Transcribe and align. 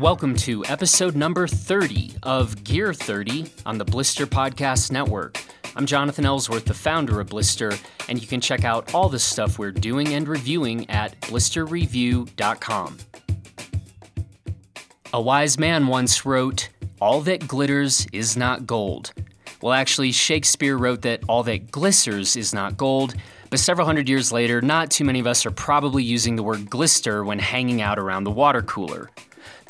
Welcome 0.00 0.34
to 0.36 0.64
episode 0.64 1.14
number 1.14 1.46
30 1.46 2.12
of 2.22 2.64
Gear 2.64 2.94
30 2.94 3.52
on 3.66 3.76
the 3.76 3.84
Blister 3.84 4.26
Podcast 4.26 4.90
Network. 4.90 5.38
I'm 5.76 5.84
Jonathan 5.84 6.24
Ellsworth, 6.24 6.64
the 6.64 6.72
founder 6.72 7.20
of 7.20 7.26
Blister, 7.26 7.74
and 8.08 8.18
you 8.18 8.26
can 8.26 8.40
check 8.40 8.64
out 8.64 8.94
all 8.94 9.10
the 9.10 9.18
stuff 9.18 9.58
we're 9.58 9.70
doing 9.70 10.14
and 10.14 10.26
reviewing 10.26 10.88
at 10.88 11.20
blisterreview.com. 11.20 12.96
A 15.12 15.20
wise 15.20 15.58
man 15.58 15.86
once 15.86 16.24
wrote, 16.24 16.70
All 16.98 17.20
that 17.20 17.46
glitters 17.46 18.06
is 18.10 18.38
not 18.38 18.66
gold. 18.66 19.12
Well, 19.60 19.74
actually, 19.74 20.12
Shakespeare 20.12 20.78
wrote 20.78 21.02
that 21.02 21.24
all 21.28 21.42
that 21.42 21.70
glisters 21.70 22.38
is 22.38 22.54
not 22.54 22.78
gold, 22.78 23.16
but 23.50 23.58
several 23.58 23.86
hundred 23.86 24.08
years 24.08 24.32
later, 24.32 24.62
not 24.62 24.90
too 24.90 25.04
many 25.04 25.20
of 25.20 25.26
us 25.26 25.44
are 25.44 25.50
probably 25.50 26.02
using 26.02 26.36
the 26.36 26.42
word 26.42 26.70
glister 26.70 27.22
when 27.22 27.38
hanging 27.38 27.82
out 27.82 27.98
around 27.98 28.24
the 28.24 28.30
water 28.30 28.62
cooler. 28.62 29.10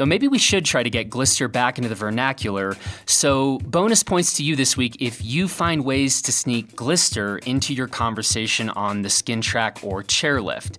Though 0.00 0.06
maybe 0.06 0.28
we 0.28 0.38
should 0.38 0.64
try 0.64 0.82
to 0.82 0.88
get 0.88 1.10
glister 1.10 1.46
back 1.46 1.76
into 1.76 1.90
the 1.90 1.94
vernacular. 1.94 2.74
So, 3.04 3.58
bonus 3.58 4.02
points 4.02 4.32
to 4.38 4.42
you 4.42 4.56
this 4.56 4.74
week 4.74 4.96
if 4.98 5.22
you 5.22 5.46
find 5.46 5.84
ways 5.84 6.22
to 6.22 6.32
sneak 6.32 6.74
glister 6.74 7.36
into 7.36 7.74
your 7.74 7.86
conversation 7.86 8.70
on 8.70 9.02
the 9.02 9.10
skin 9.10 9.42
track 9.42 9.78
or 9.82 10.02
chairlift. 10.02 10.78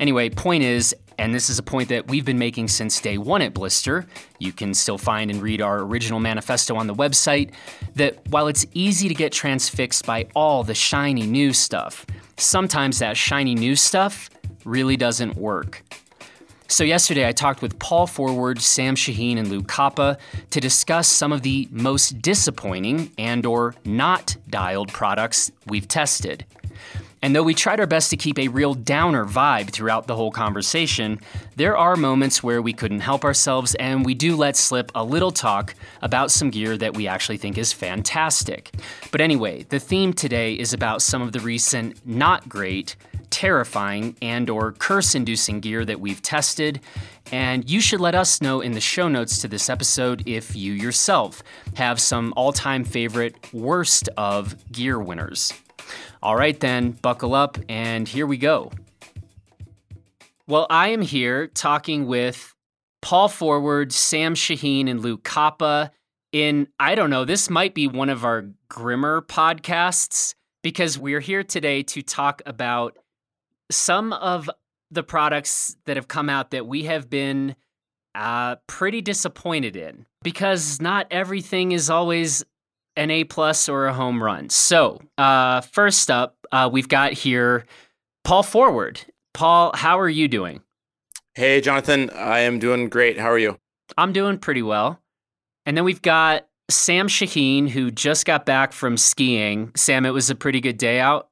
Anyway, 0.00 0.30
point 0.30 0.64
is, 0.64 0.96
and 1.16 1.32
this 1.32 1.48
is 1.48 1.60
a 1.60 1.62
point 1.62 1.90
that 1.90 2.08
we've 2.08 2.24
been 2.24 2.40
making 2.40 2.66
since 2.66 3.00
day 3.00 3.18
one 3.18 3.40
at 3.40 3.54
Blister. 3.54 4.04
You 4.40 4.50
can 4.50 4.74
still 4.74 4.98
find 4.98 5.30
and 5.30 5.40
read 5.40 5.62
our 5.62 5.82
original 5.82 6.18
manifesto 6.18 6.74
on 6.74 6.88
the 6.88 6.94
website. 6.94 7.52
That 7.94 8.18
while 8.30 8.48
it's 8.48 8.66
easy 8.74 9.06
to 9.06 9.14
get 9.14 9.30
transfixed 9.30 10.04
by 10.06 10.26
all 10.34 10.64
the 10.64 10.74
shiny 10.74 11.24
new 11.24 11.52
stuff, 11.52 12.04
sometimes 12.36 12.98
that 12.98 13.16
shiny 13.16 13.54
new 13.54 13.76
stuff 13.76 14.28
really 14.64 14.96
doesn't 14.96 15.36
work. 15.36 15.84
So 16.70 16.84
yesterday 16.84 17.26
I 17.26 17.32
talked 17.32 17.62
with 17.62 17.80
Paul 17.80 18.06
Forward, 18.06 18.60
Sam 18.60 18.94
Shaheen, 18.94 19.38
and 19.38 19.48
Luke 19.48 19.66
Kappa 19.66 20.16
to 20.50 20.60
discuss 20.60 21.08
some 21.08 21.32
of 21.32 21.42
the 21.42 21.66
most 21.72 22.22
disappointing 22.22 23.10
and 23.18 23.44
or 23.44 23.74
not 23.84 24.36
dialed 24.48 24.92
products 24.92 25.50
we've 25.66 25.88
tested. 25.88 26.46
And 27.22 27.34
though 27.34 27.42
we 27.42 27.54
tried 27.54 27.80
our 27.80 27.88
best 27.88 28.08
to 28.10 28.16
keep 28.16 28.38
a 28.38 28.46
real 28.46 28.74
downer 28.74 29.26
vibe 29.26 29.70
throughout 29.70 30.06
the 30.06 30.14
whole 30.14 30.30
conversation, 30.30 31.18
there 31.56 31.76
are 31.76 31.96
moments 31.96 32.40
where 32.40 32.62
we 32.62 32.72
couldn't 32.72 33.00
help 33.00 33.24
ourselves 33.24 33.74
and 33.74 34.06
we 34.06 34.14
do 34.14 34.36
let 34.36 34.56
slip 34.56 34.92
a 34.94 35.02
little 35.02 35.32
talk 35.32 35.74
about 36.02 36.30
some 36.30 36.50
gear 36.50 36.76
that 36.76 36.94
we 36.94 37.08
actually 37.08 37.36
think 37.36 37.58
is 37.58 37.72
fantastic. 37.72 38.70
But 39.10 39.20
anyway, 39.20 39.64
the 39.64 39.80
theme 39.80 40.12
today 40.12 40.54
is 40.54 40.72
about 40.72 41.02
some 41.02 41.20
of 41.20 41.32
the 41.32 41.40
recent 41.40 42.06
not 42.06 42.48
great, 42.48 42.94
terrifying, 43.30 44.16
and 44.20 44.50
or 44.50 44.72
curse-inducing 44.72 45.60
gear 45.60 45.84
that 45.84 46.00
we've 46.00 46.22
tested. 46.22 46.80
And 47.32 47.68
you 47.70 47.80
should 47.80 48.00
let 48.00 48.14
us 48.14 48.42
know 48.42 48.60
in 48.60 48.72
the 48.72 48.80
show 48.80 49.08
notes 49.08 49.40
to 49.42 49.48
this 49.48 49.70
episode 49.70 50.22
if 50.26 50.56
you 50.56 50.72
yourself 50.72 51.42
have 51.74 52.00
some 52.00 52.34
all-time 52.36 52.84
favorite 52.84 53.52
worst 53.52 54.08
of 54.16 54.56
gear 54.72 54.98
winners. 54.98 55.52
All 56.22 56.36
right, 56.36 56.58
then, 56.58 56.90
buckle 56.90 57.34
up, 57.34 57.56
and 57.68 58.06
here 58.06 58.26
we 58.26 58.36
go. 58.36 58.72
Well, 60.46 60.66
I 60.68 60.88
am 60.88 61.02
here 61.02 61.46
talking 61.46 62.06
with 62.06 62.54
Paul 63.00 63.28
Forward, 63.28 63.92
Sam 63.92 64.34
Shaheen, 64.34 64.90
and 64.90 65.00
Luke 65.00 65.24
Kappa. 65.24 65.92
In, 66.32 66.68
I 66.78 66.94
don't 66.94 67.10
know, 67.10 67.24
this 67.24 67.48
might 67.48 67.74
be 67.74 67.88
one 67.88 68.08
of 68.08 68.24
our 68.24 68.50
grimmer 68.68 69.22
podcasts 69.22 70.34
because 70.62 70.98
we're 70.98 71.20
here 71.20 71.42
today 71.42 71.82
to 71.84 72.02
talk 72.02 72.42
about 72.46 72.96
some 73.70 74.12
of 74.12 74.50
the 74.90 75.02
products 75.02 75.76
that 75.86 75.96
have 75.96 76.08
come 76.08 76.28
out 76.28 76.50
that 76.50 76.66
we 76.66 76.84
have 76.84 77.08
been 77.08 77.54
uh, 78.14 78.56
pretty 78.66 79.00
disappointed 79.00 79.76
in 79.76 80.06
because 80.22 80.80
not 80.80 81.06
everything 81.10 81.72
is 81.72 81.88
always 81.88 82.44
an 82.96 83.10
A 83.10 83.24
plus 83.24 83.68
or 83.68 83.86
a 83.86 83.94
home 83.94 84.22
run. 84.22 84.50
So, 84.50 85.00
uh, 85.16 85.60
first 85.60 86.10
up, 86.10 86.36
uh, 86.50 86.68
we've 86.72 86.88
got 86.88 87.12
here 87.12 87.64
Paul 88.24 88.42
Forward. 88.42 89.00
Paul, 89.32 89.72
how 89.74 89.98
are 90.00 90.08
you 90.08 90.26
doing? 90.26 90.60
Hey, 91.34 91.60
Jonathan. 91.60 92.10
I 92.10 92.40
am 92.40 92.58
doing 92.58 92.88
great. 92.88 93.18
How 93.18 93.30
are 93.30 93.38
you? 93.38 93.58
I'm 93.96 94.12
doing 94.12 94.38
pretty 94.38 94.62
well. 94.62 95.00
And 95.64 95.76
then 95.76 95.84
we've 95.84 96.02
got 96.02 96.48
Sam 96.68 97.06
Shaheen, 97.06 97.68
who 97.68 97.90
just 97.90 98.26
got 98.26 98.44
back 98.44 98.72
from 98.72 98.96
skiing. 98.96 99.70
Sam, 99.76 100.04
it 100.04 100.10
was 100.10 100.30
a 100.30 100.34
pretty 100.34 100.60
good 100.60 100.78
day 100.78 101.00
out. 101.00 101.28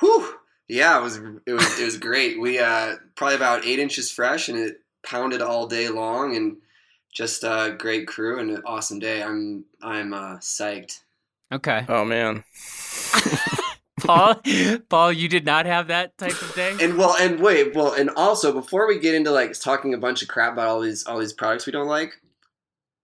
Whew. 0.00 0.34
Yeah, 0.68 0.98
it 0.98 1.02
was 1.02 1.16
it 1.46 1.52
was 1.52 1.80
it 1.80 1.84
was 1.84 1.98
great. 1.98 2.40
We 2.40 2.58
uh 2.58 2.96
probably 3.14 3.36
about 3.36 3.64
eight 3.64 3.78
inches 3.78 4.10
fresh, 4.10 4.48
and 4.48 4.58
it 4.58 4.80
pounded 5.04 5.42
all 5.42 5.66
day 5.66 5.88
long, 5.88 6.36
and 6.36 6.56
just 7.12 7.44
a 7.44 7.74
great 7.78 8.06
crew 8.06 8.38
and 8.38 8.50
an 8.50 8.62
awesome 8.66 8.98
day. 8.98 9.22
I'm 9.22 9.64
I'm 9.82 10.12
uh, 10.12 10.36
psyched. 10.36 11.00
Okay. 11.52 11.84
Oh 11.88 12.04
man. 12.04 12.44
Paul, 14.00 14.40
Paul, 14.90 15.12
you 15.12 15.28
did 15.28 15.46
not 15.46 15.64
have 15.64 15.88
that 15.88 16.16
type 16.18 16.40
of 16.42 16.54
day. 16.54 16.76
And 16.80 16.98
well, 16.98 17.16
and 17.18 17.40
wait, 17.40 17.74
well, 17.74 17.94
and 17.94 18.10
also 18.10 18.52
before 18.52 18.86
we 18.86 18.98
get 18.98 19.14
into 19.14 19.30
like 19.30 19.58
talking 19.58 19.94
a 19.94 19.98
bunch 19.98 20.22
of 20.22 20.28
crap 20.28 20.52
about 20.52 20.68
all 20.68 20.80
these 20.80 21.06
all 21.06 21.18
these 21.18 21.32
products 21.32 21.64
we 21.64 21.72
don't 21.72 21.88
like, 21.88 22.20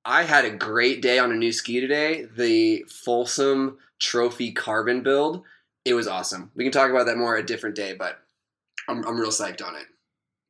I 0.05 0.25
had 0.25 0.45
a 0.45 0.51
great 0.51 1.01
day 1.01 1.19
on 1.19 1.33
a 1.33 1.37
new 1.37 1.51
ski 1.51 1.81
today. 1.81 2.27
The 2.37 2.85
Folsom 2.89 3.79
Trophy 3.99 4.53
Carbon 4.53 5.03
build. 5.03 5.45
It 5.85 5.95
was 5.95 6.07
awesome. 6.07 6.51
We 6.55 6.65
can 6.65 6.73
talk 6.73 6.91
about 6.91 7.07
that 7.07 7.17
more 7.17 7.37
a 7.37 7.45
different 7.45 7.77
day, 7.77 7.95
but 7.95 8.19
I'm 8.89 9.05
I'm 9.07 9.19
real 9.19 9.31
psyched 9.31 9.65
on 9.67 9.75
it. 9.77 9.87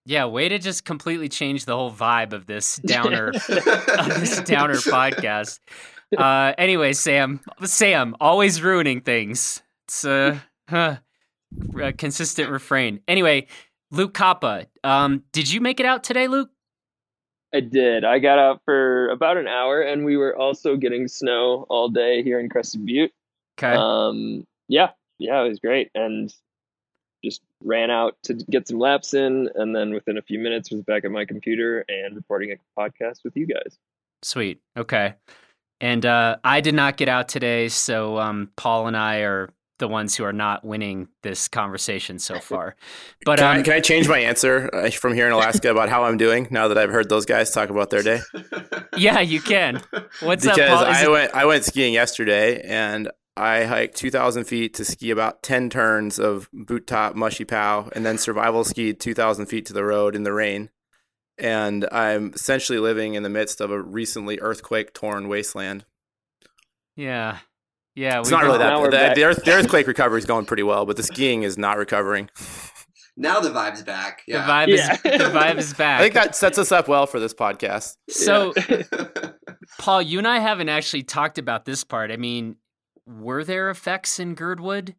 Yeah, 0.05 0.27
way 0.27 0.49
to 0.49 0.59
just 0.59 0.85
completely 0.85 1.29
change 1.29 1.65
the 1.65 1.77
whole 1.77 1.93
vibe 1.93 2.33
of 2.33 2.47
this 2.47 2.77
downer 2.85 3.29
of 3.49 4.21
this 4.21 4.41
downer 4.43 4.75
podcast. 4.75 5.61
Uh, 6.17 6.53
anyway, 6.59 6.93
Sam, 6.93 7.41
Sam, 7.65 8.17
always 8.21 8.61
ruining 8.63 9.01
things. 9.01 9.63
It's 9.87 10.05
a, 10.05 10.43
huh, 10.69 10.97
a 11.81 11.93
consistent 11.93 12.51
refrain. 12.51 13.01
Anyway, 13.09 13.47
Luke 13.91 14.13
Kappa, 14.13 14.67
um, 14.85 15.23
did 15.33 15.51
you 15.51 15.61
make 15.61 15.81
it 15.81 15.87
out 15.87 16.05
today, 16.05 16.29
Luke? 16.29 16.51
I 17.55 17.61
did. 17.61 18.05
I 18.05 18.19
got 18.19 18.39
out 18.39 18.61
for 18.65 19.09
about 19.09 19.37
an 19.37 19.47
hour, 19.47 19.81
and 19.83 20.05
we 20.05 20.17
were 20.17 20.37
also 20.37 20.77
getting 20.77 21.09
snow 21.09 21.67
all 21.69 21.89
day 21.89 22.23
here 22.23 22.41
in 22.41 22.49
Crested 22.49 22.85
Butte. 22.85 23.13
Okay. 23.59 23.75
Um, 23.75 24.47
yeah, 24.69 24.91
yeah, 25.23 25.43
it 25.43 25.49
was 25.49 25.59
great, 25.59 25.91
and 25.95 26.33
just 27.25 27.41
ran 27.63 27.91
out 27.91 28.17
to 28.25 28.35
get 28.35 28.67
some 28.69 28.79
laps 28.79 29.15
in, 29.15 29.49
and 29.55 29.75
then 29.75 29.93
within 29.95 30.19
a 30.19 30.23
few 30.23 30.39
minutes 30.39 30.71
was 30.71 30.83
back 30.83 31.05
at 31.05 31.11
my 31.11 31.25
computer 31.25 31.85
and 31.89 32.17
recording 32.17 32.53
a 32.53 32.81
podcast 32.81 33.25
with 33.25 33.37
you 33.37 33.47
guys. 33.47 33.79
Sweet. 34.23 34.61
Okay. 34.77 35.15
And 35.81 36.07
uh, 36.07 36.37
I 36.45 36.61
did 36.61 36.75
not 36.75 36.97
get 36.97 37.09
out 37.09 37.29
today, 37.29 37.69
so 37.69 38.19
um, 38.19 38.51
Paul 38.57 38.87
and 38.87 38.97
I 38.97 39.19
are 39.19 39.51
the 39.79 39.89
ones 39.89 40.15
who 40.15 40.23
are 40.23 40.33
not 40.33 40.65
winning 40.65 41.09
this 41.23 41.49
conversation 41.49 42.21
so 42.21 42.39
far. 42.41 42.77
But 43.25 43.39
can, 43.39 43.57
um, 43.57 43.61
I, 43.61 43.63
can 43.63 43.73
I 43.75 43.81
change 43.81 44.09
my 44.09 44.19
answer 44.19 44.71
uh, 44.73 44.91
from 44.91 45.15
here 45.15 45.27
in 45.27 45.33
Alaska 45.33 45.71
about 45.71 45.89
how 45.89 46.05
I'm 46.05 46.17
doing 46.17 46.47
now 46.51 46.69
that 46.69 46.79
I've 46.79 46.91
heard 46.91 47.09
those 47.09 47.27
guys 47.27 47.51
talk 47.51 47.69
about 47.69 47.91
their 47.91 48.03
day? 48.03 48.21
yeah, 48.97 49.21
you 49.21 49.41
can. 49.41 49.83
What's 50.21 50.45
because 50.45 50.59
up, 50.59 50.69
Paul? 50.69 50.85
I 50.85 51.03
it- 51.03 51.11
went 51.11 51.35
I 51.35 51.45
went 51.47 51.65
skiing 51.65 51.93
yesterday 51.93 52.61
and 52.63 53.11
I 53.37 53.65
hiked 53.65 53.97
2,000 53.97 54.45
feet 54.45 54.75
to 54.75 54.85
ski 54.85 55.11
about 55.11 55.43
10 55.43 55.71
turns 55.71 56.19
of 56.19 56.49
boot 56.53 56.87
top 56.87 57.15
mushy 57.15 57.45
pow, 57.45 57.89
and 57.95 58.05
then 58.05 58.19
survival 58.19 58.63
skied 58.65 59.01
2,000 59.01 59.47
feet 59.47 59.67
to 59.67 59.73
the 59.73 59.85
road 59.85 60.15
in 60.15 60.23
the 60.23 60.33
rain. 60.33 60.69
And 61.39 61.89
I'm 61.91 62.33
essentially 62.35 62.79
living 62.79 63.15
in 63.15 63.23
the 63.23 63.31
midst 63.31 63.61
of 63.63 63.71
a 63.71 63.81
recently 63.81 64.39
earthquake 64.41 64.93
torn 64.93 65.29
wasteland. 65.29 65.87
Yeah. 66.95 67.39
Yeah. 67.95 68.21
It's 68.21 68.31
we 68.31 68.37
not 68.37 68.45
really 68.45 68.59
that 68.59 68.91
bad. 68.91 69.11
The, 69.17 69.21
the, 69.21 69.25
earth, 69.27 69.45
the 69.45 69.53
earthquake 69.53 69.87
recovery 69.87 70.19
is 70.19 70.27
going 70.27 70.45
pretty 70.45 70.63
well, 70.63 70.85
but 70.85 70.97
the 70.99 71.03
skiing 71.03 71.43
is 71.43 71.57
not 71.57 71.79
recovering. 71.79 72.29
now 73.17 73.41
the 73.41 73.49
vibe's 73.49 73.83
back. 73.83 74.23
The 74.27 74.35
Yeah. 74.35 74.47
vibe 74.47 74.69
Yeah. 74.69 74.93
is 74.93 75.03
the 75.03 75.31
vibe 75.31 75.57
is 75.59 75.73
back. 75.73 76.01
I 76.01 76.03
think 76.03 76.15
that 76.15 76.37
sets 76.37 76.59
us 76.59 76.71
up 76.71 76.87
well 76.87 77.07
for 77.07 77.19
this 77.19 77.33
podcast. 77.33 77.97
so, 78.11 78.53
Paul, 79.79 80.03
you 80.03 80.19
and 80.19 80.29
I 80.29 80.39
haven't 80.39 80.69
actually 80.69 81.03
talked 81.03 81.39
about 81.39 81.65
this 81.65 81.83
part. 81.83 82.11
I 82.11 82.17
mean, 82.19 82.57
were 83.21 83.45
there 83.45 83.71
effects 83.71 84.19
in 84.19 84.35
Girdwood? 84.35 84.95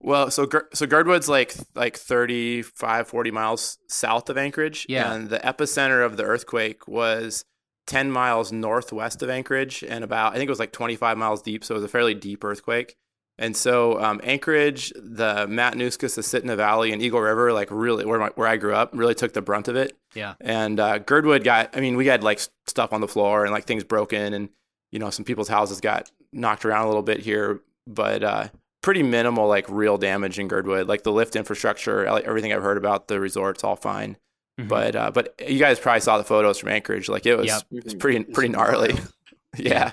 Well, 0.00 0.30
so 0.30 0.48
so 0.74 0.86
Girdwood's 0.86 1.28
like 1.28 1.54
like 1.74 1.96
35 1.96 3.08
40 3.08 3.30
miles 3.30 3.78
south 3.88 4.28
of 4.28 4.36
Anchorage 4.36 4.86
Yeah. 4.88 5.12
and 5.12 5.30
the 5.30 5.38
epicenter 5.38 6.04
of 6.04 6.16
the 6.16 6.24
earthquake 6.24 6.86
was 6.86 7.44
10 7.86 8.10
miles 8.10 8.52
northwest 8.52 9.22
of 9.22 9.30
Anchorage 9.30 9.82
and 9.88 10.04
about 10.04 10.32
I 10.34 10.36
think 10.36 10.48
it 10.48 10.50
was 10.52 10.58
like 10.58 10.72
25 10.72 11.16
miles 11.16 11.40
deep, 11.42 11.64
so 11.64 11.74
it 11.74 11.78
was 11.78 11.84
a 11.84 11.88
fairly 11.88 12.14
deep 12.14 12.44
earthquake. 12.44 12.96
And 13.38 13.54
so 13.54 14.02
um, 14.02 14.18
Anchorage, 14.24 14.92
the 14.96 15.46
Matanuska, 15.46 16.06
Susitna 16.08 16.56
Valley, 16.56 16.92
and 16.92 17.02
Eagle 17.02 17.20
River, 17.20 17.52
like 17.52 17.68
really 17.70 18.06
where 18.06 18.18
my, 18.18 18.30
where 18.34 18.48
I 18.48 18.56
grew 18.56 18.74
up, 18.74 18.92
really 18.94 19.14
took 19.14 19.34
the 19.34 19.42
brunt 19.42 19.68
of 19.68 19.76
it. 19.76 19.94
Yeah. 20.14 20.34
And 20.40 20.80
uh, 20.80 20.98
Girdwood 21.00 21.44
got, 21.44 21.76
I 21.76 21.80
mean, 21.80 21.96
we 21.96 22.06
had 22.06 22.24
like 22.24 22.40
stuff 22.66 22.94
on 22.94 23.02
the 23.02 23.08
floor 23.08 23.44
and 23.44 23.52
like 23.52 23.66
things 23.66 23.84
broken, 23.84 24.32
and 24.32 24.48
you 24.90 24.98
know 24.98 25.10
some 25.10 25.24
people's 25.26 25.48
houses 25.48 25.82
got 25.82 26.10
knocked 26.36 26.64
around 26.64 26.84
a 26.84 26.88
little 26.88 27.02
bit 27.02 27.20
here, 27.20 27.60
but 27.86 28.22
uh, 28.22 28.48
pretty 28.82 29.02
minimal 29.02 29.48
like 29.48 29.66
real 29.68 29.98
damage 29.98 30.38
in 30.38 30.48
Girdwood. 30.48 30.86
Like 30.88 31.02
the 31.02 31.12
lift 31.12 31.34
infrastructure, 31.36 32.06
everything 32.06 32.52
I've 32.52 32.62
heard 32.62 32.76
about 32.76 33.08
the 33.08 33.18
resort's 33.20 33.64
all 33.64 33.76
fine. 33.76 34.16
Mhm. 34.60 34.68
But 34.68 34.96
uh, 34.96 35.10
but 35.10 35.34
you 35.46 35.58
guys 35.58 35.78
probably 35.78 36.00
saw 36.00 36.16
the 36.18 36.24
photos 36.24 36.58
from 36.58 36.70
Anchorage. 36.70 37.08
Like 37.08 37.26
it 37.26 37.36
was, 37.36 37.46
Yep. 37.46 37.62
it 37.72 37.84
was 37.84 37.94
pretty 37.94 38.24
pretty 38.24 38.48
gnarly. 38.50 38.94
yeah. 39.56 39.92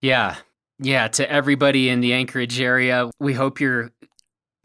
Yeah. 0.00 0.36
Yeah. 0.78 1.08
To 1.08 1.30
everybody 1.30 1.88
in 1.88 2.00
the 2.00 2.12
Anchorage 2.12 2.60
area, 2.60 3.10
we 3.20 3.34
hope 3.34 3.60
you're 3.60 3.90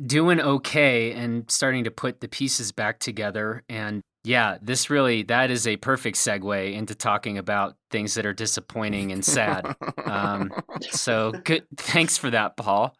doing 0.06 0.40
okay 0.40 1.12
and 1.14 1.50
starting 1.50 1.84
to 1.86 1.92
put 1.92 2.22
the 2.22 2.28
pieces 2.28 2.72
back 2.72 3.00
together. 3.00 3.64
And 3.70 4.02
yeah, 4.24 4.58
this 4.62 4.90
really, 4.90 5.24
that 5.24 5.52
is 5.52 5.68
a 5.68 5.78
perfect 5.78 6.18
segue 6.18 6.74
into 6.74 6.96
talking 6.96 7.38
about 7.38 7.76
things 7.92 8.14
that 8.16 8.26
are 8.26 8.34
disappointing 8.34 9.12
and 9.12 9.24
sad. 9.24 9.76
Um, 10.06 10.54
so 10.92 11.32
good. 11.44 11.66
Thanks 11.76 12.18
for 12.18 12.30
that, 12.30 12.58
Paul. 12.58 12.96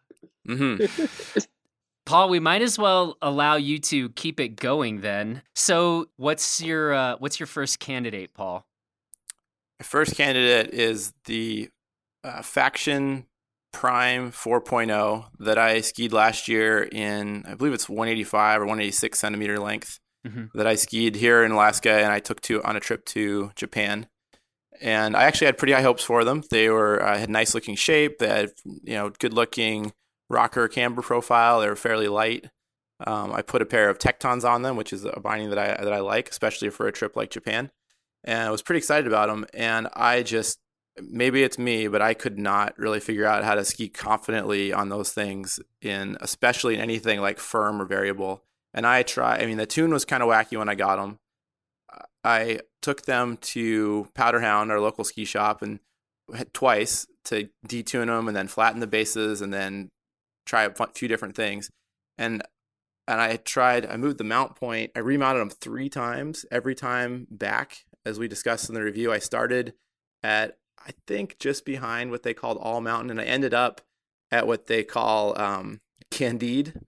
hmm 0.46 0.76
Paul, 2.06 2.28
we 2.28 2.38
might 2.38 2.60
as 2.60 2.78
well 2.78 3.16
allow 3.22 3.56
you 3.56 3.78
to 3.78 4.10
keep 4.10 4.38
it 4.38 4.56
going 4.56 5.00
then. 5.00 5.40
So, 5.54 6.06
what's 6.16 6.60
your 6.60 6.92
uh, 6.92 7.16
what's 7.18 7.40
your 7.40 7.46
first 7.46 7.78
candidate, 7.78 8.34
Paul? 8.34 8.66
My 9.80 9.84
first 9.84 10.14
candidate 10.14 10.74
is 10.74 11.14
the 11.24 11.70
uh, 12.22 12.42
Faction 12.42 13.24
Prime 13.72 14.32
4.0 14.32 15.24
that 15.40 15.58
I 15.58 15.80
skied 15.80 16.12
last 16.12 16.46
year 16.46 16.82
in, 16.82 17.44
I 17.46 17.54
believe 17.54 17.72
it's 17.72 17.88
185 17.88 18.60
or 18.60 18.64
186 18.66 19.18
centimeter 19.18 19.58
length. 19.58 19.98
Mhm. 20.26 20.50
That 20.54 20.66
I 20.66 20.74
skied 20.74 21.16
here 21.16 21.44
in 21.44 21.52
Alaska 21.52 21.90
and 21.92 22.12
I 22.12 22.20
took 22.20 22.40
to 22.42 22.62
on 22.62 22.76
a 22.76 22.80
trip 22.80 23.04
to 23.06 23.50
Japan. 23.56 24.06
And 24.80 25.16
I 25.16 25.24
actually 25.24 25.46
had 25.46 25.58
pretty 25.58 25.72
high 25.74 25.82
hopes 25.82 26.04
for 26.04 26.24
them. 26.24 26.42
They 26.50 26.68
were 26.70 27.02
uh, 27.02 27.18
had 27.18 27.30
nice 27.30 27.54
looking 27.54 27.76
shape. 27.76 28.18
They 28.18 28.28
had 28.28 28.52
you 28.64 28.94
know 28.94 29.10
good 29.10 29.34
looking 29.34 29.92
rocker 30.30 30.68
camber 30.68 31.02
profile. 31.02 31.60
They 31.60 31.68
were 31.68 31.76
fairly 31.76 32.08
light. 32.08 32.50
Um, 33.06 33.32
I 33.32 33.42
put 33.42 33.62
a 33.62 33.66
pair 33.66 33.88
of 33.90 33.98
Tectons 33.98 34.44
on 34.48 34.62
them, 34.62 34.76
which 34.76 34.92
is 34.92 35.04
a 35.04 35.20
binding 35.20 35.50
that 35.50 35.58
I 35.58 35.82
that 35.84 35.92
I 35.92 36.00
like, 36.00 36.30
especially 36.30 36.70
for 36.70 36.86
a 36.88 36.92
trip 36.92 37.16
like 37.16 37.30
Japan. 37.30 37.70
And 38.24 38.48
I 38.48 38.50
was 38.50 38.62
pretty 38.62 38.78
excited 38.78 39.06
about 39.06 39.28
them. 39.28 39.46
And 39.54 39.88
I 39.94 40.22
just 40.22 40.58
maybe 40.98 41.42
it's 41.42 41.58
me, 41.58 41.88
but 41.88 42.02
I 42.02 42.14
could 42.14 42.38
not 42.38 42.78
really 42.78 43.00
figure 43.00 43.26
out 43.26 43.44
how 43.44 43.54
to 43.56 43.64
ski 43.64 43.88
confidently 43.88 44.72
on 44.72 44.88
those 44.90 45.12
things 45.12 45.60
in 45.82 46.16
especially 46.20 46.74
in 46.76 46.80
anything 46.80 47.20
like 47.20 47.38
firm 47.38 47.82
or 47.82 47.86
variable. 47.86 48.44
And 48.74 48.86
I 48.86 49.02
try. 49.02 49.38
I 49.38 49.46
mean, 49.46 49.56
the 49.56 49.66
tune 49.66 49.92
was 49.92 50.04
kind 50.04 50.22
of 50.22 50.28
wacky 50.28 50.58
when 50.58 50.68
I 50.68 50.74
got 50.74 50.96
them. 50.96 51.18
I 52.24 52.60
took 52.82 53.02
them 53.02 53.36
to 53.38 54.08
Powderhound, 54.14 54.70
our 54.70 54.80
local 54.80 55.04
ski 55.04 55.24
shop, 55.24 55.62
and 55.62 55.78
twice 56.52 57.06
to 57.26 57.48
detune 57.66 58.06
them 58.06 58.28
and 58.28 58.36
then 58.36 58.48
flatten 58.48 58.80
the 58.80 58.86
bases 58.86 59.40
and 59.40 59.52
then 59.52 59.90
try 60.46 60.64
a 60.64 60.72
few 60.94 61.08
different 61.08 61.36
things. 61.36 61.70
And 62.18 62.42
and 63.06 63.20
I 63.20 63.36
tried. 63.36 63.86
I 63.86 63.96
moved 63.96 64.18
the 64.18 64.24
mount 64.24 64.56
point. 64.56 64.90
I 64.96 65.00
remounted 65.00 65.42
them 65.42 65.50
three 65.50 65.90
times. 65.90 66.46
Every 66.50 66.74
time 66.74 67.26
back, 67.30 67.84
as 68.04 68.18
we 68.18 68.28
discussed 68.28 68.68
in 68.68 68.74
the 68.74 68.82
review, 68.82 69.12
I 69.12 69.18
started 69.18 69.74
at 70.22 70.56
I 70.86 70.92
think 71.06 71.38
just 71.38 71.64
behind 71.64 72.10
what 72.10 72.22
they 72.22 72.34
called 72.34 72.58
All 72.58 72.80
Mountain, 72.80 73.10
and 73.10 73.20
I 73.20 73.24
ended 73.24 73.54
up 73.54 73.80
at 74.30 74.46
what 74.46 74.66
they 74.66 74.84
call 74.84 75.38
um, 75.38 75.80
Candide. 76.10 76.80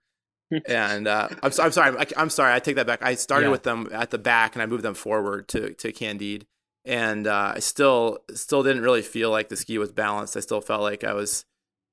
And 0.67 1.09
uh, 1.09 1.29
I'm, 1.43 1.51
so, 1.53 1.63
I'm 1.65 1.73
sorry. 1.73 1.97
I, 1.99 2.07
I'm 2.17 2.31
sorry. 2.31 2.55
I 2.55 2.59
take 2.61 2.77
that 2.77 2.87
back. 2.87 3.03
I 3.03 3.15
started 3.15 3.47
Yeah. 3.47 3.53
with 3.53 3.63
them 3.65 3.89
at 3.93 4.11
the 4.11 4.19
back, 4.19 4.55
and 4.55 4.63
I 4.63 4.67
moved 4.67 4.85
them 4.85 4.95
forward 4.95 5.49
to 5.49 5.73
to 5.75 5.93
Candide. 5.93 6.47
And 6.85 7.27
uh, 7.27 7.53
I 7.57 7.59
still 7.59 8.19
still 8.35 8.63
didn't 8.63 8.83
really 8.83 9.03
feel 9.03 9.31
like 9.31 9.49
the 9.49 9.57
ski 9.57 9.77
was 9.79 9.91
balanced. 9.91 10.37
I 10.37 10.41
still 10.41 10.61
felt 10.61 10.83
like 10.83 11.03
I 11.03 11.15
was 11.15 11.45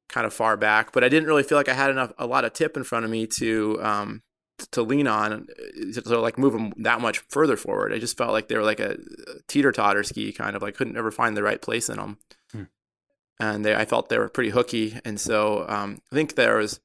kind 0.10 0.28
of 0.28 0.34
far 0.34 0.56
back, 0.56 0.92
but 0.92 1.04
I 1.04 1.10
didn't 1.10 1.28
really 1.28 1.42
feel 1.42 1.58
like 1.58 1.70
I 1.70 1.74
had 1.74 1.90
enough 1.90 2.14
a 2.20 2.28
lot 2.28 2.46
of 2.46 2.54
tip 2.54 2.78
in 2.78 2.84
front 2.84 3.04
of 3.06 3.10
me 3.10 3.26
to 3.28 3.80
um, 3.82 4.22
to 4.72 4.84
lean 4.84 5.08
on 5.08 5.48
to, 5.94 6.02
to 6.04 6.20
like 6.20 6.38
move 6.38 6.54
them 6.54 6.74
that 6.78 7.02
much 7.02 7.20
further 7.30 7.58
forward. 7.58 7.92
I 7.92 7.98
just 7.98 8.16
felt 8.18 8.32
like 8.34 8.50
they 8.50 8.56
were 8.56 8.64
like 8.64 8.80
a 8.80 8.98
teeter 9.48 9.72
totter 9.72 10.04
ski, 10.04 10.32
kind 10.32 10.56
of 10.56 10.62
like 10.62 10.76
couldn't 10.76 10.96
ever 10.98 11.10
find 11.10 11.36
the 11.36 11.42
right 11.42 11.60
place 11.60 11.90
in 11.90 11.98
them. 11.98 12.18
Hmm. 12.52 12.64
And 13.40 13.66
they, 13.66 13.74
I 13.76 13.86
felt 13.86 14.10
they 14.10 14.20
were 14.20 14.30
pretty 14.30 14.52
hooky, 14.52 15.00
and 15.04 15.20
so 15.20 15.66
um, 15.68 16.02
I 16.12 16.16
think 16.16 16.36
there 16.36 16.58
was 16.58 16.80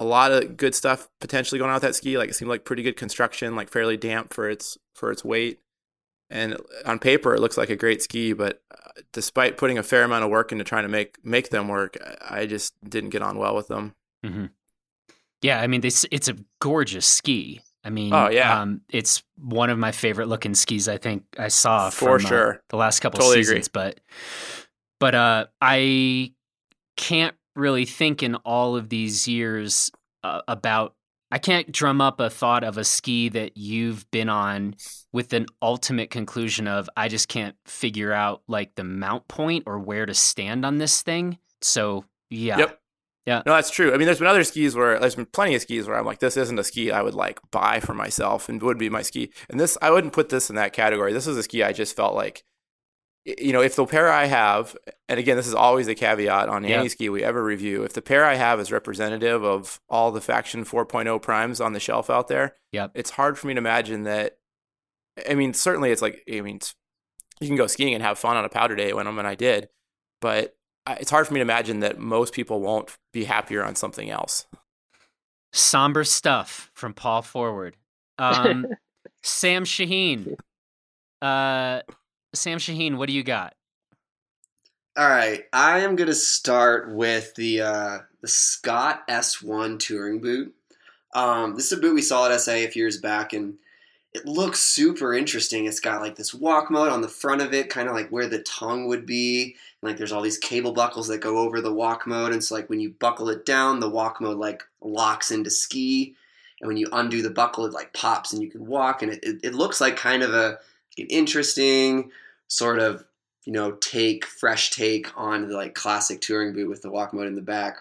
a 0.00 0.04
lot 0.04 0.32
of 0.32 0.56
good 0.56 0.74
stuff 0.74 1.08
potentially 1.20 1.58
going 1.60 1.68
on 1.70 1.74
with 1.76 1.82
that 1.82 1.94
ski. 1.94 2.18
Like 2.18 2.30
it 2.30 2.34
seemed 2.34 2.48
like 2.48 2.64
pretty 2.64 2.82
good 2.82 2.96
construction, 2.96 3.54
like 3.54 3.70
fairly 3.70 3.96
damp 3.96 4.32
for 4.32 4.48
its 4.50 4.76
for 4.94 5.12
its 5.12 5.24
weight. 5.24 5.60
And 6.30 6.56
on 6.86 6.98
paper, 6.98 7.34
it 7.34 7.40
looks 7.40 7.56
like 7.58 7.70
a 7.70 7.76
great 7.76 8.02
ski, 8.02 8.32
but 8.32 8.62
uh, 8.70 8.90
despite 9.12 9.56
putting 9.56 9.78
a 9.78 9.82
fair 9.82 10.04
amount 10.04 10.24
of 10.24 10.30
work 10.30 10.52
into 10.52 10.64
trying 10.64 10.84
to 10.84 10.88
make 10.88 11.16
make 11.24 11.50
them 11.50 11.68
work, 11.68 11.96
I 12.28 12.46
just 12.46 12.74
didn't 12.88 13.10
get 13.10 13.22
on 13.22 13.36
well 13.38 13.54
with 13.54 13.68
them. 13.68 13.94
hmm 14.24 14.46
Yeah, 15.42 15.60
I 15.60 15.66
mean, 15.66 15.80
this 15.82 16.06
it's 16.10 16.28
a 16.28 16.36
gorgeous 16.60 17.06
ski. 17.06 17.60
I 17.82 17.88
mean, 17.90 18.12
Oh, 18.12 18.28
yeah. 18.28 18.60
um, 18.60 18.82
it's 18.90 19.22
one 19.38 19.70
of 19.70 19.78
my 19.78 19.90
favorite 19.90 20.28
looking 20.28 20.54
skis. 20.54 20.86
I 20.86 20.98
think 20.98 21.24
I 21.38 21.48
saw 21.48 21.88
For 21.90 22.18
from, 22.18 22.26
uh, 22.26 22.28
sure. 22.28 22.62
the 22.68 22.76
last 22.76 23.00
couple 23.00 23.18
Totally 23.18 23.36
agree. 23.40 23.44
seasons, 23.44 23.68
but 23.68 24.00
but 25.00 25.14
uh, 25.14 25.46
I 25.62 26.32
can't 26.96 27.34
really 27.56 27.84
think 27.84 28.22
in 28.22 28.36
all 28.36 28.76
of 28.76 28.88
these 28.88 29.28
years 29.28 29.90
uh, 30.22 30.42
about. 30.48 30.94
I 31.32 31.38
can't 31.38 31.70
drum 31.70 32.00
up 32.00 32.18
a 32.18 32.28
thought 32.28 32.64
of 32.64 32.76
a 32.76 32.82
ski 32.82 33.28
that 33.28 33.56
you've 33.56 34.10
been 34.10 34.28
on 34.28 34.74
with 35.12 35.32
an 35.32 35.46
ultimate 35.62 36.10
conclusion 36.10 36.66
of 36.66 36.90
I 36.96 37.06
just 37.06 37.28
can't 37.28 37.54
figure 37.66 38.12
out 38.12 38.42
like 38.48 38.74
the 38.74 38.82
mount 38.82 39.28
point 39.28 39.62
or 39.66 39.78
where 39.78 40.06
to 40.06 40.14
stand 40.14 40.64
on 40.64 40.78
this 40.78 41.02
thing. 41.02 41.38
So 41.62 42.04
yeah, 42.30 42.58
Yep. 42.58 42.80
Yeah. 43.26 43.42
No, 43.44 43.54
that's 43.54 43.70
true. 43.70 43.92
I 43.92 43.96
mean, 43.96 44.06
there's 44.06 44.18
been 44.18 44.26
other 44.26 44.44
skis 44.44 44.74
where 44.74 44.98
there's 44.98 45.14
been 45.14 45.26
plenty 45.26 45.54
of 45.54 45.62
skis 45.62 45.86
where 45.86 45.98
I'm 45.98 46.06
like, 46.06 46.20
this 46.20 46.36
isn't 46.36 46.58
a 46.58 46.64
ski 46.64 46.90
I 46.90 47.02
would 47.02 47.14
like 47.14 47.38
buy 47.50 47.78
for 47.80 47.94
myself 47.94 48.48
and 48.48 48.60
would 48.62 48.78
be 48.78 48.88
my 48.88 49.02
ski. 49.02 49.30
And 49.48 49.60
this, 49.60 49.76
I 49.82 49.90
wouldn't 49.90 50.14
put 50.14 50.30
this 50.30 50.48
in 50.48 50.56
that 50.56 50.72
category. 50.72 51.12
This 51.12 51.26
is 51.26 51.36
a 51.36 51.42
ski 51.42 51.62
I 51.62 51.72
just 51.72 51.94
felt 51.94 52.14
like, 52.14 52.44
you 53.24 53.52
know, 53.52 53.60
if 53.60 53.76
the 53.76 53.84
pair 53.86 54.10
I 54.10 54.24
have, 54.26 54.76
and 55.08 55.18
again, 55.20 55.36
this 55.36 55.46
is 55.46 55.54
always 55.54 55.88
a 55.88 55.94
caveat 55.94 56.48
on 56.48 56.64
Yeah. 56.64 56.78
any 56.80 56.88
ski 56.88 57.08
we 57.08 57.22
ever 57.22 57.44
review, 57.44 57.82
if 57.84 57.92
the 57.92 58.02
pair 58.02 58.24
I 58.24 58.34
have 58.36 58.58
is 58.60 58.72
representative 58.72 59.44
of 59.44 59.80
all 59.88 60.10
the 60.10 60.20
Faction 60.22 60.64
4.0 60.64 61.18
primes 61.20 61.60
on 61.60 61.72
the 61.74 61.80
shelf 61.80 62.08
out 62.10 62.28
there, 62.28 62.56
Yep. 62.72 62.92
it's 62.94 63.10
hard 63.10 63.38
for 63.38 63.46
me 63.46 63.54
to 63.54 63.58
imagine 63.58 64.04
that. 64.04 64.38
I 65.28 65.34
mean, 65.34 65.52
certainly 65.52 65.90
it's 65.90 66.00
like, 66.02 66.22
I 66.32 66.40
mean, 66.40 66.60
you 67.40 67.46
can 67.46 67.56
go 67.56 67.66
skiing 67.66 67.92
and 67.94 68.02
have 68.02 68.18
fun 68.18 68.36
on 68.36 68.44
a 68.44 68.48
powder 68.48 68.74
day 68.74 68.92
when, 68.94 69.14
when 69.16 69.26
I 69.26 69.34
did, 69.34 69.68
but 70.20 70.56
it's 70.88 71.10
hard 71.10 71.26
for 71.26 71.34
me 71.34 71.38
to 71.40 71.42
imagine 71.42 71.80
that 71.80 71.98
most 71.98 72.32
people 72.32 72.60
won't 72.60 72.96
be 73.12 73.24
happier 73.24 73.62
on 73.64 73.74
something 73.74 74.08
else. 74.10 74.46
somber 75.52 76.04
stuff 76.04 76.70
from 76.74 76.94
Paul 76.94 77.22
Forward. 77.22 77.76
Um, 78.18 78.66
Sam 79.22 79.64
Shaheen. 79.64 80.36
Uh, 81.20 81.82
Sam 82.32 82.58
Shaheen, 82.58 82.96
what 82.96 83.08
do 83.08 83.12
you 83.12 83.22
got? 83.22 83.54
All 84.96 85.08
right, 85.08 85.44
I 85.52 85.80
am 85.80 85.96
gonna 85.96 86.14
start 86.14 86.92
with 86.92 87.34
the 87.34 87.60
uh, 87.60 87.98
the 88.20 88.28
Scott 88.28 89.06
S1 89.08 89.78
touring 89.78 90.20
boot. 90.20 90.54
Um, 91.14 91.54
this 91.54 91.66
is 91.66 91.78
a 91.78 91.80
boot 91.80 91.94
we 91.94 92.02
saw 92.02 92.28
at 92.28 92.40
SIA 92.40 92.66
a 92.66 92.70
few 92.70 92.82
years 92.82 92.98
back, 92.98 93.32
and 93.32 93.54
it 94.12 94.26
looks 94.26 94.60
super 94.60 95.14
interesting. 95.14 95.64
It's 95.64 95.80
got 95.80 96.02
like 96.02 96.16
this 96.16 96.34
walk 96.34 96.70
mode 96.70 96.90
on 96.90 97.02
the 97.02 97.08
front 97.08 97.40
of 97.40 97.54
it, 97.54 97.70
kind 97.70 97.88
of 97.88 97.94
like 97.94 98.10
where 98.10 98.26
the 98.26 98.42
tongue 98.42 98.88
would 98.88 99.06
be. 99.06 99.56
And, 99.80 99.90
like 99.90 99.96
there's 99.96 100.12
all 100.12 100.22
these 100.22 100.38
cable 100.38 100.72
buckles 100.72 101.08
that 101.08 101.20
go 101.20 101.38
over 101.38 101.60
the 101.60 101.72
walk 101.72 102.06
mode, 102.06 102.32
and 102.32 102.42
so 102.42 102.56
like 102.56 102.68
when 102.68 102.80
you 102.80 102.90
buckle 102.90 103.28
it 103.28 103.46
down, 103.46 103.80
the 103.80 103.88
walk 103.88 104.20
mode 104.20 104.38
like 104.38 104.62
locks 104.80 105.30
into 105.30 105.50
ski, 105.50 106.14
and 106.60 106.68
when 106.68 106.76
you 106.76 106.88
undo 106.92 107.22
the 107.22 107.30
buckle, 107.30 107.64
it 107.64 107.72
like 107.72 107.92
pops 107.92 108.32
and 108.32 108.42
you 108.42 108.50
can 108.50 108.66
walk, 108.66 109.02
and 109.02 109.12
it, 109.12 109.20
it, 109.22 109.40
it 109.44 109.54
looks 109.54 109.80
like 109.80 109.96
kind 109.96 110.22
of 110.22 110.34
a 110.34 110.58
an 111.00 111.08
interesting 111.08 112.10
sort 112.48 112.78
of 112.78 113.04
you 113.44 113.52
know, 113.52 113.72
take 113.72 114.26
fresh 114.26 114.70
take 114.70 115.08
on 115.16 115.48
the 115.48 115.56
like 115.56 115.74
classic 115.74 116.20
touring 116.20 116.52
boot 116.52 116.68
with 116.68 116.82
the 116.82 116.90
walk 116.90 117.12
mode 117.12 117.26
in 117.26 117.34
the 117.34 117.42
back. 117.42 117.78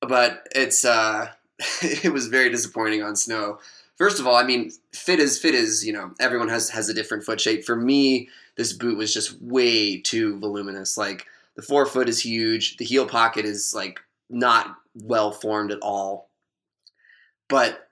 But 0.00 0.46
it's 0.54 0.84
uh 0.84 1.28
it 1.82 2.12
was 2.12 2.26
very 2.26 2.50
disappointing 2.50 3.02
on 3.02 3.16
snow. 3.16 3.58
First 3.96 4.18
of 4.18 4.26
all, 4.26 4.34
I 4.34 4.42
mean, 4.42 4.72
fit 4.92 5.20
is 5.20 5.38
fit 5.38 5.54
is, 5.54 5.86
you 5.86 5.92
know, 5.92 6.12
everyone 6.18 6.48
has 6.48 6.70
has 6.70 6.88
a 6.88 6.94
different 6.94 7.24
foot 7.24 7.40
shape. 7.40 7.64
For 7.64 7.76
me, 7.76 8.28
this 8.56 8.72
boot 8.72 8.98
was 8.98 9.14
just 9.14 9.40
way 9.40 10.00
too 10.00 10.38
voluminous. 10.40 10.96
Like 10.96 11.26
the 11.56 11.62
forefoot 11.62 12.08
is 12.08 12.20
huge, 12.20 12.76
the 12.76 12.84
heel 12.84 13.06
pocket 13.06 13.44
is 13.44 13.72
like 13.74 14.00
not 14.28 14.76
well 14.94 15.30
formed 15.30 15.70
at 15.70 15.78
all. 15.80 16.28
But 17.48 17.88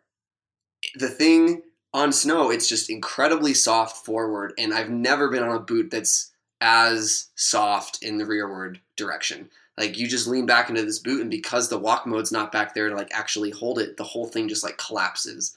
the 0.97 1.09
thing 1.09 1.63
on 1.95 2.13
snow, 2.13 2.51
it's 2.51 2.69
just 2.69 2.89
incredibly 2.89 3.55
soft 3.55 4.05
forward, 4.05 4.55
and 4.59 4.73
I've 4.73 4.91
never 4.91 5.29
been 5.29 5.43
on 5.43 5.57
a 5.57 5.61
boot 5.61 5.91
that's 5.91 6.33
as 6.61 7.29
soft 7.35 8.03
in 8.03 8.19
the 8.19 8.27
rearward 8.27 8.81
direction. 8.97 9.51
Like 9.77 9.99
you 9.99 10.07
just 10.07 10.27
lean 10.27 10.47
back 10.47 10.69
into 10.69 10.83
this 10.83 10.99
boot, 10.99 11.21
and 11.21 11.31
because 11.31 11.69
the 11.69 11.79
walk 11.79 12.07
mode's 12.07 12.33
not 12.33 12.53
back 12.53 12.75
there 12.75 12.89
to 12.89 12.95
like 12.95 13.11
actually 13.13 13.51
hold 13.51 13.79
it, 13.79 13.97
the 13.97 14.05
whole 14.05 14.27
thing 14.27 14.49
just 14.49 14.65
like 14.65 14.79
collapses. 14.79 15.57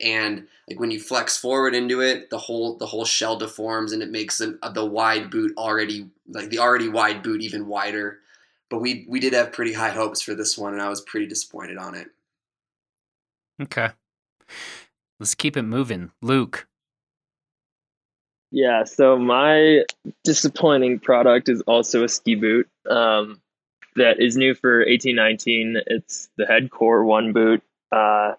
And 0.00 0.46
like 0.68 0.78
when 0.78 0.90
you 0.90 1.00
flex 1.00 1.36
forward 1.36 1.74
into 1.74 2.00
it, 2.00 2.30
the 2.30 2.38
whole 2.38 2.76
the 2.76 2.86
whole 2.86 3.04
shell 3.04 3.36
deforms, 3.36 3.92
and 3.92 4.02
it 4.02 4.10
makes 4.10 4.38
the, 4.38 4.58
the 4.72 4.84
wide 4.84 5.30
boot 5.30 5.52
already 5.56 6.10
like 6.28 6.50
the 6.50 6.58
already 6.58 6.88
wide 6.88 7.22
boot 7.22 7.42
even 7.42 7.66
wider. 7.66 8.18
But 8.68 8.80
we 8.80 9.06
we 9.08 9.20
did 9.20 9.32
have 9.32 9.52
pretty 9.52 9.72
high 9.72 9.90
hopes 9.90 10.20
for 10.20 10.34
this 10.34 10.58
one, 10.58 10.72
and 10.72 10.82
I 10.82 10.88
was 10.88 11.00
pretty 11.00 11.26
disappointed 11.26 11.78
on 11.78 11.94
it. 11.94 12.08
Okay. 13.60 13.90
Let's 15.18 15.34
keep 15.34 15.56
it 15.56 15.62
moving. 15.62 16.10
Luke. 16.22 16.66
Yeah, 18.50 18.84
so 18.84 19.18
my 19.18 19.84
disappointing 20.24 21.00
product 21.00 21.48
is 21.48 21.62
also 21.62 22.04
a 22.04 22.08
ski 22.08 22.36
boot 22.36 22.68
um, 22.88 23.40
that 23.96 24.20
is 24.20 24.36
new 24.36 24.54
for 24.54 24.78
1819. 24.78 25.82
It's 25.86 26.28
the 26.36 26.46
Head 26.46 26.70
Kore 26.70 27.04
One 27.04 27.32
boot. 27.32 27.62
Uh, 27.90 28.34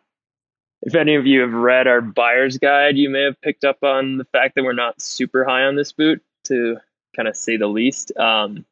if 0.81 0.96
any 0.96 1.15
of 1.15 1.25
you 1.25 1.41
have 1.41 1.53
read 1.53 1.88
our 1.88 2.01
buyer's 2.01 2.57
guide, 2.57 2.98
you 2.98 3.10
may 3.10 3.24
have 3.24 3.41
picked 3.41 3.65
up 3.65 3.84
on 3.84 4.17
the 4.17 4.25
fact 4.25 4.55
that 4.55 4.63
we're 4.63 4.74
not 4.74 5.01
super 5.01 5.43
high 5.43 5.63
on 5.63 5.75
this 5.75 5.91
boot, 5.91 6.24
to 6.46 6.77
kind 7.15 7.27
of 7.27 7.36
say 7.36 7.57
the 7.57 7.67
least. 7.67 8.15
Um, 8.17 8.65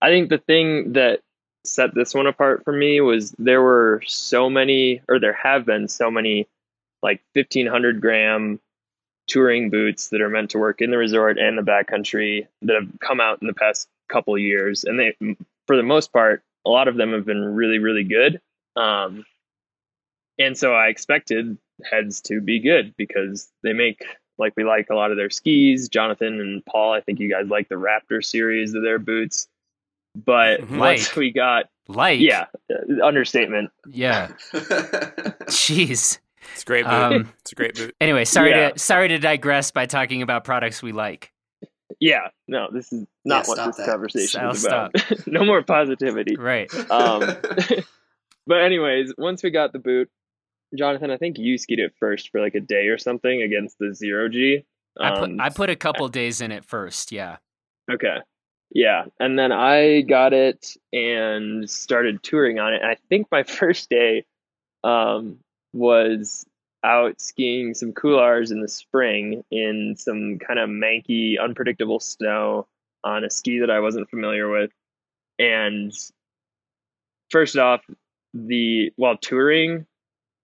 I 0.00 0.08
think 0.08 0.30
the 0.30 0.38
thing 0.38 0.94
that 0.94 1.20
set 1.64 1.94
this 1.94 2.14
one 2.14 2.26
apart 2.26 2.64
for 2.64 2.72
me 2.72 3.00
was 3.00 3.32
there 3.38 3.62
were 3.62 4.02
so 4.06 4.50
many, 4.50 5.02
or 5.08 5.18
there 5.18 5.32
have 5.34 5.64
been 5.64 5.88
so 5.88 6.10
many, 6.10 6.46
like 7.04 7.20
1500 7.34 8.00
gram 8.00 8.58
touring 9.28 9.70
boots 9.70 10.08
that 10.08 10.20
are 10.20 10.28
meant 10.28 10.50
to 10.50 10.58
work 10.58 10.80
in 10.80 10.90
the 10.90 10.98
resort 10.98 11.38
and 11.38 11.56
the 11.56 11.62
backcountry 11.62 12.46
that 12.62 12.74
have 12.74 12.88
come 13.00 13.20
out 13.20 13.38
in 13.40 13.46
the 13.46 13.54
past 13.54 13.86
couple 14.08 14.36
years, 14.36 14.84
and 14.84 14.98
they, 14.98 15.14
for 15.66 15.76
the 15.76 15.82
most 15.82 16.12
part, 16.12 16.42
a 16.66 16.70
lot 16.70 16.88
of 16.88 16.96
them 16.96 17.12
have 17.12 17.24
been 17.24 17.44
really, 17.54 17.78
really 17.78 18.04
good. 18.04 18.40
Um, 18.76 19.24
and 20.38 20.56
so 20.58 20.74
I 20.74 20.88
expected 20.88 21.56
heads 21.90 22.20
to 22.22 22.40
be 22.40 22.58
good 22.58 22.94
because 22.96 23.48
they 23.62 23.72
make 23.72 24.04
like 24.38 24.52
we 24.56 24.64
like 24.64 24.88
a 24.90 24.94
lot 24.94 25.10
of 25.12 25.16
their 25.16 25.30
skis. 25.30 25.88
Jonathan 25.88 26.40
and 26.40 26.64
Paul, 26.66 26.92
I 26.92 27.00
think 27.00 27.20
you 27.20 27.30
guys 27.30 27.46
like 27.48 27.68
the 27.68 27.76
Raptor 27.76 28.24
series 28.24 28.74
of 28.74 28.82
their 28.82 28.98
boots. 28.98 29.46
But 30.16 30.60
Like. 30.70 30.80
once 30.80 31.16
we 31.16 31.30
got 31.30 31.66
Like, 31.88 32.20
yeah, 32.20 32.46
uh, 32.72 33.04
understatement. 33.04 33.70
yeah. 33.88 34.28
Jeez. 35.48 36.18
It's 36.52 36.62
a 36.62 36.66
great 36.66 36.84
boot. 36.84 36.92
Um, 36.92 37.32
it's 37.40 37.52
a 37.52 37.54
great 37.54 37.74
boot. 37.74 37.94
Anyway, 38.00 38.24
sorry 38.24 38.50
Yeah. 38.50 38.70
to 38.70 38.78
sorry 38.78 39.08
to 39.08 39.18
digress 39.18 39.70
by 39.70 39.86
talking 39.86 40.22
about 40.22 40.44
products 40.44 40.82
we 40.82 40.92
like. 40.92 41.32
Yeah, 42.00 42.28
no, 42.48 42.68
this 42.72 42.92
is 42.92 43.06
not 43.24 43.44
Yeah, 43.44 43.48
what 43.54 43.66
this 43.66 43.76
that. 43.76 43.86
conversation 43.86 44.40
I'll 44.40 44.50
is 44.50 44.64
about. 44.64 44.92
no 45.26 45.44
more 45.44 45.62
positivity. 45.62 46.36
Right. 46.36 46.72
Um, 46.90 47.20
but 48.46 48.60
anyways, 48.62 49.14
once 49.16 49.42
we 49.42 49.50
got 49.50 49.72
the 49.72 49.78
boot, 49.78 50.10
Jonathan, 50.76 51.10
I 51.10 51.16
think 51.18 51.38
you 51.38 51.56
skied 51.56 51.78
it 51.78 51.92
first 52.00 52.30
for 52.30 52.40
like 52.40 52.54
a 52.54 52.60
day 52.60 52.88
or 52.88 52.98
something 52.98 53.42
against 53.42 53.78
the 53.78 53.94
zero 53.94 54.28
G. 54.28 54.64
I 55.00 55.10
put 55.10 55.30
Um, 55.30 55.40
I 55.40 55.50
put 55.50 55.70
a 55.70 55.76
couple 55.76 56.08
days 56.08 56.40
in 56.40 56.52
it 56.52 56.64
first. 56.64 57.12
Yeah. 57.12 57.36
Okay. 57.90 58.16
Yeah. 58.70 59.04
And 59.20 59.38
then 59.38 59.52
I 59.52 60.00
got 60.02 60.32
it 60.32 60.76
and 60.92 61.68
started 61.70 62.22
touring 62.22 62.58
on 62.58 62.72
it. 62.74 62.82
And 62.82 62.90
I 62.90 62.96
think 63.08 63.28
my 63.30 63.42
first 63.44 63.88
day 63.88 64.24
um, 64.82 65.38
was 65.74 66.46
out 66.84 67.20
skiing 67.20 67.74
some 67.74 67.92
couloirs 67.92 68.50
in 68.50 68.60
the 68.60 68.68
spring 68.68 69.42
in 69.50 69.96
some 69.98 70.38
kind 70.38 70.58
of 70.58 70.68
manky, 70.68 71.40
unpredictable 71.40 71.98
snow 71.98 72.66
on 73.02 73.24
a 73.24 73.30
ski 73.30 73.58
that 73.60 73.70
I 73.70 73.80
wasn't 73.80 74.08
familiar 74.08 74.48
with. 74.48 74.70
And 75.38 75.92
first 77.30 77.56
off, 77.56 77.80
the 78.34 78.92
while 78.96 79.16
touring, 79.16 79.86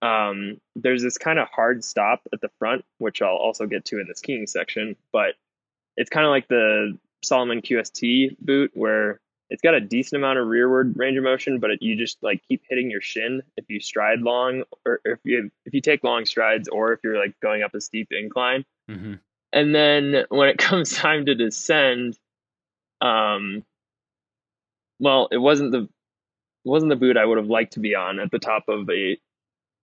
um, 0.03 0.61
there's 0.77 1.03
this 1.03 1.19
kind 1.19 1.39
of 1.39 1.49
hard 1.49 1.85
stop 1.85 2.23
at 2.33 2.41
the 2.41 2.51
front, 2.59 2.85
which 2.99 3.21
I'll 3.23 3.37
also 3.37 3.67
get 3.67 3.85
to 3.87 4.01
in 4.01 4.07
the 4.09 4.15
skiing 4.15 4.47
section, 4.47 4.97
but 5.13 5.35
it's 5.97 6.11
kind 6.11 6.25
of 6.25 6.31
like 6.31 6.49
the 6.49 6.99
Salomon 7.23 7.61
QST 7.61 8.37
boot 8.41 8.71
where 8.75 9.21
it's 9.51 9.63
got 9.63 9.75
a 9.75 9.81
decent 9.81 10.23
amount 10.23 10.39
of 10.39 10.47
rearward 10.47 10.97
range 10.97 11.19
of 11.19 11.25
motion, 11.25 11.59
but 11.59 11.71
it, 11.71 11.83
you 11.83 11.97
just 11.97 12.23
like 12.23 12.41
keep 12.47 12.63
hitting 12.69 12.89
your 12.89 13.01
shin 13.01 13.43
if 13.57 13.65
you 13.69 13.81
stride 13.81 14.21
long 14.21 14.63
or 14.87 15.01
if 15.05 15.19
you 15.25 15.51
if 15.67 15.75
you 15.75 15.81
take 15.81 16.05
long 16.05 16.25
strides 16.25 16.69
or 16.69 16.93
if 16.93 17.01
you're 17.03 17.19
like 17.19 17.35
going 17.41 17.63
up 17.63 17.75
a 17.75 17.81
steep 17.81 18.09
incline. 18.13 18.65
hmm 18.89 19.15
And 19.53 19.75
then 19.75 20.25
when 20.29 20.49
it 20.49 20.59
comes 20.69 20.95
time 20.95 21.27
to 21.27 21.35
descend, 21.35 22.17
um, 23.01 23.65
well, 25.01 25.29
it 25.33 25.39
wasn't 25.39 25.73
the 25.73 25.83
it 25.83 26.69
wasn't 26.69 26.91
the 26.91 26.97
boot 26.97 27.17
I 27.17 27.25
would 27.25 27.39
have 27.39 27.49
liked 27.49 27.73
to 27.73 27.81
be 27.81 27.97
on 27.97 28.21
at 28.21 28.31
the 28.31 28.39
top 28.39 28.69
of 28.69 28.89
a 28.89 29.19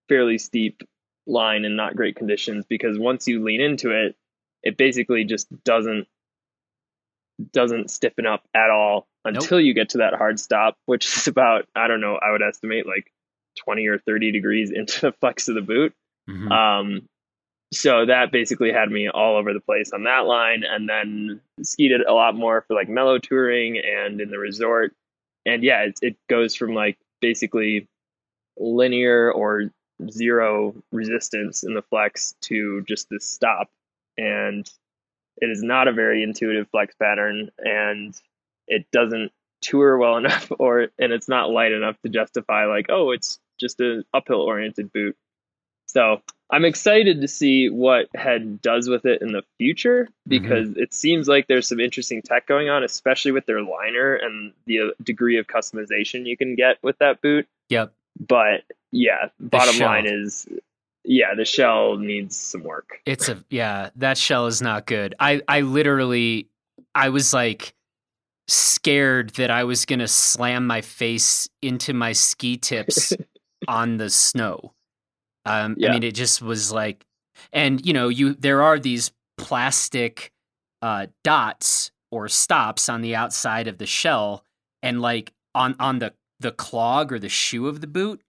fairly 0.07 0.37
steep 0.37 0.81
line 1.25 1.65
in 1.65 1.75
not 1.75 1.95
great 1.95 2.15
conditions 2.15 2.65
because 2.69 2.97
once 2.97 3.27
you 3.27 3.43
lean 3.43 3.59
into 3.59 3.91
it, 3.91 4.15
it 4.63 4.77
basically 4.77 5.25
just 5.25 5.47
doesn't 5.65 6.07
doesn't 7.51 7.91
stiffen 7.91 8.25
up 8.25 8.47
at 8.55 8.69
all 8.69 9.07
until 9.35 9.59
you 9.59 9.73
get 9.73 9.89
to 9.89 9.99
that 9.99 10.13
hard 10.13 10.39
stop, 10.39 10.77
which 10.85 11.05
is 11.17 11.27
about 11.27 11.67
I 11.75 11.87
don't 11.87 12.01
know, 12.01 12.15
I 12.15 12.31
would 12.31 12.41
estimate 12.41 12.85
like 12.85 13.11
20 13.57 13.87
or 13.87 13.99
30 13.99 14.31
degrees 14.31 14.71
into 14.71 15.01
the 15.01 15.11
flex 15.13 15.47
of 15.47 15.55
the 15.55 15.61
boot. 15.61 15.93
hmm 16.27 16.51
Um, 16.51 17.07
so 17.73 18.05
that 18.05 18.31
basically 18.31 18.71
had 18.71 18.89
me 18.89 19.09
all 19.09 19.35
over 19.35 19.53
the 19.53 19.59
place 19.59 19.91
on 19.91 20.03
that 20.05 20.25
line, 20.25 20.63
and 20.63 20.87
then 20.87 21.41
skied 21.61 21.91
it 21.91 22.07
a 22.07 22.13
lot 22.13 22.33
more 22.33 22.63
for 22.67 22.75
like 22.75 22.87
mellow 22.87 23.17
touring 23.19 23.77
and 23.77 24.21
in 24.21 24.29
the 24.29 24.39
resort. 24.39 24.93
And 25.45 25.63
yeah, 25.63 25.83
it, 25.83 25.99
it 26.01 26.15
goes 26.29 26.55
from 26.55 26.73
like 26.73 26.97
basically 27.19 27.87
linear 28.57 29.31
or 29.31 29.71
zero 30.09 30.75
resistance 30.91 31.63
in 31.63 31.73
the 31.73 31.81
flex 31.81 32.35
to 32.41 32.83
just 32.87 33.09
this 33.09 33.25
stop, 33.25 33.69
and 34.17 34.69
it 35.37 35.49
is 35.49 35.61
not 35.61 35.89
a 35.89 35.93
very 35.93 36.23
intuitive 36.23 36.69
flex 36.69 36.95
pattern, 36.95 37.51
and 37.57 38.17
it 38.67 38.85
doesn't 38.91 39.31
tour 39.61 39.97
well 39.97 40.17
enough, 40.17 40.51
or 40.59 40.87
and 40.99 41.11
it's 41.13 41.27
not 41.27 41.49
light 41.49 41.71
enough 41.71 41.99
to 42.03 42.09
justify 42.09 42.65
like, 42.65 42.87
oh, 42.89 43.11
it's 43.11 43.39
just 43.59 43.79
an 43.79 44.03
uphill 44.13 44.41
oriented 44.41 44.91
boot. 44.93 45.15
So 45.87 46.21
I'm 46.49 46.65
excited 46.65 47.21
to 47.21 47.27
see 47.27 47.69
what 47.69 48.07
Head 48.15 48.61
does 48.61 48.87
with 48.89 49.05
it 49.05 49.21
in 49.21 49.31
the 49.31 49.43
future 49.57 50.07
because 50.27 50.75
it 50.77 50.93
seems 50.93 51.27
like 51.27 51.47
there's 51.47 51.67
some 51.67 51.79
interesting 51.79 52.21
tech 52.21 52.45
going 52.45 52.69
on, 52.69 52.83
especially 52.83 53.31
with 53.31 53.45
their 53.45 53.61
liner 53.61 54.15
and 54.15 54.53
the 54.65 54.79
uh, 54.79 54.83
degree 55.03 55.37
of 55.39 55.47
customization 55.47 56.25
you 56.25 56.37
can 56.37 56.55
get 56.55 56.77
with 56.83 56.97
that 56.99 57.21
boot. 57.21 57.47
Yep. 57.69 57.93
But 58.19 58.63
yeah, 58.91 59.29
bottom 59.39 59.79
line 59.79 60.05
is, 60.07 60.47
yeah, 61.03 61.35
the 61.35 61.45
shell 61.45 61.97
needs 61.97 62.35
some 62.35 62.63
work. 62.63 62.99
It's 63.05 63.29
a 63.29 63.43
yeah, 63.49 63.89
that 63.97 64.17
shell 64.17 64.47
is 64.47 64.61
not 64.61 64.85
good. 64.85 65.15
I 65.19 65.41
I 65.47 65.61
literally 65.61 66.47
I 66.95 67.09
was 67.09 67.33
like 67.33 67.73
scared 68.47 69.31
that 69.31 69.49
I 69.51 69.63
was 69.65 69.85
going 69.85 69.99
to 69.99 70.07
slam 70.07 70.65
my 70.67 70.81
face 70.81 71.49
into 71.61 71.93
my 71.93 72.13
ski 72.13 72.57
tips 72.57 73.13
on 73.67 73.97
the 73.97 74.09
snow. 74.09 74.73
Um 75.45 75.75
I 75.83 75.91
mean 75.91 76.03
it 76.03 76.15
just 76.15 76.41
was 76.41 76.71
like 76.71 77.05
and 77.53 77.85
you 77.85 77.93
know, 77.93 78.09
you 78.09 78.33
there 78.33 78.61
are 78.61 78.79
these 78.79 79.11
plastic 79.37 80.31
uh 80.81 81.07
dots 81.23 81.91
or 82.11 82.27
stops 82.27 82.89
on 82.89 83.01
the 83.01 83.15
outside 83.15 83.67
of 83.67 83.77
the 83.77 83.85
shell 83.85 84.43
and 84.83 85.01
like 85.01 85.31
on 85.55 85.75
on 85.79 85.99
the 85.99 86.13
the 86.39 86.51
clog 86.51 87.11
or 87.11 87.19
the 87.19 87.29
shoe 87.29 87.67
of 87.67 87.81
the 87.81 87.87
boot 87.87 88.21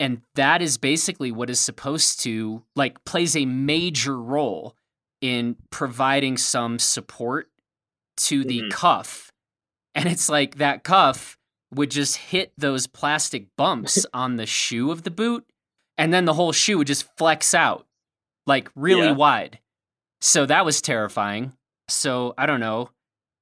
and 0.00 0.22
that 0.36 0.62
is 0.62 0.78
basically 0.78 1.32
what 1.32 1.50
is 1.50 1.58
supposed 1.58 2.20
to 2.20 2.62
like 2.76 3.02
plays 3.04 3.34
a 3.34 3.44
major 3.46 4.16
role 4.20 4.76
in 5.20 5.56
providing 5.70 6.36
some 6.36 6.78
support 6.78 7.48
to 8.16 8.44
the 8.44 8.60
Mhm. 8.62 8.70
cuff 8.70 9.27
and 9.94 10.06
it's 10.08 10.28
like 10.28 10.56
that 10.56 10.84
cuff 10.84 11.36
would 11.74 11.90
just 11.90 12.16
hit 12.16 12.52
those 12.56 12.86
plastic 12.86 13.46
bumps 13.56 14.06
on 14.14 14.36
the 14.36 14.46
shoe 14.46 14.90
of 14.90 15.02
the 15.02 15.10
boot 15.10 15.44
and 15.96 16.12
then 16.14 16.24
the 16.24 16.34
whole 16.34 16.52
shoe 16.52 16.78
would 16.78 16.86
just 16.86 17.06
flex 17.16 17.54
out 17.54 17.86
like 18.46 18.70
really 18.74 19.06
Yeah. 19.06 19.12
wide 19.12 19.58
so 20.20 20.46
that 20.46 20.64
was 20.64 20.80
terrifying 20.80 21.52
so 21.88 22.34
i 22.38 22.46
don't 22.46 22.60
know 22.60 22.90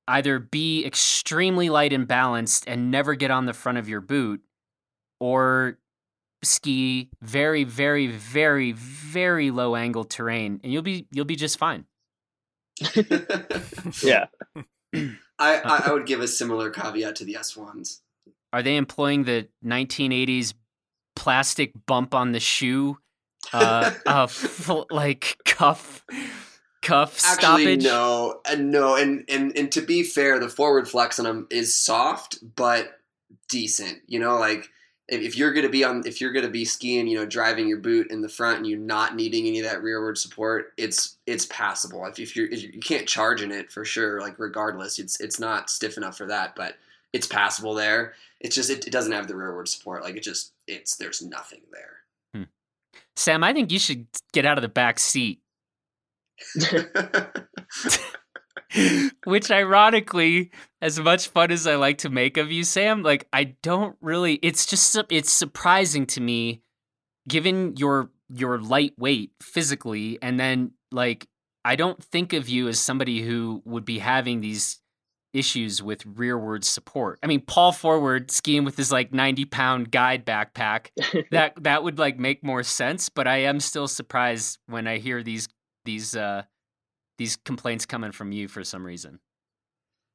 either 0.08 0.38
be 0.38 0.84
extremely 0.84 1.68
light 1.68 1.92
and 1.92 2.06
balanced 2.06 2.64
and 2.66 2.90
never 2.90 3.14
get 3.14 3.30
on 3.30 3.46
the 3.46 3.52
front 3.52 3.78
of 3.78 3.88
your 3.88 4.00
boot 4.00 4.40
or 5.20 5.78
ski 6.44 7.08
very 7.22 7.64
very 7.64 8.06
very 8.06 8.72
very 8.72 9.50
low 9.50 9.74
angle 9.74 10.04
terrain 10.04 10.60
and 10.62 10.72
you'll 10.72 10.82
be 10.82 11.06
you'll 11.10 11.24
be 11.24 11.34
just 11.36 11.58
fine 11.58 11.84
Yeah. 14.02 14.26
I, 15.38 15.56
I, 15.64 15.88
I 15.88 15.92
would 15.92 16.06
give 16.06 16.20
a 16.20 16.28
similar 16.28 16.70
caveat 16.70 17.16
to 17.16 17.24
the 17.24 17.34
S1s. 17.34 18.00
are 18.52 18.62
they 18.62 18.76
employing 18.76 19.24
the 19.24 19.48
1980s 19.64 20.54
plastic 21.14 21.72
bump 21.86 22.14
on 22.14 22.32
the 22.32 22.40
shoe 22.40 22.98
uh, 23.52 23.92
uh 24.06 24.26
like 24.90 25.38
cuff 25.44 26.04
cuff 26.86 27.20
Actually, 27.24 27.80
stoppage 27.80 27.84
no, 27.84 28.40
uh, 28.48 28.54
no, 28.58 28.96
and, 28.96 29.24
and 29.28 29.56
and 29.56 29.72
to 29.72 29.80
be 29.80 30.02
fair, 30.02 30.38
the 30.38 30.48
forward 30.48 30.88
flex 30.88 31.18
on 31.18 31.24
them 31.24 31.46
is 31.50 31.74
soft 31.74 32.38
but 32.54 33.00
decent. 33.48 33.98
You 34.06 34.20
know, 34.20 34.38
like 34.38 34.68
if, 35.08 35.20
if 35.20 35.36
you're 35.36 35.52
gonna 35.52 35.68
be 35.68 35.84
on, 35.84 36.02
if 36.06 36.20
you're 36.20 36.32
gonna 36.32 36.48
be 36.48 36.64
skiing, 36.64 37.06
you 37.06 37.16
know, 37.16 37.26
driving 37.26 37.68
your 37.68 37.78
boot 37.78 38.10
in 38.10 38.20
the 38.22 38.28
front 38.28 38.58
and 38.58 38.66
you're 38.66 38.78
not 38.78 39.14
needing 39.14 39.46
any 39.46 39.60
of 39.60 39.64
that 39.64 39.82
rearward 39.82 40.18
support, 40.18 40.72
it's 40.76 41.16
it's 41.26 41.46
passable. 41.46 42.04
If, 42.06 42.18
if 42.18 42.36
you're 42.36 42.48
if 42.48 42.62
you 42.62 42.80
can't 42.80 43.06
charge 43.06 43.42
in 43.42 43.52
it 43.52 43.70
for 43.70 43.84
sure, 43.84 44.20
like 44.20 44.38
regardless, 44.38 44.98
it's 44.98 45.20
it's 45.20 45.38
not 45.38 45.70
stiff 45.70 45.96
enough 45.96 46.16
for 46.16 46.26
that, 46.26 46.56
but 46.56 46.76
it's 47.12 47.26
passable 47.26 47.75
there. 47.75 48.14
It's 48.40 48.56
just 48.56 48.70
it, 48.70 48.86
it 48.86 48.90
doesn't 48.90 49.12
have 49.12 49.28
the 49.28 49.36
rearward 49.36 49.68
support. 49.68 50.02
Like 50.02 50.16
it 50.16 50.22
just 50.22 50.52
it's 50.66 50.96
there's 50.96 51.22
nothing 51.22 51.62
there. 51.72 51.98
Hmm. 52.34 52.48
Sam, 53.14 53.44
I 53.44 53.52
think 53.52 53.70
you 53.70 53.78
should 53.78 54.06
get 54.32 54.44
out 54.44 54.58
of 54.58 54.62
the 54.62 54.68
back 54.68 54.98
seat. 54.98 55.40
Which 59.25 59.50
ironically, 59.50 60.50
as 60.80 60.99
much 60.99 61.28
fun 61.28 61.50
as 61.50 61.66
I 61.66 61.76
like 61.76 61.99
to 61.99 62.11
make 62.11 62.37
of 62.37 62.50
you, 62.50 62.64
Sam, 62.64 63.02
like 63.02 63.28
I 63.32 63.56
don't 63.62 63.96
really 64.00 64.35
it's 64.35 64.66
just 64.66 64.96
it's 65.11 65.32
surprising 65.32 66.06
to 66.06 66.20
me 66.20 66.62
given 67.28 67.76
your 67.76 68.11
your 68.28 68.58
lightweight 68.58 69.32
physically 69.40 70.18
and 70.20 70.38
then 70.38 70.73
like 70.90 71.28
I 71.64 71.76
don't 71.76 72.02
think 72.02 72.32
of 72.32 72.49
you 72.49 72.68
as 72.68 72.78
somebody 72.78 73.23
who 73.23 73.62
would 73.64 73.85
be 73.85 73.99
having 73.99 74.40
these 74.40 74.80
issues 75.32 75.82
with 75.82 76.06
rearward 76.06 76.64
support. 76.64 77.18
I 77.23 77.26
mean, 77.26 77.40
Paul 77.40 77.73
forward 77.73 78.30
skiing 78.30 78.64
with 78.64 78.76
his 78.76 78.90
like 78.90 79.12
90 79.12 79.44
pound 79.46 79.90
guide 79.90 80.25
backpack, 80.25 80.88
that 81.30 81.62
that 81.62 81.82
would 81.82 81.99
like 81.99 82.18
make 82.18 82.42
more 82.42 82.62
sense, 82.62 83.08
but 83.08 83.26
I 83.26 83.38
am 83.38 83.61
still 83.61 83.88
surprised 83.88 84.58
when 84.66 84.87
I 84.87 84.99
hear 84.99 85.23
these 85.23 85.49
these 85.85 86.16
uh 86.16 86.42
these 87.18 87.37
complaints 87.37 87.87
coming 87.87 88.12
from 88.12 88.32
you 88.32 88.49
for 88.49 88.64
some 88.64 88.85
reason. 88.87 89.20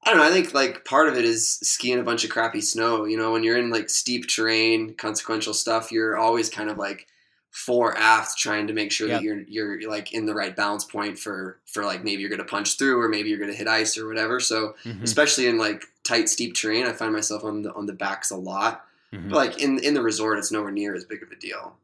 I 0.03 0.10
don't 0.10 0.17
know. 0.20 0.27
I 0.27 0.31
think 0.31 0.53
like 0.53 0.84
part 0.86 1.08
of 1.08 1.15
it 1.15 1.25
is 1.25 1.60
skiing 1.62 2.00
a 2.00 2.03
bunch 2.03 2.24
of 2.24 2.31
crappy 2.31 2.62
snow. 2.62 3.05
You 3.05 3.17
know, 3.17 3.31
when 3.31 3.43
you're 3.43 3.58
in 3.58 3.70
like 3.70 3.89
steep 3.89 4.27
terrain, 4.27 4.96
consequential 4.96 5.53
stuff, 5.53 5.91
you're 5.91 6.17
always 6.17 6.50
kind 6.50 6.70
of 6.70 6.77
like 6.77 7.08
fore 7.51 7.96
aft 7.98 8.38
trying 8.38 8.65
to 8.67 8.74
make 8.74 8.91
sure 8.91 9.08
Yep. 9.08 9.20
that 9.20 9.22
you're 9.24 9.41
you're 9.41 9.89
like 9.89 10.13
in 10.13 10.25
the 10.25 10.34
right 10.34 10.55
balance 10.55 10.86
point 10.86 11.20
for 11.20 11.60
for 11.67 11.84
like 11.86 12.03
maybe 12.03 12.22
you're 12.22 12.31
gonna 12.31 12.43
punch 12.46 12.77
through 12.77 13.00
or 13.00 13.10
maybe 13.10 13.29
you're 13.29 13.38
gonna 13.39 13.53
hit 13.53 13.67
ice 13.67 13.96
or 13.98 14.08
whatever. 14.08 14.39
So 14.39 14.75
Mhm, 14.86 15.03
especially 15.03 15.48
in 15.48 15.58
like 15.60 15.86
tight 16.03 16.29
steep 16.29 16.55
terrain, 16.55 16.88
I 16.88 16.93
find 16.93 17.13
myself 17.13 17.43
on 17.43 17.62
the 17.62 17.74
on 17.74 17.86
the 17.86 17.93
backs 17.93 18.31
a 18.31 18.38
lot. 18.38 18.84
mhm, 19.13 19.29
But 19.29 19.36
like 19.36 19.62
in 19.62 19.77
in 19.84 19.93
the 19.93 20.01
resort, 20.01 20.39
it's 20.39 20.51
nowhere 20.51 20.72
near 20.72 20.96
as 20.96 21.05
big 21.05 21.22
of 21.22 21.31
a 21.31 21.36
deal. 21.36 21.75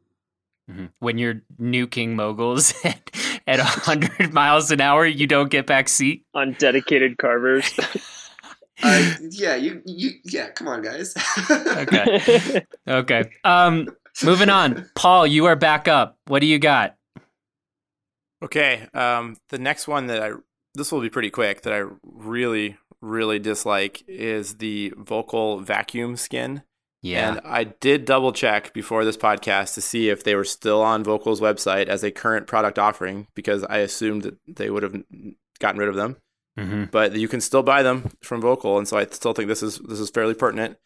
mhm. 0.70 0.90
When 1.00 1.18
you're 1.18 1.42
nuking 1.60 2.10
moguls 2.14 2.72
at, 3.48 3.60
at 3.60 3.86
100 3.86 4.32
miles 4.32 4.70
an 4.70 4.80
hour, 4.80 5.06
you 5.06 5.26
don't 5.26 5.50
get 5.50 5.66
back 5.66 5.88
seat. 5.88 6.24
on 6.34 6.52
dedicated 6.58 7.18
carvers. 7.18 7.72
Uh, 8.80 9.12
yeah, 9.30 9.56
you 9.56 9.82
you 9.86 10.12
yeah. 10.24 10.50
Come 10.50 10.68
on, 10.68 10.82
guys. 10.82 11.12
Okay. 11.50 12.62
Okay. 12.86 13.28
Um 13.42 13.88
moving 14.22 14.48
on. 14.48 14.88
Paul, 14.94 15.26
you 15.26 15.46
are 15.46 15.56
back 15.56 15.88
up. 15.88 16.16
What 16.28 16.38
do 16.42 16.46
you 16.46 16.60
got? 16.60 16.94
Okay, 18.40 18.86
um, 18.94 19.36
the 19.48 19.58
next 19.58 19.88
one 19.88 20.06
that 20.06 20.22
I 20.22 20.30
this 20.74 20.92
will 20.92 21.00
be 21.00 21.10
pretty 21.10 21.30
quick 21.30 21.62
that 21.62 21.72
I 21.72 21.86
really 22.04 22.76
really 23.00 23.40
dislike 23.40 24.04
is 24.06 24.58
the 24.58 24.92
Völkl 24.96 25.60
vacuum 25.60 26.16
skin. 26.16 26.62
And 27.28 27.40
I 27.44 27.64
did 27.64 28.04
double 28.04 28.32
check 28.32 28.72
before 28.72 29.04
this 29.04 29.16
podcast 29.16 29.74
to 29.74 29.80
see 29.80 30.08
if 30.08 30.24
they 30.24 30.34
were 30.34 30.44
still 30.44 30.82
on 30.82 31.04
Völkl's 31.04 31.40
website 31.40 31.86
as 31.86 32.02
a 32.02 32.10
current 32.10 32.46
product 32.46 32.78
offering 32.78 33.28
because 33.34 33.64
I 33.64 33.78
assumed 33.78 34.22
that 34.22 34.36
they 34.48 34.68
would 34.68 34.82
have 34.82 35.00
gotten 35.60 35.78
rid 35.78 35.88
of 35.88 35.94
them. 35.94 36.16
hmm 36.56 36.84
But 36.90 37.14
you 37.14 37.28
can 37.28 37.40
still 37.40 37.62
buy 37.62 37.82
them 37.82 38.10
from 38.22 38.40
Vocal, 38.40 38.78
and 38.78 38.88
so 38.88 38.98
I 38.98 39.06
still 39.06 39.32
think 39.32 39.48
this 39.48 39.62
is 39.62 39.78
this 39.78 40.00
is 40.00 40.10
fairly 40.10 40.34
pertinent. 40.34 40.76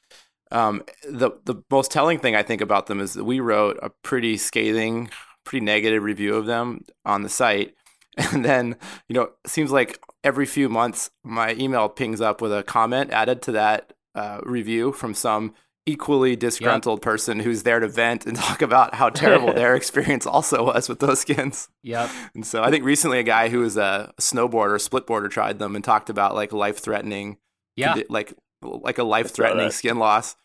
Um, 0.50 0.82
the 1.08 1.30
the 1.44 1.62
most 1.70 1.90
telling 1.90 2.18
thing 2.18 2.36
I 2.36 2.42
think 2.42 2.60
about 2.60 2.86
them 2.86 3.00
is 3.00 3.14
that 3.14 3.24
we 3.24 3.40
wrote 3.40 3.78
a 3.82 3.88
pretty 4.02 4.36
scathing, 4.36 5.10
pretty 5.44 5.64
negative 5.64 6.02
review 6.02 6.34
of 6.34 6.44
them 6.46 6.84
on 7.06 7.22
the 7.22 7.30
site, 7.30 7.74
and 8.32 8.44
then 8.44 8.76
you 9.08 9.14
know 9.14 9.22
it 9.22 9.50
seems 9.50 9.72
like 9.72 9.98
every 10.22 10.44
few 10.46 10.68
months 10.68 11.10
my 11.24 11.54
email 11.54 11.88
pings 11.88 12.20
up 12.20 12.40
with 12.42 12.52
a 12.52 12.62
comment 12.62 13.10
added 13.10 13.42
to 13.42 13.52
that 13.52 13.94
uh, 14.14 14.40
review 14.44 14.92
from 14.92 15.14
some 15.14 15.54
equally 15.86 16.36
disgruntled 16.36 17.02
person 17.02 17.40
who's 17.40 17.64
there 17.64 17.80
to 17.80 17.88
vent 17.88 18.24
and 18.26 18.36
talk 18.48 18.62
about 18.62 18.94
how 18.94 19.08
terrible 19.08 19.52
their 19.54 19.74
experience 19.74 20.26
also 20.26 20.64
was 20.66 20.88
with 20.88 21.00
those 21.00 21.20
skins. 21.20 21.68
Yep. 21.82 22.10
And 22.34 22.46
so 22.46 22.62
I 22.62 22.70
think 22.70 22.84
recently 22.84 23.18
a 23.18 23.22
guy 23.24 23.48
who 23.48 23.60
was 23.60 23.76
a 23.76 24.12
snowboarder, 24.20 24.76
splitboarder, 24.88 25.30
tried 25.30 25.58
them 25.58 25.74
and 25.74 25.84
talked 25.84 26.08
about 26.10 26.34
like 26.34 26.52
life 26.52 26.78
threatening, 26.78 27.38
Yeah. 27.76 27.96
like 28.08 28.34
like 28.62 28.98
a 28.98 29.02
life 29.04 29.34
threatening 29.34 29.70
skin 29.72 29.98
loss. 29.98 30.36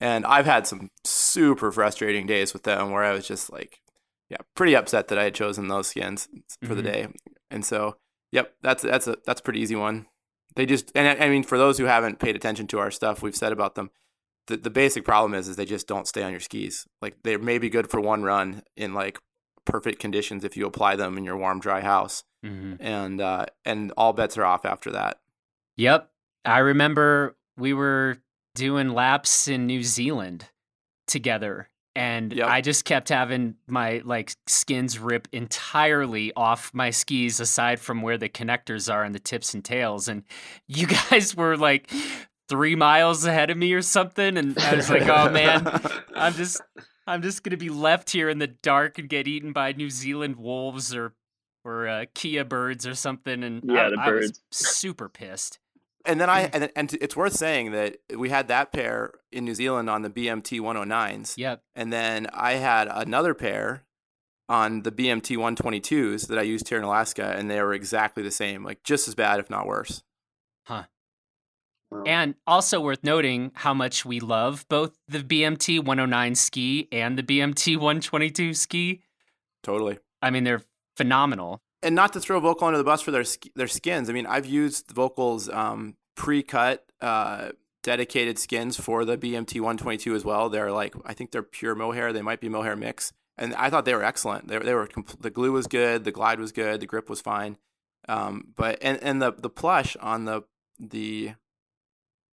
And 0.00 0.24
I've 0.24 0.46
had 0.46 0.66
some 0.66 0.90
super 1.04 1.70
frustrating 1.70 2.26
days 2.26 2.52
with 2.54 2.62
them 2.62 2.90
where 2.90 3.02
I 3.04 3.12
was 3.12 3.26
just 3.26 3.52
like, 3.52 3.80
yeah, 4.30 4.38
pretty 4.54 4.74
upset 4.74 5.08
that 5.08 5.18
I 5.18 5.24
had 5.24 5.34
chosen 5.34 5.68
those 5.68 5.88
skins 5.88 6.26
for 6.64 6.74
the 6.74 6.82
Mhm. 6.82 6.84
day. 6.92 7.08
And 7.50 7.64
so, 7.64 7.96
yep, 8.32 8.54
that's 8.62 8.82
that's 8.82 9.06
a 9.06 9.18
that's 9.26 9.40
a 9.40 9.44
pretty 9.44 9.60
easy 9.60 9.76
one. 9.76 10.06
They 10.54 10.64
just 10.64 10.90
and 10.94 11.06
I, 11.20 11.26
I 11.26 11.28
mean 11.28 11.42
for 11.42 11.58
those 11.58 11.76
who 11.76 11.84
haven't 11.84 12.18
paid 12.18 12.34
attention 12.34 12.66
to 12.68 12.78
our 12.78 12.90
stuff 12.90 13.20
we've 13.22 13.36
said 13.36 13.52
about 13.52 13.74
them, 13.74 13.90
the 14.46 14.56
the 14.56 14.70
basic 14.70 15.04
problem 15.04 15.34
is 15.34 15.48
is 15.48 15.56
they 15.56 15.64
just 15.64 15.86
don't 15.86 16.06
stay 16.06 16.22
on 16.22 16.30
your 16.30 16.40
skis. 16.40 16.86
Like 17.02 17.16
they 17.22 17.36
may 17.36 17.58
be 17.58 17.68
good 17.68 17.90
for 17.90 18.00
one 18.00 18.22
run 18.22 18.62
in 18.76 18.94
like 18.94 19.18
perfect 19.64 19.98
conditions 19.98 20.44
if 20.44 20.56
you 20.56 20.66
apply 20.66 20.94
them 20.96 21.18
in 21.18 21.24
your 21.24 21.36
warm 21.36 21.58
dry 21.58 21.80
house 21.80 22.22
hmm 22.44 22.74
and 22.78 23.20
uh 23.20 23.46
and 23.64 23.92
all 23.96 24.12
bets 24.12 24.38
are 24.38 24.44
off 24.44 24.64
after 24.64 24.92
that. 24.92 25.18
Yep. 25.76 26.10
I 26.44 26.58
remember 26.58 27.36
we 27.56 27.72
were 27.72 28.18
doing 28.54 28.90
laps 28.90 29.48
in 29.48 29.66
New 29.66 29.82
Zealand 29.82 30.46
together 31.06 31.68
and 31.96 32.32
Yep. 32.32 32.48
I 32.48 32.60
just 32.60 32.84
kept 32.84 33.08
having 33.08 33.56
my 33.66 34.02
like 34.04 34.32
skins 34.46 34.98
rip 34.98 35.26
entirely 35.32 36.32
off 36.36 36.70
my 36.74 36.90
skis 36.90 37.40
aside 37.40 37.80
from 37.80 38.02
where 38.02 38.18
the 38.18 38.28
connectors 38.28 38.92
are 38.92 39.02
and 39.02 39.14
the 39.14 39.18
tips 39.18 39.54
and 39.54 39.64
tails 39.64 40.06
and 40.06 40.22
you 40.68 40.86
guys 41.10 41.34
were 41.34 41.56
like 41.56 41.90
3 42.48 42.76
miles 42.76 43.24
ahead 43.24 43.50
of 43.50 43.56
me 43.56 43.72
or 43.72 43.82
something 43.82 44.36
and 44.36 44.58
I 44.58 44.74
was 44.74 44.88
like, 44.90 45.08
"Oh 45.08 45.30
man, 45.30 45.66
I'm 46.14 46.32
just 46.34 46.60
I'm 47.06 47.22
just 47.22 47.42
gonna 47.42 47.56
be 47.56 47.70
left 47.70 48.10
here 48.10 48.28
in 48.28 48.38
the 48.38 48.46
dark 48.48 48.98
and 48.98 49.08
get 49.08 49.28
eaten 49.28 49.52
by 49.52 49.72
New 49.72 49.90
Zealand 49.90 50.36
wolves 50.36 50.94
or 50.94 51.14
or 51.64 51.88
uh, 51.88 52.04
Kea 52.14 52.42
birds 52.44 52.86
or 52.86 52.94
something. 52.94 53.42
And 53.42 53.62
Yeah, 53.64 53.86
I, 53.86 53.90
the 53.90 53.96
I 54.00 54.10
was 54.12 54.30
birds. 54.30 54.40
super 54.52 55.08
pissed. 55.08 55.58
And 56.04 56.20
then 56.20 56.30
I 56.30 56.42
and 56.52 56.70
and 56.76 56.92
it's 57.00 57.16
worth 57.16 57.32
saying 57.32 57.72
that 57.72 57.96
we 58.16 58.28
had 58.30 58.46
that 58.48 58.72
pair 58.72 59.12
in 59.32 59.44
New 59.44 59.54
Zealand 59.54 59.90
on 59.90 60.02
the 60.02 60.10
BMT 60.10 60.60
109s. 60.60 61.34
Yep. 61.36 61.62
And 61.74 61.92
then 61.92 62.28
I 62.32 62.52
had 62.52 62.86
another 62.88 63.34
pair 63.34 63.82
on 64.48 64.82
the 64.82 64.92
BMT 64.92 65.36
122s 65.36 66.28
that 66.28 66.38
I 66.38 66.42
used 66.42 66.68
here 66.68 66.78
in 66.78 66.84
Alaska, 66.84 67.34
and 67.36 67.50
they 67.50 67.60
were 67.60 67.74
exactly 67.74 68.22
the 68.22 68.30
same, 68.30 68.62
like 68.62 68.84
just 68.84 69.08
as 69.08 69.16
bad, 69.16 69.40
if 69.40 69.50
not 69.50 69.66
worse. 69.66 70.04
Well, 70.68 70.86
And 72.04 72.34
also 72.46 72.80
worth 72.80 73.04
noting 73.04 73.52
how 73.54 73.72
much 73.72 74.04
we 74.04 74.20
love 74.20 74.66
both 74.68 74.96
the 75.08 75.20
BMT 75.20 75.78
109 75.78 76.34
ski 76.34 76.88
and 76.90 77.16
the 77.16 77.22
BMT 77.22 77.76
122 77.76 78.54
ski. 78.54 79.02
Totally. 79.62 79.98
I 80.20 80.30
mean, 80.30 80.44
they're 80.44 80.62
phenomenal. 80.96 81.62
And 81.82 81.94
not 81.94 82.12
to 82.14 82.20
throw 82.20 82.40
Völkl 82.40 82.62
under 82.62 82.78
the 82.78 82.84
bus 82.84 83.02
for 83.02 83.10
their 83.10 83.24
their 83.54 83.68
skins. 83.68 84.10
I 84.10 84.12
mean, 84.12 84.26
I've 84.26 84.46
used 84.46 84.88
Völkl's 84.88 85.48
um, 85.48 85.94
pre-cut 86.16 86.84
uh, 87.00 87.50
dedicated 87.82 88.38
skins 88.38 88.76
for 88.76 89.04
the 89.04 89.16
BMT 89.16 89.60
122 89.60 90.14
as 90.14 90.24
well. 90.24 90.48
They're 90.48 90.72
like, 90.72 90.94
I 91.04 91.14
think 91.14 91.30
they're 91.30 91.42
pure 91.42 91.74
mohair. 91.74 92.12
They 92.12 92.22
might 92.22 92.40
be 92.40 92.48
mohair 92.48 92.74
mix, 92.74 93.12
and 93.38 93.54
I 93.54 93.70
thought 93.70 93.84
they 93.84 93.94
were 93.94 94.02
excellent. 94.02 94.48
They, 94.48 94.58
they 94.58 94.74
were 94.74 94.88
compl- 94.88 95.20
the 95.20 95.30
glue 95.30 95.52
was 95.52 95.66
good, 95.66 96.04
the 96.04 96.12
glide 96.12 96.40
was 96.40 96.50
good, 96.50 96.80
the 96.80 96.86
grip 96.86 97.08
was 97.08 97.20
fine. 97.20 97.58
Um, 98.08 98.48
but 98.56 98.78
and 98.82 99.00
and 99.02 99.22
the 99.22 99.32
the 99.32 99.50
plush 99.50 99.96
on 100.00 100.24
the 100.24 100.42
the 100.80 101.34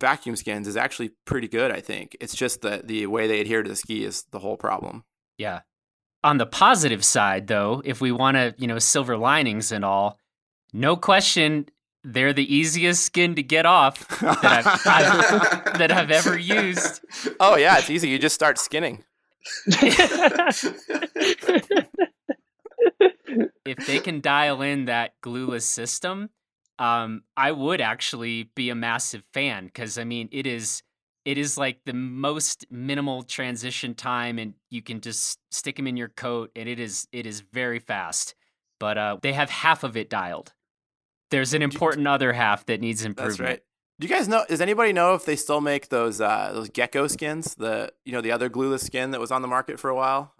vacuum 0.00 0.36
skins 0.36 0.66
is 0.66 0.76
actually 0.76 1.10
pretty 1.24 1.48
good. 1.48 1.70
I 1.70 1.80
think 1.80 2.16
it's 2.20 2.34
just 2.34 2.62
that 2.62 2.88
the 2.88 3.06
way 3.06 3.26
they 3.26 3.40
adhere 3.40 3.62
to 3.62 3.68
the 3.68 3.76
ski 3.76 4.04
is 4.04 4.24
the 4.30 4.38
whole 4.38 4.56
problem. 4.56 5.04
Yeah. 5.38 5.60
On 6.24 6.38
the 6.38 6.46
positive 6.46 7.04
side, 7.04 7.46
though, 7.46 7.82
if 7.84 8.00
we 8.00 8.12
want 8.12 8.36
to, 8.36 8.54
you 8.58 8.66
know, 8.66 8.78
silver 8.78 9.16
linings 9.16 9.72
and 9.72 9.84
all, 9.84 10.18
no 10.72 10.96
question, 10.96 11.66
they're 12.04 12.32
the 12.32 12.54
easiest 12.54 13.04
skin 13.04 13.34
to 13.34 13.42
get 13.42 13.66
off 13.66 14.20
that 14.20 14.44
I've, 14.44 14.66
I've 14.86 15.78
that 15.78 15.92
I've 15.92 16.10
ever 16.10 16.38
used. 16.38 17.00
oh 17.40 17.56
yeah, 17.56 17.78
it's 17.78 17.90
easy. 17.90 18.08
You 18.08 18.18
just 18.18 18.34
start 18.34 18.58
skinning. 18.58 19.04
If 23.64 23.86
they 23.86 24.00
can 24.00 24.20
dial 24.20 24.62
in 24.62 24.86
that 24.86 25.12
glueless 25.22 25.66
system, 25.66 26.30
um, 26.80 27.22
I 27.36 27.52
would 27.52 27.82
actually 27.82 28.50
be 28.56 28.70
a 28.70 28.74
massive 28.74 29.22
fan 29.34 29.66
because 29.66 29.98
I 29.98 30.04
mean, 30.04 30.28
it 30.32 30.46
is 30.46 30.82
it 31.26 31.36
is 31.36 31.58
like 31.58 31.80
the 31.84 31.92
most 31.92 32.64
minimal 32.70 33.22
transition 33.22 33.94
time, 33.94 34.38
and 34.38 34.54
you 34.70 34.80
can 34.80 35.02
just 35.02 35.38
stick 35.50 35.76
them 35.76 35.86
in 35.86 35.96
your 35.96 36.08
coat, 36.08 36.50
and 36.56 36.68
it 36.68 36.80
is 36.80 37.06
it 37.12 37.26
is 37.26 37.42
very 37.52 37.78
fast. 37.78 38.34
But 38.80 38.96
uh, 38.96 39.18
they 39.20 39.34
have 39.34 39.50
half 39.50 39.84
of 39.84 39.96
it 39.96 40.08
dialed. 40.08 40.54
There's 41.30 41.52
an 41.52 41.60
important 41.60 42.08
other 42.08 42.32
half 42.32 42.64
that 42.66 42.80
needs 42.80 43.04
improvement. 43.04 43.38
That's 43.38 43.48
right. 43.50 43.62
Do 44.00 44.08
you 44.08 44.14
guys 44.14 44.26
know? 44.26 44.46
Does 44.48 44.62
anybody 44.62 44.94
know 44.94 45.12
if 45.12 45.26
they 45.26 45.36
still 45.36 45.60
make 45.60 45.90
those 45.90 46.22
uh, 46.22 46.50
those 46.54 46.70
gecko 46.70 47.06
skins? 47.08 47.54
The 47.56 47.92
you 48.06 48.12
know 48.12 48.22
the 48.22 48.32
other 48.32 48.48
glueless 48.48 48.86
skin 48.86 49.10
that 49.10 49.20
was 49.20 49.30
on 49.30 49.42
the 49.42 49.48
market 49.48 49.78
for 49.78 49.90
a 49.90 49.94
while. 49.94 50.32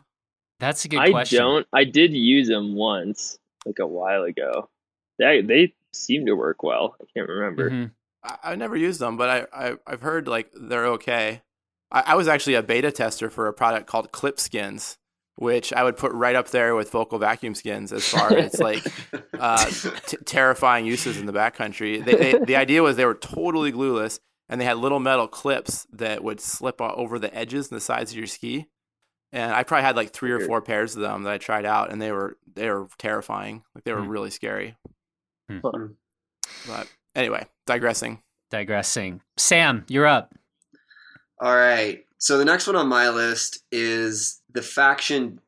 That's 0.58 0.86
a 0.86 0.88
good 0.88 1.00
I 1.00 1.10
question. 1.10 1.38
don't. 1.38 1.66
I 1.74 1.84
did 1.84 2.14
use 2.14 2.48
them 2.48 2.74
once, 2.74 3.38
like 3.66 3.78
a 3.78 3.86
while 3.86 4.22
ago. 4.22 4.70
They 5.18 5.42
they 5.42 5.74
seem 5.92 6.26
to 6.26 6.34
work 6.34 6.62
well. 6.62 6.96
I 7.00 7.04
can't 7.14 7.28
remember. 7.28 7.70
Mhm. 7.70 7.90
I, 8.24 8.36
I 8.44 8.54
never 8.56 8.76
used 8.76 9.00
them, 9.00 9.16
but 9.16 9.48
I, 9.52 9.68
I 9.70 9.76
I've 9.86 10.02
heard 10.02 10.28
like 10.28 10.50
they're 10.54 10.86
okay. 10.86 11.42
I, 11.90 12.02
I 12.08 12.14
was 12.16 12.28
actually 12.28 12.54
a 12.54 12.62
beta 12.62 12.90
tester 12.92 13.30
for 13.30 13.46
a 13.48 13.52
product 13.52 13.86
called 13.86 14.12
Clip 14.12 14.38
Skins, 14.38 14.96
which 15.36 15.72
I 15.72 15.82
would 15.84 15.96
put 15.96 16.12
right 16.12 16.36
up 16.36 16.48
there 16.50 16.74
with 16.74 16.92
Völkl 16.92 17.18
vacuum 17.18 17.54
skins 17.54 17.92
as 17.92 18.06
far 18.06 18.32
as 18.34 18.60
like 18.60 18.84
uh, 19.38 19.66
t- 20.06 20.16
terrifying 20.24 20.86
uses 20.86 21.18
in 21.18 21.26
the 21.26 21.32
backcountry. 21.32 22.04
They, 22.04 22.14
they, 22.32 22.38
the 22.44 22.56
idea 22.56 22.82
was 22.82 22.96
they 22.96 23.06
were 23.06 23.14
totally 23.14 23.72
glueless, 23.72 24.20
and 24.48 24.60
they 24.60 24.64
had 24.66 24.76
little 24.78 25.00
metal 25.00 25.26
clips 25.28 25.86
that 25.92 26.22
would 26.22 26.40
slip 26.40 26.80
over 26.80 27.18
the 27.18 27.34
edges 27.34 27.70
and 27.70 27.76
the 27.76 27.80
sides 27.80 28.12
of 28.12 28.18
your 28.18 28.26
ski. 28.26 28.66
And 29.32 29.52
I 29.54 29.62
probably 29.62 29.84
had 29.84 29.94
like 29.96 30.10
three 30.10 30.32
or 30.32 30.40
four 30.40 30.60
pairs 30.60 30.96
of 30.96 31.02
them 31.02 31.22
that 31.22 31.32
I 31.32 31.38
tried 31.38 31.64
out, 31.64 31.90
and 31.92 32.02
they 32.02 32.10
were 32.12 32.36
they 32.52 32.68
were 32.68 32.88
terrifying. 32.98 33.62
Like 33.74 33.84
they 33.84 33.92
were 33.92 34.02
Hmm. 34.02 34.08
really 34.08 34.30
scary. 34.30 34.76
Hmm. 35.58 35.86
But 36.66 36.88
anyway, 37.14 37.46
digressing. 37.66 38.22
Digressing. 38.50 39.20
Sam, 39.36 39.84
you're 39.88 40.06
up. 40.06 40.34
All 41.40 41.56
right. 41.56 42.04
So 42.18 42.36
the 42.36 42.44
next 42.44 42.66
one 42.66 42.76
on 42.76 42.88
my 42.88 43.08
list 43.08 43.64
is 43.72 44.40
the 44.52 44.62
Faction 44.62 45.40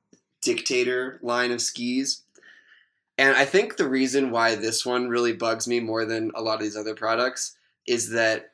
Dictator 0.43 1.21
line 1.23 1.53
of 1.53 1.61
skis. 1.61 2.23
And 3.19 3.37
I 3.37 3.45
think 3.45 3.77
the 3.77 3.89
reason 3.89 4.31
why 4.31 4.55
this 4.55 4.87
one 4.87 5.09
really 5.09 5.35
bugs 5.35 5.69
me 5.69 5.81
more 5.81 6.05
than 6.05 6.31
a 6.35 6.43
lot 6.43 6.55
of 6.55 6.63
these 6.63 6.77
other 6.77 6.95
products 6.95 7.57
is 7.87 8.11
that 8.11 8.52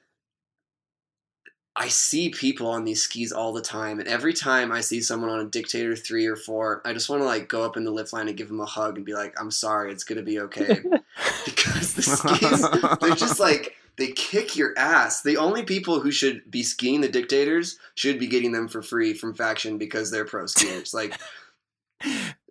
I 1.81 1.87
see 1.87 2.31
people 2.31 2.67
on 2.67 2.85
these 2.85 3.03
skis 3.03 3.31
all 3.31 3.53
the 3.53 3.63
time. 3.63 4.01
And 4.01 4.09
every 4.09 4.35
time 4.35 4.73
I 4.73 4.81
see 4.81 5.01
someone 5.01 5.31
on 5.31 5.39
a 5.39 5.45
Dictator 5.45 5.95
3 5.95 6.27
or 6.27 6.35
4, 6.35 6.83
I 6.85 6.93
just 6.93 7.09
want 7.09 7.23
to 7.23 7.27
like 7.27 7.49
go 7.49 7.65
up 7.65 7.77
in 7.77 7.85
the 7.85 7.93
lift 7.93 8.13
line 8.13 8.27
and 8.27 8.37
give 8.37 8.49
them 8.49 8.61
a 8.61 8.67
hug 8.67 8.97
and 8.97 9.07
be 9.07 9.15
like, 9.15 9.41
I'm 9.41 9.53
sorry, 9.53 9.93
it's 9.93 10.03
going 10.03 10.17
to 10.17 10.25
be 10.25 10.41
okay. 10.41 10.81
because 11.45 11.95
the 11.95 12.03
skis, 12.03 12.99
they're 13.01 13.15
just 13.15 13.39
like, 13.39 13.77
they 13.97 14.09
kick 14.09 14.57
your 14.57 14.77
ass. 14.77 15.23
The 15.23 15.37
only 15.37 15.63
people 15.63 16.01
who 16.01 16.11
should 16.11 16.51
be 16.51 16.65
skiing 16.65 17.01
the 17.01 17.09
dictators 17.09 17.79
should 17.95 18.19
be 18.19 18.27
getting 18.27 18.51
them 18.51 18.67
for 18.67 18.83
free 18.83 19.15
from 19.15 19.35
faction 19.35 19.79
because 19.79 20.11
they're 20.11 20.25
pro 20.25 20.45
skiers. 20.45 20.93
like 20.93 21.17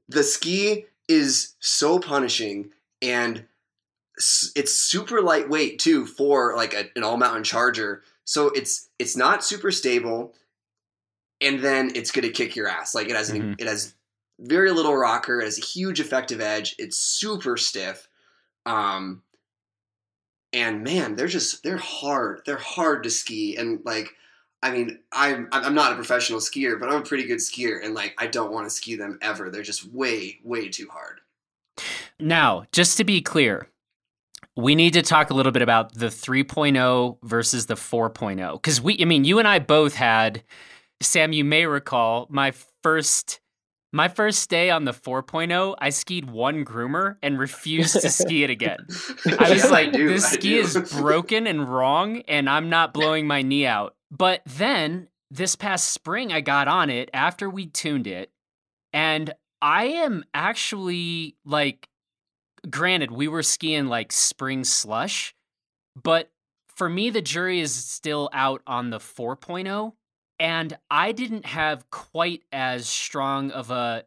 the 0.08 0.24
ski 0.24 0.86
is 1.10 1.56
so 1.60 2.00
punishing 2.00 2.70
and 3.02 3.44
it's 4.56 4.74
super 4.74 5.22
lightweight 5.22 5.80
too 5.80 6.06
for 6.06 6.56
like 6.56 6.74
a, 6.74 6.86
an 6.96 7.04
all 7.04 7.18
mountain 7.18 7.44
charger. 7.44 8.04
So 8.28 8.50
it's 8.50 8.90
it's 9.00 9.16
not 9.16 9.42
super 9.42 9.72
stable, 9.72 10.36
and 11.40 11.62
then 11.62 11.92
it's 11.96 12.12
gonna 12.12 12.30
kick 12.30 12.58
your 12.58 12.68
ass. 12.68 12.94
Like 12.94 13.08
it 13.08 13.16
has 13.16 13.30
an, 13.30 13.42
Mhm. 13.56 13.62
it 13.62 13.68
has 13.68 13.94
very 14.38 14.70
little 14.72 14.96
rocker. 14.98 15.40
It 15.40 15.46
has 15.46 15.58
a 15.58 15.62
huge 15.66 16.02
effective 16.02 16.42
edge. 16.42 16.76
It's 16.78 16.98
super 16.98 17.56
stiff. 17.56 18.10
Um, 18.66 19.24
and 20.52 20.84
man, 20.84 21.16
they're 21.16 21.28
just 21.28 21.64
they're 21.64 21.78
hard. 21.78 22.42
They're 22.46 22.58
hard 22.58 23.04
to 23.04 23.10
ski, 23.10 23.56
and 23.56 23.80
like, 23.86 24.14
I 24.62 24.72
mean, 24.72 25.00
I'm 25.14 25.48
I'm 25.54 25.74
not 25.74 25.94
a 25.94 25.96
professional 25.96 26.42
skier, 26.42 26.78
but 26.78 26.90
I'm 26.90 27.02
a 27.02 27.06
pretty 27.06 27.24
good 27.24 27.40
skier, 27.40 27.80
and 27.82 27.94
like, 27.94 28.14
I 28.18 28.28
don't 28.28 28.52
want 28.52 28.66
to 28.68 28.76
ski 28.76 28.96
them 28.98 29.20
ever. 29.22 29.50
They're 29.50 29.64
just 29.64 29.86
way 29.86 30.42
way 30.44 30.68
too 30.68 30.90
hard. 30.92 31.22
Now, 32.20 32.66
just 32.74 32.98
to 32.98 33.06
be 33.06 33.22
clear, 33.22 33.70
we 34.58 34.76
need 34.76 34.94
to 34.94 35.02
talk 35.02 35.30
a 35.30 35.34
little 35.34 35.52
bit 35.54 35.62
about 35.62 35.94
the 35.94 36.08
3.0 36.08 37.18
versus 37.24 37.68
the 37.68 37.76
4.0 37.76 38.54
because 38.54 38.82
we, 38.82 38.98
I 39.02 39.06
mean, 39.06 39.24
you 39.24 39.40
and 39.40 39.48
I 39.48 39.60
both 39.60 39.96
had. 39.96 40.44
Sam, 41.00 41.32
you 41.32 41.46
may 41.46 41.66
recall 41.68 42.28
my 42.30 42.52
first. 42.84 43.40
My 43.94 44.10
first 44.10 44.50
day 44.50 44.70
on 44.70 44.84
the 44.84 44.92
4.0, 44.92 45.76
I 45.80 45.92
skied 45.92 46.30
one 46.30 46.66
groomer 46.66 47.16
and 47.24 47.40
refused 47.40 48.02
to 48.02 48.10
ski 48.10 48.44
it 48.44 48.50
again. 48.50 48.80
I 49.40 49.50
was 49.50 49.64
Yeah, 49.64 49.70
like, 49.70 49.94
do, 49.94 50.10
this 50.10 50.26
I 50.26 50.32
ski 50.34 50.50
do. 50.50 50.60
is 50.60 50.94
broken 51.00 51.48
and 51.48 51.70
wrong, 51.74 52.22
and 52.28 52.50
I'm 52.50 52.70
not 52.70 52.94
blowing 52.94 53.28
my 53.28 53.44
knee 53.44 53.66
out. 53.66 53.96
But 54.12 54.42
then 54.46 55.08
this 55.32 55.56
past 55.56 55.88
spring, 55.94 56.34
I 56.34 56.42
got 56.42 56.68
on 56.68 56.90
it 56.90 57.10
after 57.14 57.50
we 57.50 57.68
tuned 57.68 58.08
it, 58.08 58.30
and 58.92 59.34
I 59.62 59.86
am 59.86 60.26
actually 60.34 61.38
like, 61.46 61.88
granted, 62.70 63.12
we 63.12 63.28
were 63.28 63.44
skiing 63.44 63.88
like 63.88 64.12
spring 64.12 64.64
slush, 64.64 65.36
but 66.02 66.32
for 66.68 66.90
me, 66.90 67.10
the 67.10 67.22
jury 67.22 67.60
is 67.60 67.74
still 67.74 68.30
out 68.34 68.62
on 68.68 68.90
the 68.90 69.00
4.0. 69.00 69.94
And 70.40 70.78
I 70.92 71.12
didn't 71.14 71.46
have 71.48 71.90
quite 71.90 72.44
as 72.52 72.88
strong 72.88 73.50
of 73.50 73.72
a 73.72 74.04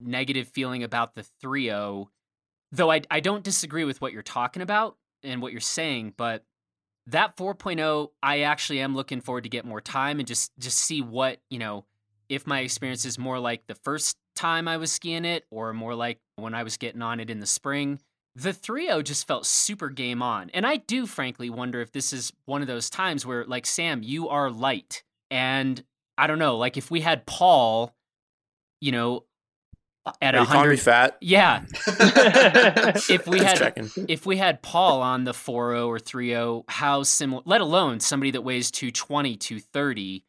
negative 0.00 0.48
feeling 0.48 0.82
about 0.82 1.14
the 1.14 1.24
3.0 1.42 2.08
though 2.72 2.90
I, 2.90 3.02
I 3.10 3.20
don't 3.20 3.44
disagree 3.44 3.84
with 3.84 4.00
what 4.00 4.12
you're 4.12 4.22
talking 4.22 4.62
about 4.62 4.96
and 5.22 5.40
what 5.40 5.52
you're 5.52 5.60
saying 5.60 6.14
but 6.16 6.44
that 7.06 7.36
4.0 7.36 8.08
i 8.22 8.40
actually 8.40 8.80
am 8.80 8.94
looking 8.94 9.20
forward 9.20 9.44
to 9.44 9.50
get 9.50 9.64
more 9.64 9.80
time 9.80 10.18
and 10.18 10.26
just 10.26 10.52
just 10.58 10.78
see 10.78 11.00
what 11.00 11.38
you 11.50 11.58
know 11.58 11.84
if 12.28 12.46
my 12.46 12.60
experience 12.60 13.04
is 13.04 13.18
more 13.18 13.38
like 13.38 13.66
the 13.66 13.74
first 13.76 14.16
time 14.34 14.68
i 14.68 14.76
was 14.76 14.92
skiing 14.92 15.24
it 15.24 15.44
or 15.50 15.72
more 15.72 15.94
like 15.94 16.18
when 16.36 16.54
i 16.54 16.62
was 16.62 16.76
getting 16.76 17.02
on 17.02 17.20
it 17.20 17.30
in 17.30 17.40
the 17.40 17.46
spring 17.46 17.98
the 18.36 18.50
3.0 18.50 19.04
just 19.04 19.26
felt 19.26 19.46
super 19.46 19.88
game 19.88 20.22
on 20.22 20.50
and 20.54 20.66
i 20.66 20.76
do 20.76 21.06
frankly 21.06 21.50
wonder 21.50 21.80
if 21.80 21.92
this 21.92 22.12
is 22.12 22.32
one 22.46 22.62
of 22.62 22.68
those 22.68 22.90
times 22.90 23.24
where 23.24 23.44
like 23.44 23.66
sam 23.66 24.02
you 24.02 24.28
are 24.28 24.50
light 24.50 25.02
and 25.30 25.84
i 26.18 26.26
don't 26.26 26.38
know 26.38 26.56
like 26.56 26.76
if 26.76 26.90
we 26.90 27.00
had 27.00 27.26
paul 27.26 27.94
you 28.80 28.92
know 28.92 29.24
at 30.20 30.34
a 30.34 30.44
hundred 30.44 30.78
fat? 30.80 31.16
yeah 31.20 31.64
if 33.08 33.26
we 33.26 33.38
Just 33.38 33.48
had 33.48 33.58
checking. 33.58 33.90
if 34.08 34.26
we 34.26 34.36
had 34.36 34.62
Paul 34.62 35.00
on 35.00 35.24
the 35.24 35.32
4.0 35.32 35.86
or 35.86 35.98
3.0, 35.98 36.64
how 36.68 37.02
similar, 37.02 37.42
let 37.46 37.60
alone 37.60 38.00
somebody 38.00 38.30
that 38.32 38.42
weighs 38.42 38.70
220, 38.70 39.36
230, 39.36 40.24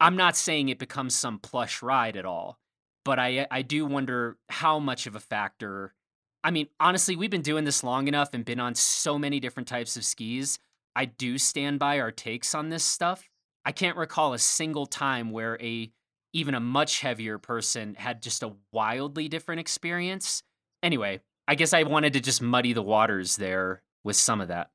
I'm 0.00 0.16
not 0.16 0.36
saying 0.36 0.68
it 0.68 0.78
becomes 0.78 1.14
some 1.14 1.38
plush 1.38 1.82
ride 1.82 2.16
at 2.16 2.24
all, 2.24 2.58
but 3.06 3.20
I, 3.20 3.46
I 3.52 3.62
do 3.62 3.86
wonder 3.86 4.36
how 4.48 4.80
much 4.80 5.06
of 5.06 5.14
a 5.14 5.20
factor. 5.20 5.94
I 6.42 6.50
mean, 6.50 6.66
honestly, 6.80 7.14
we've 7.14 7.30
been 7.30 7.40
doing 7.40 7.64
this 7.64 7.84
long 7.84 8.08
enough 8.08 8.30
and 8.32 8.44
been 8.44 8.58
on 8.58 8.74
so 8.74 9.16
many 9.16 9.38
different 9.38 9.68
types 9.68 9.96
of 9.96 10.04
skis. 10.04 10.58
I 10.96 11.04
do 11.04 11.38
stand 11.38 11.78
by 11.78 12.00
our 12.00 12.10
takes 12.10 12.52
on 12.52 12.68
this 12.68 12.82
stuff. 12.82 13.28
I 13.64 13.70
can't 13.70 13.96
recall 13.96 14.34
a 14.34 14.40
single 14.40 14.86
time 14.86 15.30
where 15.30 15.56
a 15.62 15.92
even 16.32 16.56
a 16.56 16.60
much 16.60 17.00
heavier 17.00 17.38
person 17.38 17.94
had 17.94 18.22
just 18.22 18.42
a 18.42 18.54
wildly 18.72 19.28
different 19.28 19.60
experience. 19.60 20.42
Anyway, 20.82 21.20
I 21.46 21.54
guess 21.54 21.72
I 21.72 21.84
wanted 21.84 22.12
to 22.14 22.20
just 22.20 22.42
muddy 22.42 22.72
the 22.72 22.82
waters 22.82 23.36
there 23.36 23.82
with 24.02 24.16
some 24.16 24.40
of 24.40 24.48
that. 24.48 24.70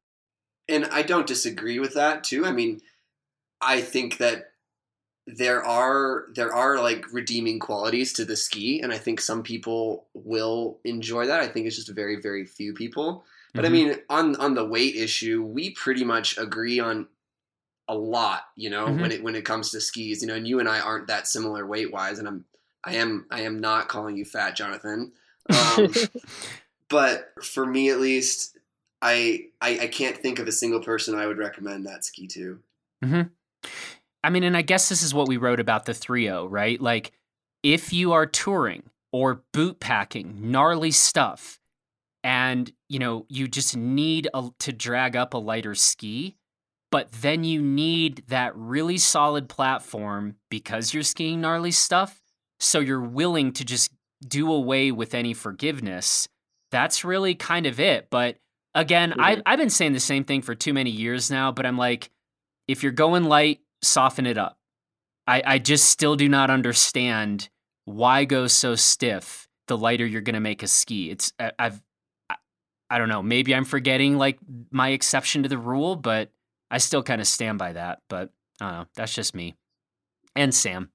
And 0.69 0.85
I 0.85 1.01
don't 1.01 1.27
disagree 1.27 1.79
with 1.79 1.95
that 1.95 2.23
too. 2.23 2.45
I 2.45 2.53
mean, 2.53 2.79
I 3.59 3.81
think 3.81 4.19
that 4.19 4.50
there 5.27 5.63
are 5.63 6.27
there 6.33 6.53
are 6.53 6.79
like 6.79 7.11
redeeming 7.13 7.59
qualities 7.59 8.13
to 8.13 8.25
the 8.25 8.35
ski, 8.35 8.81
and 8.81 8.91
I 8.91 8.97
think 8.97 9.21
some 9.21 9.43
people 9.43 10.07
will 10.13 10.79
enjoy 10.83 11.27
that. 11.27 11.39
I 11.41 11.47
think 11.47 11.67
it's 11.67 11.75
just 11.75 11.89
very 11.89 12.19
very 12.21 12.45
few 12.45 12.73
people. 12.73 13.23
But 13.55 13.65
I 13.65 13.69
Mhm. 13.69 13.71
mean, 13.71 13.95
on 14.09 14.35
on 14.37 14.55
the 14.55 14.65
weight 14.65 14.95
issue, 14.95 15.43
we 15.43 15.71
pretty 15.71 16.03
much 16.03 16.37
agree 16.37 16.79
on 16.79 17.07
a 17.87 17.95
lot. 17.95 18.43
You 18.55 18.69
know, 18.69 18.87
Mhm. 18.87 18.99
when 19.01 19.11
it 19.11 19.23
when 19.23 19.35
it 19.35 19.45
comes 19.45 19.71
to 19.71 19.81
skis, 19.81 20.21
you 20.21 20.27
know, 20.27 20.35
and 20.35 20.47
you 20.47 20.59
and 20.59 20.67
I 20.69 20.79
aren't 20.79 21.07
that 21.07 21.27
similar 21.27 21.65
weight 21.67 21.91
wise, 21.91 22.19
and 22.19 22.27
I'm 22.27 22.45
I 22.83 22.95
am 22.95 23.27
I 23.29 23.41
am 23.41 23.59
not 23.59 23.89
calling 23.89 24.17
you 24.17 24.25
fat, 24.25 24.55
Jonathan. 24.55 25.13
Um, 25.49 25.93
but 26.89 27.33
for 27.43 27.65
me 27.65 27.89
at 27.89 27.99
least, 27.99 28.57
I, 29.01 29.49
I 29.61 29.79
I 29.81 29.87
can't 29.87 30.17
think 30.17 30.39
of 30.39 30.47
a 30.47 30.51
single 30.51 30.81
person 30.81 31.15
I 31.15 31.27
would 31.27 31.37
recommend 31.37 31.85
that 31.85 32.05
ski 32.05 32.27
to. 32.27 32.59
I 34.23 34.29
mean, 34.29 34.43
and 34.43 34.55
I 34.55 34.61
guess 34.61 34.89
this 34.89 35.01
is 35.03 35.13
what 35.13 35.27
we 35.27 35.37
wrote 35.37 35.59
about 35.59 35.85
the 35.85 35.93
3.0, 35.93 36.47
right? 36.49 36.79
Like, 36.79 37.11
if 37.63 37.91
you 37.93 38.13
are 38.13 38.25
touring 38.25 38.83
or 39.11 39.43
boot 39.53 39.79
packing 39.79 40.51
gnarly 40.51 40.91
stuff 40.91 41.59
and, 42.23 42.71
you 42.87 42.99
know, 42.99 43.25
you 43.29 43.47
just 43.47 43.75
need 43.75 44.27
a, 44.33 44.49
to 44.59 44.71
drag 44.71 45.15
up 45.15 45.33
a 45.33 45.37
lighter 45.37 45.75
ski, 45.75 46.37
but 46.91 47.11
then 47.11 47.43
you 47.43 47.61
need 47.61 48.23
that 48.27 48.55
really 48.55 48.97
solid 48.97 49.49
platform 49.49 50.35
because 50.49 50.93
you're 50.93 51.03
skiing 51.03 51.41
gnarly 51.41 51.71
stuff. 51.71 52.21
So 52.59 52.79
you're 52.79 53.01
willing 53.01 53.53
to 53.53 53.65
just 53.65 53.91
do 54.27 54.51
away 54.51 54.91
with 54.91 55.15
any 55.15 55.33
forgiveness. 55.33 56.27
That's 56.69 57.03
really 57.03 57.33
kind 57.33 57.65
of 57.65 57.79
it. 57.79 58.07
But 58.11 58.37
again, 58.75 59.13
I, 59.19 59.37
Mhm. 59.37 59.41
I've 59.47 59.57
been 59.59 59.69
saying 59.71 59.93
the 59.93 59.99
same 59.99 60.23
thing 60.25 60.41
for 60.43 60.53
too 60.53 60.73
many 60.73 60.91
years 60.91 61.31
now, 61.31 61.51
but 61.51 61.65
I'm 61.65 61.77
like, 61.77 62.11
if 62.67 62.83
you're 62.83 62.91
going 62.91 63.23
light, 63.23 63.61
soften 63.81 64.25
it 64.25 64.37
up. 64.37 64.57
I, 65.27 65.43
I 65.45 65.59
just 65.59 65.85
still 65.85 66.15
do 66.15 66.27
not 66.27 66.49
understand 66.49 67.49
why 67.85 68.25
go 68.25 68.47
so 68.47 68.75
stiff 68.75 69.47
the 69.67 69.77
lighter 69.77 70.05
you're 70.05 70.21
going 70.21 70.33
to 70.33 70.39
make 70.39 70.63
a 70.63 70.67
ski. 70.67 71.09
It's 71.11 71.31
I, 71.39 71.51
I've 71.57 71.81
I, 72.29 72.35
I 72.89 72.97
don't 72.97 73.09
know. 73.09 73.21
Maybe 73.23 73.53
I'm 73.55 73.65
forgetting 73.65 74.17
like 74.17 74.39
my 74.71 74.89
exception 74.89 75.43
to 75.43 75.49
the 75.49 75.57
rule, 75.57 75.95
but 75.95 76.31
I 76.69 76.77
still 76.79 77.03
kind 77.03 77.21
of 77.21 77.27
stand 77.27 77.57
by 77.57 77.73
that. 77.73 77.99
But 78.09 78.31
I 78.59 78.69
don't 78.69 78.79
know. 78.79 78.85
That's 78.95 79.13
just 79.13 79.35
me. 79.35 79.55
And 80.35 80.53
Sam, 80.53 80.91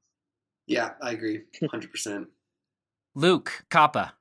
Yeah, 0.67 0.91
I 1.03 1.13
agree, 1.13 1.43
hundred 1.71 1.91
percent. 1.91 2.29
Luke, 3.15 3.65
Kappa. 3.71 4.15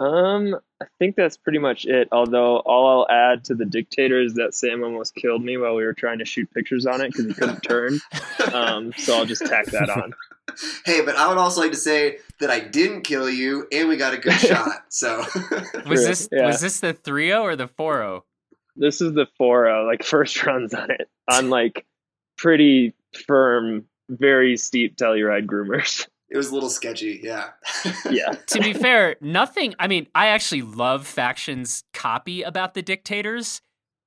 Um, 0.00 0.56
I 0.80 0.86
think 0.98 1.14
that's 1.14 1.36
pretty 1.36 1.58
much 1.58 1.84
it. 1.84 2.08
Although 2.10 2.60
all 2.60 2.86
I'll 2.86 3.10
add 3.14 3.44
to 3.44 3.54
the 3.54 3.66
dictator 3.66 4.18
is 4.18 4.32
that 4.34 4.54
Sam 4.54 4.82
almost 4.82 5.14
killed 5.14 5.44
me 5.44 5.58
while 5.58 5.74
we 5.74 5.84
were 5.84 5.92
trying 5.92 6.18
to 6.20 6.24
shoot 6.24 6.50
pictures 6.54 6.86
on 6.86 7.02
it 7.02 7.08
because 7.08 7.26
he 7.26 7.34
couldn't 7.34 7.60
turn. 7.60 8.00
Um, 8.54 8.92
so 8.96 9.16
I'll 9.16 9.26
just 9.26 9.44
tack 9.44 9.66
that 9.66 9.90
on. 9.90 10.14
hey, 10.86 11.02
but 11.02 11.14
I 11.14 11.28
would 11.28 11.36
also 11.36 11.60
like 11.60 11.72
to 11.72 11.76
say 11.76 12.18
that 12.40 12.50
I 12.50 12.58
didn't 12.58 13.02
kill 13.02 13.28
you, 13.28 13.68
and 13.70 13.86
we 13.88 13.96
got 13.96 14.14
a 14.14 14.16
good 14.16 14.32
shot. 14.38 14.86
So 14.88 15.22
Was 15.86 16.06
this 16.06 16.28
yeah. 16.32 16.46
was 16.46 16.62
this 16.62 16.80
the 16.80 16.94
3-0 16.94 17.42
or 17.42 17.56
the 17.56 17.68
4-0? 17.68 18.22
This 18.76 19.02
is 19.02 19.12
the 19.12 19.26
four 19.36 19.68
uh, 19.68 19.84
like 19.84 20.02
first 20.02 20.42
runs 20.46 20.72
on 20.72 20.90
it 20.90 21.08
on 21.28 21.50
like 21.50 21.86
pretty 22.38 22.94
firm, 23.26 23.84
very 24.08 24.56
steep 24.56 24.96
Telluride 24.96 25.46
groomers. 25.46 26.08
It 26.30 26.36
was 26.36 26.50
a 26.50 26.54
little 26.54 26.70
sketchy. 26.70 27.20
Yeah. 27.22 27.50
Yeah. 28.10 28.32
to 28.48 28.60
be 28.60 28.72
fair, 28.72 29.16
nothing. 29.20 29.74
I 29.78 29.86
mean, 29.88 30.06
I 30.14 30.28
actually 30.28 30.62
love 30.62 31.06
factions 31.06 31.84
copy 31.92 32.42
about 32.42 32.74
the 32.74 32.82
dictators, 32.82 33.60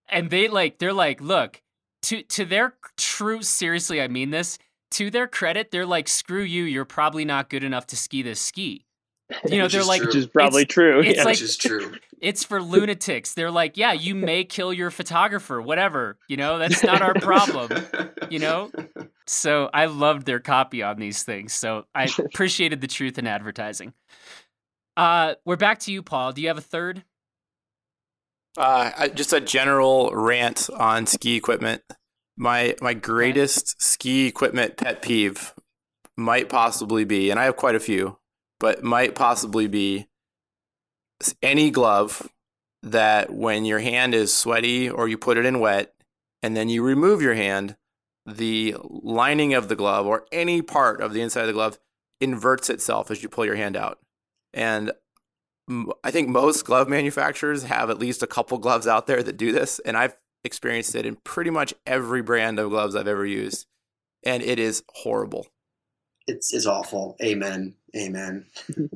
and 0.10 0.30
they 0.30 0.48
like 0.48 0.80
they're 0.80 0.94
like, 0.94 1.22
look 1.22 1.62
to 2.04 2.24
to 2.24 2.46
their 2.46 2.76
true. 2.98 3.42
Seriously, 3.42 4.02
I 4.02 4.08
mean 4.08 4.30
this. 4.32 4.58
To 4.92 5.10
their 5.10 5.28
credit, 5.28 5.72
they're 5.72 5.88
like, 5.88 6.08
screw 6.08 6.44
you. 6.44 6.64
You're 6.66 6.86
probably 6.86 7.26
not 7.26 7.50
good 7.50 7.64
enough 7.64 7.88
to 7.88 7.96
ski 7.96 8.22
this 8.22 8.40
ski. 8.40 8.86
You 9.50 9.58
know, 9.58 9.64
Which 9.64 9.74
they're 9.74 9.84
like, 9.84 10.02
true. 10.02 10.08
Which 10.08 10.16
is 10.16 10.28
probably 10.28 10.66
true. 10.66 11.00
it's 11.00 11.18
yeah. 11.18 11.24
like- 11.24 11.34
Which 11.34 11.42
is 11.42 11.58
true. 11.58 11.96
it's 12.22 12.44
for 12.44 12.62
lunatics. 12.62 13.34
They're 13.34 13.50
like, 13.52 13.78
yeah, 13.78 13.94
you 13.94 14.14
may 14.16 14.44
kill 14.46 14.72
your 14.74 14.92
photographer, 14.92 15.62
whatever. 15.62 16.18
You 16.28 16.38
know, 16.38 16.58
that's 16.60 16.84
not 16.84 17.02
our 17.02 17.14
problem. 17.16 17.72
You 18.30 18.40
know, 18.40 18.70
so 19.26 19.70
I 19.74 19.86
loved 19.86 20.26
their 20.26 20.40
copy 20.40 20.84
on 20.84 21.00
these 21.00 21.24
things. 21.24 21.54
So 21.54 21.86
I 21.96 22.10
appreciated 22.20 22.82
the 22.82 22.88
truth 22.88 23.18
in 23.18 23.26
advertising. 23.26 23.94
Uh, 24.96 25.34
we're 25.46 25.56
back 25.56 25.80
to 25.80 25.92
you, 25.92 26.04
Paul. 26.04 26.34
Do 26.34 26.42
you 26.42 26.50
have 26.50 26.58
a 26.58 26.62
third? 26.62 27.04
Uh, 28.58 28.92
I- 28.96 29.08
just 29.10 29.34
a 29.34 29.42
general 29.42 30.12
rant 30.14 30.70
on 30.78 31.08
ski 31.08 31.36
equipment. 31.36 31.82
My 32.38 32.76
my 32.82 32.94
greatest 32.94 33.82
ski 33.82 34.28
equipment 34.28 34.78
pet 34.78 35.02
peeve 35.02 35.54
might 36.18 36.50
possibly 36.50 37.04
be, 37.06 37.30
and 37.32 37.40
I 37.40 37.46
have 37.46 37.56
quite 37.56 37.76
a 37.76 37.80
few, 37.80 38.18
but 38.64 38.82
might 38.82 39.14
possibly 39.14 39.68
be 39.68 40.08
any 41.42 41.70
glove 41.70 42.30
that 42.82 43.30
when 43.30 43.66
your 43.66 43.80
hand 43.80 44.16
is 44.16 44.34
sweaty 44.34 44.90
or 44.90 45.10
you 45.10 45.18
put 45.18 45.36
it 45.36 45.46
in 45.46 45.60
wet 45.60 45.94
and 46.42 46.56
then 46.56 46.70
you 46.70 46.82
remove 46.82 47.22
your 47.22 47.34
hand, 47.34 47.76
the 48.26 48.74
lining 48.82 49.54
of 49.54 49.68
the 49.68 49.76
glove 49.76 50.06
or 50.06 50.26
any 50.32 50.62
part 50.62 51.02
of 51.02 51.12
the 51.12 51.20
inside 51.20 51.42
of 51.42 51.48
the 51.48 51.54
glove 51.54 51.78
inverts 52.22 52.70
itself 52.70 53.12
as 53.12 53.22
you 53.22 53.28
pull 53.28 53.44
your 53.44 53.58
hand 53.58 53.76
out. 53.76 54.00
And 54.54 54.94
I 56.02 56.12
think 56.12 56.30
most 56.30 56.64
glove 56.64 56.88
manufacturers 56.88 57.64
have 57.64 57.90
at 57.90 58.00
least 58.00 58.24
a 58.24 58.28
couple 58.28 58.58
gloves 58.60 58.88
out 58.88 59.08
there 59.08 59.22
that 59.24 59.36
do 59.36 59.52
this, 59.52 59.80
and 59.80 59.98
I've 59.98 60.16
experienced 60.46 60.96
it 60.96 61.06
in 61.06 61.18
pretty 61.26 61.50
much 61.50 61.74
every 61.86 62.22
brand 62.22 62.60
of 62.60 62.70
gloves 62.70 62.96
I've 62.96 63.10
ever 63.10 63.26
used, 63.26 63.68
and 64.26 64.42
it 64.42 64.58
is 64.58 64.84
horrible. 64.94 65.48
It's 66.28 66.54
it's 66.54 66.66
awful. 66.66 67.16
Amen. 67.22 67.76
Amen. 67.96 68.46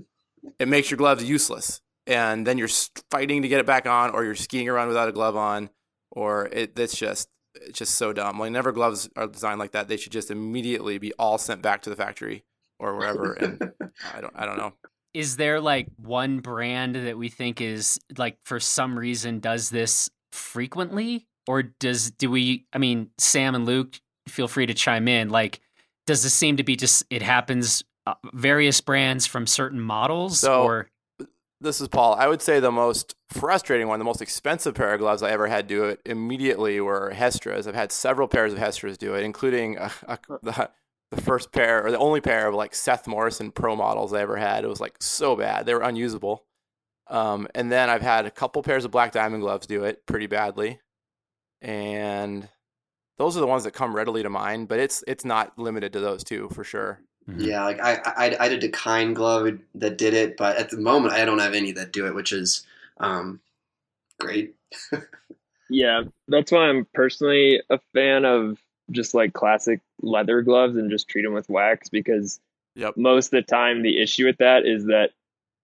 It 0.60 0.68
makes 0.68 0.90
your 0.90 0.98
gloves 0.98 1.24
useless, 1.24 1.82
and 2.08 2.48
then 2.48 2.58
you're 2.58 2.70
fighting 3.12 3.42
to 3.42 3.48
get 3.48 3.60
it 3.60 3.66
back 3.66 3.86
on, 3.86 4.12
or 4.12 4.24
you're 4.24 4.34
skiing 4.34 4.70
around 4.70 4.88
without 4.88 5.10
a 5.10 5.12
glove 5.12 5.36
on, 5.36 5.70
or 6.10 6.48
it, 6.48 6.80
it's 6.80 6.98
just 6.98 7.30
it's 7.54 7.78
just 7.80 7.96
so 7.96 8.14
dumb. 8.14 8.40
Whenever 8.40 8.72
gloves 8.72 9.10
are 9.16 9.28
designed 9.28 9.60
like 9.60 9.72
that, 9.72 9.88
they 9.88 9.98
should 9.98 10.12
just 10.12 10.32
immediately 10.32 10.98
be 10.98 11.14
all 11.14 11.38
sent 11.38 11.62
back 11.62 11.82
to 11.84 11.90
the 11.90 11.96
factory 11.96 12.44
or 12.80 12.96
wherever. 12.96 13.34
and 13.34 13.72
I 14.16 14.22
don't 14.22 14.34
I 14.36 14.46
don't 14.46 14.58
know. 14.58 14.74
Is 15.14 15.38
there 15.38 15.60
like 15.60 15.88
one 15.98 16.40
brand 16.40 16.96
that 16.96 17.18
we 17.18 17.30
think 17.30 17.62
is 17.62 18.00
like 18.18 18.38
for 18.46 18.60
some 18.60 18.98
reason 18.98 19.40
does 19.40 19.70
this 19.70 20.10
frequently, 20.32 21.28
or 21.48 21.64
does 21.64 22.12
do 22.12 22.32
we? 22.32 22.66
I 22.74 22.78
mean, 22.78 23.10
Sam 23.18 23.54
and 23.54 23.66
Luke, 23.66 24.00
feel 24.28 24.48
free 24.48 24.66
to 24.66 24.74
chime 24.74 25.08
in. 25.08 25.30
Like, 25.30 25.60
does 26.08 26.24
this 26.24 26.34
seem 26.34 26.58
to 26.58 26.64
be 26.64 26.76
just 26.76 27.04
it 27.12 27.22
happens? 27.22 27.84
Uh, 28.08 28.16
various 28.34 28.80
brands 28.82 29.28
from 29.28 29.46
certain 29.46 29.80
models, 29.82 30.40
So- 30.40 30.64
or 30.64 30.90
This 31.60 31.82
is 31.82 31.88
Paul. 31.88 32.14
I 32.14 32.28
would 32.28 32.42
say 32.42 32.60
the 32.60 32.72
most 32.72 33.16
frustrating 33.32 33.88
one, 33.88 34.00
the 34.00 34.06
most 34.06 34.22
expensive 34.22 34.76
pair 34.76 34.94
of 34.94 35.00
gloves 35.00 35.22
I 35.24 35.32
ever 35.32 35.48
had 35.48 35.68
do 35.68 35.84
it 35.86 36.00
immediately 36.06 36.80
were 36.80 37.10
Hestras. 37.10 37.68
I've 37.68 37.76
had 37.76 37.92
several 37.92 38.28
pairs 38.28 38.54
of 38.54 38.60
Hestras 38.60 38.98
do 38.98 39.14
it, 39.16 39.24
including 39.24 39.78
a, 39.78 39.92
a, 40.08 40.20
the, 40.42 40.70
the 41.12 41.22
first 41.22 41.52
pair 41.52 41.86
or 41.86 41.92
the 41.92 41.98
only 41.98 42.22
pair 42.22 42.48
of 42.48 42.56
like 42.56 42.74
Seth 42.76 43.08
Morrison 43.08 43.52
Pro 43.52 43.76
models 43.76 44.14
I 44.14 44.22
ever 44.22 44.38
had. 44.38 44.64
It 44.64 44.68
was 44.68 44.80
like 44.80 44.96
so 45.02 45.36
bad; 45.36 45.66
they 45.66 45.74
were 45.74 45.82
unusable. 45.82 46.46
Um, 47.08 47.48
and 47.56 47.72
then 47.72 47.90
I've 47.90 48.02
had 48.02 48.26
a 48.26 48.32
couple 48.32 48.62
pairs 48.64 48.86
of 48.86 48.92
Black 48.92 49.12
Diamond 49.12 49.42
gloves 49.42 49.66
do 49.68 49.84
it 49.84 50.06
pretty 50.06 50.28
badly, 50.28 50.80
and 51.62 52.48
those 53.18 53.38
are 53.38 53.40
the 53.40 53.48
ones 53.48 53.64
that 53.64 53.72
come 53.72 53.96
readily 53.96 54.24
to 54.24 54.30
mind. 54.30 54.68
But 54.68 54.80
it's 54.80 55.04
it's 55.08 55.26
not 55.26 55.58
limited 55.58 55.94
to 55.94 56.00
those 56.00 56.24
two 56.24 56.50
for 56.50 56.64
sure. 56.64 57.00
Yeah, 57.38 57.66
like 57.66 57.82
I, 57.82 58.00
I, 58.06 58.46
I 58.46 58.50
did 58.50 58.64
a 58.64 58.70
kind 58.70 59.14
glove 59.14 59.60
that 59.76 59.98
did 59.98 60.14
it, 60.14 60.38
but 60.38 60.56
at 60.56 60.70
the 60.70 60.78
moment 60.78 61.14
I 61.14 61.26
don't 61.26 61.40
have 61.40 61.54
any 61.54 61.74
that 61.74 61.92
do 61.92 62.08
it, 62.08 62.16
which 62.16 62.32
is 62.32 62.66
um, 63.00 63.42
great. 64.20 64.56
Yeah, 65.70 66.04
that's 66.28 66.52
why 66.52 66.70
I'm 66.70 66.88
personally 66.94 67.62
a 67.70 67.80
fan 67.94 68.26
of 68.26 68.58
just 68.92 69.14
like 69.14 69.34
classic 69.34 69.82
leather 70.02 70.42
gloves 70.42 70.78
and 70.78 70.90
just 70.90 71.10
treat 71.10 71.24
them 71.24 71.34
with 71.34 71.50
wax 71.50 71.90
because 71.90 72.40
Yep. 72.76 72.96
most 72.96 73.28
of 73.28 73.32
the 73.32 73.42
time 73.42 73.82
the 73.82 74.00
issue 74.00 74.26
with 74.26 74.38
that 74.38 74.66
is 74.68 74.86
that 74.86 75.10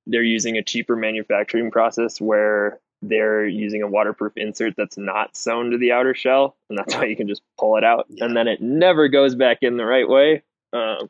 they're 0.07 0.23
using 0.23 0.57
a 0.57 0.63
cheaper 0.63 0.95
manufacturing 0.95 1.69
process 1.69 2.19
where 2.19 2.79
they're 3.09 3.45
using 3.45 3.81
a 3.81 3.87
waterproof 3.87 4.33
insert 4.37 4.75
that's 4.77 4.97
not 4.97 5.35
sewn 5.35 5.71
to 5.71 5.77
the 5.77 5.91
outer 5.91 6.13
shell 6.15 6.55
and 6.69 6.77
that's 6.77 6.95
why 6.95 7.05
you 7.05 7.15
can 7.15 7.27
just 7.27 7.41
pull 7.59 7.75
it 7.77 7.83
out 7.83 8.05
Yeah. 8.09 8.25
and 8.25 8.35
then 8.37 8.47
it 8.47 8.61
never 8.61 9.07
goes 9.09 9.35
back 9.35 9.59
in 9.61 9.77
the 9.77 9.85
right 9.85 10.07
way. 10.07 10.43
Um, 10.71 11.09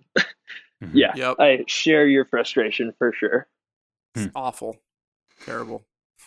Mhm. 0.84 0.92
yeah, 0.94 1.14
Yep. 1.16 1.36
I 1.40 1.64
share 1.68 2.06
your 2.08 2.26
frustration 2.26 2.94
for 2.98 3.14
sure. 3.14 3.48
It's 4.16 4.32
awful, 4.36 4.78
terrible. 5.46 5.86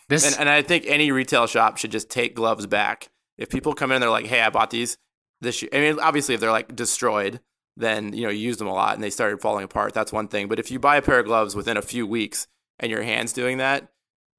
this 0.08 0.24
And, 0.26 0.40
and 0.40 0.48
I 0.48 0.62
think 0.62 0.84
any 0.86 1.10
retail 1.12 1.46
shop 1.46 1.76
should 1.78 1.90
just 1.92 2.08
take 2.08 2.34
gloves 2.34 2.66
back. 2.66 3.08
If 3.38 3.50
people 3.50 3.74
come 3.74 3.90
in 3.90 3.96
and 3.96 4.02
they're 4.02 4.10
like, 4.10 4.26
"Hey, 4.26 4.40
I 4.40 4.48
bought 4.50 4.70
these 4.70 4.96
this 5.40 5.60
year," 5.62 5.68
I 5.72 5.78
mean, 5.80 5.98
obviously, 6.00 6.34
if 6.34 6.40
they're 6.40 6.50
like 6.50 6.74
destroyed, 6.74 7.40
then 7.76 8.12
you 8.14 8.22
know 8.22 8.30
you 8.30 8.38
used 8.38 8.58
them 8.58 8.68
a 8.68 8.72
lot 8.72 8.94
and 8.94 9.02
they 9.04 9.10
started 9.10 9.40
falling 9.42 9.64
apart. 9.64 9.92
That's 9.92 10.12
one 10.12 10.28
thing. 10.28 10.48
But 10.48 10.58
if 10.58 10.70
you 10.70 10.78
buy 10.78 10.96
a 10.96 11.02
pair 11.02 11.18
of 11.18 11.26
gloves 11.26 11.54
within 11.54 11.76
a 11.76 11.82
few 11.82 12.06
weeks 12.06 12.46
and 12.78 12.90
your 12.90 13.02
hand's 13.02 13.32
doing 13.34 13.58
that, 13.58 13.88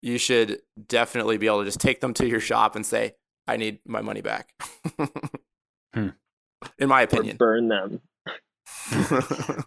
you 0.07 0.17
should 0.17 0.61
definitely 0.87 1.37
be 1.37 1.47
able 1.47 1.59
to 1.59 1.65
just 1.65 1.79
take 1.79 2.01
them 2.01 2.13
to 2.15 2.27
your 2.27 2.39
shop 2.39 2.75
and 2.75 2.85
say, 2.85 3.15
"I 3.47 3.57
need 3.57 3.79
my 3.85 4.01
money 4.01 4.21
back." 4.21 4.53
Hmm. 5.93 6.09
In 6.77 6.89
my 6.89 7.01
Or 7.01 7.05
opinion. 7.05 7.37
burn 7.37 7.69
them. 7.69 8.01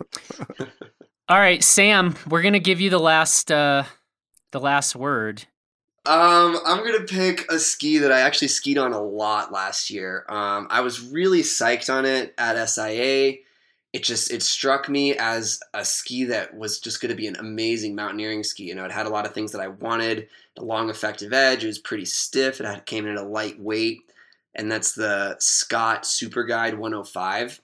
All 1.29 1.39
right, 1.39 1.63
Sam, 1.63 2.15
we're 2.29 2.43
gonna 2.43 2.59
give 2.61 2.81
you 2.81 2.91
the 2.91 2.99
last 3.01 3.51
uh 3.53 3.85
the 4.53 4.61
last 4.61 4.97
word. 4.97 5.45
Um, 6.07 6.59
I'm 6.67 6.85
gonna 6.85 7.05
pick 7.05 7.51
a 7.51 7.59
ski 7.59 7.99
that 7.99 8.11
I 8.11 8.21
actually 8.21 8.49
skied 8.49 8.79
on 8.79 8.93
a 8.93 9.01
lot 9.03 9.53
last 9.53 9.91
year. 9.91 10.25
Um, 10.29 10.67
I 10.71 10.81
was 10.81 11.01
really 11.01 11.43
psyched 11.43 11.93
on 11.93 12.05
it 12.05 12.35
at 12.37 12.57
SIA. 12.69 13.37
It 13.93 14.05
just 14.05 14.31
it 14.33 14.43
struck 14.43 14.89
me 14.89 15.17
as 15.17 15.59
a 15.75 15.85
ski 15.85 16.25
that 16.27 16.57
was 16.57 16.79
just 16.79 17.01
going 17.01 17.11
to 17.11 17.17
be 17.17 17.27
an 17.27 17.37
amazing 17.37 17.97
mountaineering 17.97 18.45
ski. 18.45 18.65
You 18.65 18.77
know, 18.77 18.85
it 18.85 18.93
had 18.93 19.07
a 19.07 19.11
lot 19.11 19.27
of 19.27 19.35
things 19.35 19.51
that 19.53 19.61
I 19.61 19.67
wanted. 19.69 20.29
A 20.59 20.63
long 20.65 20.91
effective 20.91 21.33
edge. 21.33 21.65
It 21.65 21.69
was 21.69 21.79
pretty 21.81 22.05
stiff. 22.05 22.61
It 22.61 22.67
had, 22.67 22.87
came 22.87 23.05
in 23.07 23.13
at 23.17 23.23
a 23.23 23.27
light 23.27 23.59
weight, 23.61 23.99
and 24.55 24.71
that's 24.71 24.93
the 24.93 25.35
Scott 25.41 26.07
Super 26.07 26.45
Guide 26.45 26.75
105. 26.75 27.61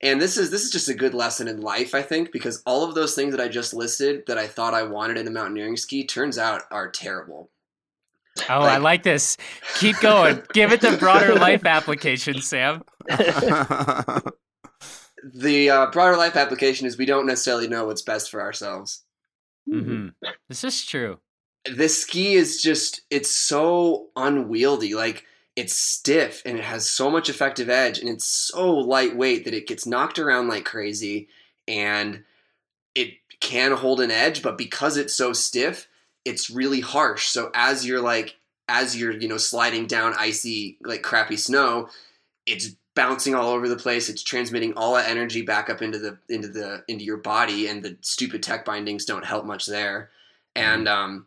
And 0.00 0.20
this 0.20 0.36
is 0.36 0.50
this 0.50 0.62
is 0.62 0.70
just 0.70 0.88
a 0.88 0.94
good 0.94 1.14
lesson 1.14 1.48
in 1.48 1.60
life, 1.60 1.94
I 1.94 2.02
think, 2.02 2.30
because 2.30 2.62
all 2.66 2.84
of 2.84 2.94
those 2.94 3.14
things 3.16 3.34
that 3.34 3.42
I 3.42 3.48
just 3.48 3.74
listed 3.74 4.24
that 4.26 4.38
I 4.38 4.46
thought 4.46 4.74
I 4.74 4.82
wanted 4.84 5.16
in 5.18 5.26
a 5.26 5.30
mountaineering 5.30 5.76
ski 5.76 6.04
turns 6.06 6.38
out 6.38 6.62
are 6.70 6.88
terrible. 6.90 7.50
Oh, 8.48 8.54
I 8.54 8.74
Like- 8.74 8.82
like 8.82 9.02
this. 9.02 9.36
Keep 9.78 10.00
going. 10.00 10.42
Give 10.52 10.72
it 10.72 10.80
the 10.80 10.96
broader 10.98 11.34
life 11.36 11.64
application, 11.64 12.40
Sam. 12.42 12.82
the 15.32 15.70
uh, 15.70 15.86
broader 15.90 16.16
life 16.16 16.36
application 16.36 16.86
is 16.86 16.98
we 16.98 17.06
don't 17.06 17.26
necessarily 17.26 17.68
know 17.68 17.86
what's 17.86 18.02
best 18.02 18.30
for 18.30 18.40
ourselves. 18.40 19.02
hmm 19.68 20.08
This 20.48 20.64
is 20.64 20.84
true. 20.84 21.18
This 21.64 22.02
ski 22.02 22.34
is 22.34 22.60
just, 22.60 23.00
it's 23.10 23.30
so 23.30 24.08
unwieldy. 24.16 24.94
Like, 24.94 25.24
it's 25.56 25.76
stiff 25.76 26.42
and 26.44 26.58
it 26.58 26.64
has 26.64 26.90
so 26.90 27.10
much 27.10 27.28
effective 27.28 27.70
edge 27.70 27.98
and 27.98 28.08
it's 28.08 28.24
so 28.24 28.74
lightweight 28.74 29.44
that 29.44 29.54
it 29.54 29.68
gets 29.68 29.86
knocked 29.86 30.18
around 30.18 30.48
like 30.48 30.64
crazy 30.64 31.28
and 31.68 32.24
it 32.94 33.14
can 33.40 33.72
hold 33.72 34.00
an 34.00 34.10
edge, 34.10 34.42
but 34.42 34.58
because 34.58 34.96
it's 34.96 35.14
so 35.14 35.32
stiff, 35.32 35.88
it's 36.24 36.50
really 36.50 36.80
harsh. 36.80 37.26
So 37.26 37.50
as 37.54 37.86
you're 37.86 38.00
like, 38.00 38.36
as 38.68 38.96
you're, 38.96 39.12
you 39.12 39.28
know, 39.28 39.36
sliding 39.36 39.86
down 39.86 40.14
icy, 40.18 40.78
like 40.82 41.02
crappy 41.02 41.36
snow, 41.36 41.88
it's 42.46 42.70
bouncing 42.94 43.34
all 43.34 43.50
over 43.50 43.68
the 43.68 43.76
place. 43.76 44.08
It's 44.08 44.22
transmitting 44.22 44.74
all 44.74 44.94
that 44.94 45.08
energy 45.08 45.42
back 45.42 45.68
up 45.68 45.82
into 45.82 45.98
the 45.98 46.18
into 46.28 46.48
the 46.48 46.84
into 46.88 47.04
your 47.04 47.18
body, 47.18 47.68
and 47.68 47.82
the 47.82 47.96
stupid 48.00 48.42
tech 48.42 48.64
bindings 48.64 49.04
don't 49.04 49.24
help 49.24 49.44
much 49.44 49.66
there. 49.66 50.10
And 50.56 50.88
um, 50.88 51.26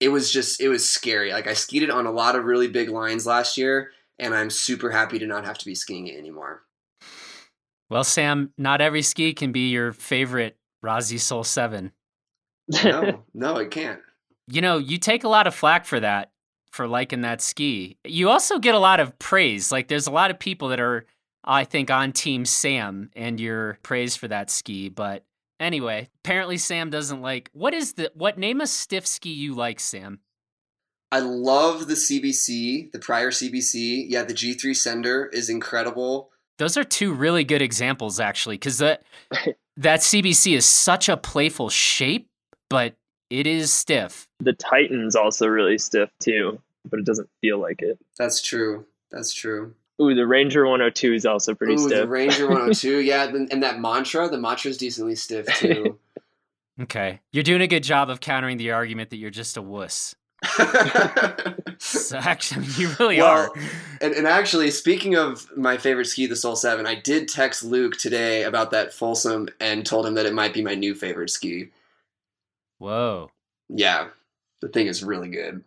it 0.00 0.08
was 0.08 0.30
just 0.30 0.60
it 0.60 0.68
was 0.68 0.88
scary. 0.88 1.32
Like 1.32 1.46
I 1.46 1.54
skied 1.54 1.82
it 1.82 1.90
on 1.90 2.06
a 2.06 2.12
lot 2.12 2.36
of 2.36 2.44
really 2.44 2.68
big 2.68 2.88
lines 2.88 3.26
last 3.26 3.56
year, 3.56 3.90
and 4.18 4.34
I'm 4.34 4.50
super 4.50 4.90
happy 4.90 5.18
to 5.18 5.26
not 5.26 5.44
have 5.44 5.58
to 5.58 5.64
be 5.64 5.74
skiing 5.74 6.06
it 6.06 6.18
anymore. 6.18 6.62
Well, 7.88 8.04
Sam, 8.04 8.52
not 8.58 8.80
every 8.80 9.02
ski 9.02 9.32
can 9.32 9.52
be 9.52 9.70
your 9.70 9.92
favorite 9.92 10.56
Rossi 10.82 11.18
Soul 11.18 11.44
7. 11.44 11.92
No, 12.82 13.22
no, 13.32 13.58
it 13.58 13.70
can't. 13.70 14.00
You 14.48 14.60
know, 14.60 14.78
you 14.78 14.98
take 14.98 15.22
a 15.22 15.28
lot 15.28 15.46
of 15.46 15.54
flack 15.54 15.84
for 15.86 16.00
that, 16.00 16.32
for 16.76 16.86
liking 16.86 17.22
that 17.22 17.40
ski. 17.40 17.96
You 18.04 18.28
also 18.28 18.58
get 18.58 18.74
a 18.74 18.78
lot 18.78 19.00
of 19.00 19.18
praise. 19.18 19.72
Like, 19.72 19.88
there's 19.88 20.06
a 20.06 20.12
lot 20.12 20.30
of 20.30 20.38
people 20.38 20.68
that 20.68 20.80
are, 20.80 21.06
I 21.42 21.64
think, 21.64 21.90
on 21.90 22.12
Team 22.12 22.44
Sam 22.44 23.10
and 23.16 23.40
your 23.40 23.78
praise 23.82 24.14
for 24.14 24.28
that 24.28 24.50
ski. 24.50 24.88
But 24.88 25.24
anyway, 25.58 26.08
apparently 26.22 26.58
Sam 26.58 26.90
doesn't 26.90 27.22
like. 27.22 27.50
What 27.52 27.74
is 27.74 27.94
the, 27.94 28.12
what 28.14 28.38
name 28.38 28.60
a 28.60 28.66
stiff 28.66 29.06
ski 29.06 29.30
you 29.30 29.54
like, 29.54 29.80
Sam? 29.80 30.20
I 31.10 31.20
love 31.20 31.88
the 31.88 31.94
CBC, 31.94 32.92
the 32.92 32.98
prior 32.98 33.30
CBC. 33.30 34.06
Yeah, 34.08 34.24
the 34.24 34.34
G3 34.34 34.76
Sender 34.76 35.26
is 35.32 35.48
incredible. 35.48 36.30
Those 36.58 36.76
are 36.76 36.84
two 36.84 37.12
really 37.12 37.44
good 37.44 37.62
examples, 37.62 38.20
actually, 38.20 38.56
because 38.56 38.78
that 38.78 39.02
that 39.76 40.00
CBC 40.00 40.56
is 40.56 40.66
such 40.66 41.08
a 41.08 41.16
playful 41.16 41.68
shape, 41.70 42.28
but 42.68 42.96
it 43.30 43.46
is 43.46 43.72
stiff. 43.72 44.28
The 44.40 44.52
Titan's 44.52 45.16
also 45.16 45.46
really 45.46 45.78
stiff 45.78 46.10
too, 46.20 46.60
but 46.90 46.98
it 47.00 47.06
doesn't 47.06 47.28
feel 47.40 47.58
like 47.58 47.82
it. 47.82 47.98
That's 48.18 48.40
true. 48.42 48.86
That's 49.10 49.32
true. 49.32 49.74
Ooh, 50.00 50.14
the 50.14 50.26
Ranger 50.26 50.64
102 50.66 51.14
is 51.14 51.24
also 51.24 51.54
pretty 51.54 51.74
Ooh, 51.74 51.78
stiff. 51.78 52.00
the 52.00 52.06
Ranger 52.08 52.46
102. 52.48 52.98
yeah, 52.98 53.24
and 53.24 53.50
and 53.52 53.62
that 53.62 53.80
Mantra, 53.80 54.28
the 54.28 54.38
mantra 54.38 54.70
is 54.70 54.76
decently 54.76 55.14
stiff 55.16 55.46
too. 55.58 55.98
Okay, 56.78 57.20
you're 57.32 57.42
doing 57.42 57.62
a 57.62 57.66
good 57.66 57.82
job 57.82 58.10
of 58.10 58.20
countering 58.20 58.58
the 58.58 58.72
argument 58.72 59.08
that 59.08 59.16
you're 59.16 59.30
just 59.30 59.56
a 59.56 59.62
wuss. 59.62 60.14
So 61.78 62.16
actually, 62.18 62.66
you 62.78 62.90
really 62.98 63.18
Well, 63.18 63.50
are. 63.50 63.50
and, 64.00 64.14
and 64.14 64.26
actually, 64.26 64.70
speaking 64.70 65.14
of 65.14 65.46
my 65.56 65.76
favorite 65.78 66.06
ski, 66.06 66.26
the 66.26 66.36
Soul 66.36 66.56
7, 66.56 66.86
I 66.86 66.94
did 66.94 67.28
text 67.28 67.62
Luke 67.64 67.96
today 67.98 68.42
about 68.44 68.70
that 68.72 68.92
Folsom 68.94 69.48
and 69.60 69.84
told 69.84 70.06
him 70.06 70.14
that 70.14 70.26
it 70.26 70.32
might 70.34 70.54
be 70.54 70.62
my 70.62 70.74
new 70.74 70.94
favorite 70.94 71.30
ski. 71.30 71.68
Whoa. 72.78 73.30
Yeah, 73.68 74.08
the 74.60 74.68
thing 74.68 74.86
is 74.86 75.02
really 75.04 75.28
good. 75.28 75.64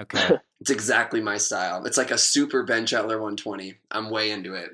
Okay. 0.00 0.38
It's 0.60 0.70
exactly 0.70 1.20
my 1.20 1.38
style. 1.38 1.84
It's 1.86 1.96
like 1.96 2.10
a 2.10 2.18
super 2.18 2.62
Bent 2.62 2.88
Chetler 2.88 3.18
120. 3.18 3.74
I'm 3.90 4.10
way 4.10 4.30
into 4.30 4.54
it. 4.54 4.70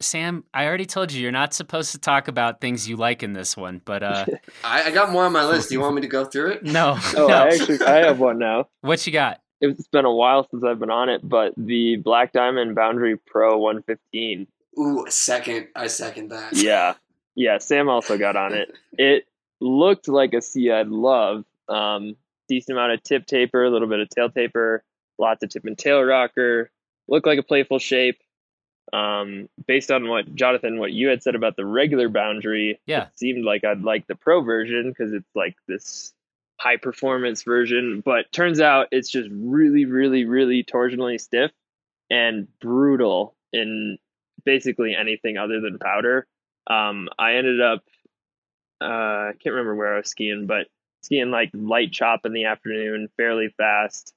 Sam, 0.00 0.44
I 0.52 0.66
already 0.66 0.86
told 0.86 1.12
you 1.12 1.22
you're 1.22 1.32
not 1.32 1.54
supposed 1.54 1.92
to 1.92 1.98
talk 1.98 2.28
about 2.28 2.60
things 2.60 2.88
you 2.88 2.96
like 2.96 3.22
in 3.22 3.32
this 3.32 3.56
one, 3.56 3.80
but 3.84 4.02
uh 4.02 4.26
I, 4.64 4.84
I 4.84 4.90
got 4.90 5.10
more 5.10 5.24
on 5.24 5.32
my 5.32 5.44
list. 5.44 5.68
Do 5.68 5.74
you 5.74 5.80
want 5.80 5.94
me 5.94 6.02
to 6.02 6.08
go 6.08 6.24
through 6.24 6.52
it? 6.52 6.64
no. 6.64 6.98
Oh, 7.16 7.26
no. 7.28 7.34
I 7.34 7.48
actually 7.48 7.80
I 7.82 8.04
have 8.06 8.18
one 8.20 8.38
now. 8.38 8.68
What 8.80 9.06
you 9.06 9.12
got? 9.12 9.40
It's 9.60 9.86
been 9.88 10.04
a 10.04 10.12
while 10.12 10.46
since 10.50 10.62
I've 10.62 10.78
been 10.78 10.90
on 10.90 11.08
it, 11.08 11.26
but 11.26 11.54
the 11.56 11.96
Black 11.96 12.32
Diamond 12.32 12.74
Boundary 12.74 13.16
Pro 13.16 13.56
115. 13.58 14.46
Ooh, 14.78 15.06
second. 15.08 15.68
I 15.74 15.86
second 15.86 16.28
that. 16.30 16.52
Yeah, 16.54 16.94
yeah. 17.34 17.58
Sam 17.58 17.88
also 17.88 18.18
got 18.18 18.36
on 18.36 18.52
it. 18.52 18.74
It 18.98 19.26
looked 19.60 20.08
like 20.08 20.34
a 20.34 20.42
ski 20.42 20.70
I'd 20.70 20.88
love. 20.88 21.44
Um, 21.68 22.16
decent 22.48 22.76
amount 22.76 22.92
of 22.92 23.02
tip 23.04 23.26
taper, 23.26 23.64
a 23.64 23.70
little 23.70 23.88
bit 23.88 24.00
of 24.00 24.08
tail 24.10 24.28
taper, 24.28 24.82
lots 25.18 25.42
of 25.42 25.50
tip 25.50 25.64
and 25.64 25.76
tail 25.78 26.02
rocker. 26.02 26.70
Looked 27.08 27.26
like 27.26 27.38
a 27.38 27.42
playful 27.42 27.78
shape. 27.78 28.18
Um, 28.92 29.48
based 29.66 29.90
on 29.90 30.08
what 30.08 30.34
Jonathan, 30.34 30.78
what 30.78 30.92
you 30.92 31.08
had 31.08 31.22
said 31.22 31.34
about 31.34 31.56
the 31.56 31.64
regular 31.64 32.08
boundary, 32.08 32.80
Yeah. 32.86 33.04
it 33.04 33.18
seemed 33.18 33.44
like 33.44 33.64
I'd 33.64 33.82
like 33.82 34.06
the 34.06 34.14
pro 34.14 34.42
version 34.42 34.90
because 34.90 35.12
it's 35.12 35.34
like 35.34 35.56
this 35.66 36.12
high 36.60 36.76
performance 36.76 37.42
version. 37.42 38.02
But 38.04 38.30
turns 38.30 38.60
out 38.60 38.88
it's 38.92 39.10
just 39.10 39.28
really, 39.32 39.86
really, 39.86 40.24
really 40.26 40.62
torsionally 40.64 41.20
stiff 41.20 41.50
and 42.10 42.46
brutal 42.60 43.34
in 43.52 43.98
basically 44.44 44.94
anything 44.94 45.38
other 45.38 45.60
than 45.60 45.78
powder. 45.78 46.26
Um, 46.66 47.08
I 47.18 47.36
ended 47.36 47.60
up, 47.62 47.82
uh, 48.80 48.84
I 48.84 49.32
can't 49.42 49.54
remember 49.54 49.74
where 49.74 49.94
I 49.94 49.98
was 49.98 50.08
skiing, 50.10 50.46
but 50.46 50.66
skiing 51.02 51.30
like 51.30 51.50
light 51.54 51.90
chop 51.92 52.26
in 52.26 52.32
the 52.34 52.44
afternoon, 52.44 53.08
fairly 53.16 53.48
fast, 53.56 54.12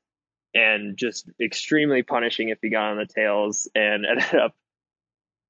and 0.57 0.97
just 0.97 1.29
extremely 1.39 2.01
punishing 2.03 2.49
if 2.49 2.57
you 2.63 2.69
got 2.71 2.91
on 2.91 2.97
the 2.97 3.05
tails, 3.05 3.67
and 3.75 4.05
ended 4.09 4.35
up 4.35 4.55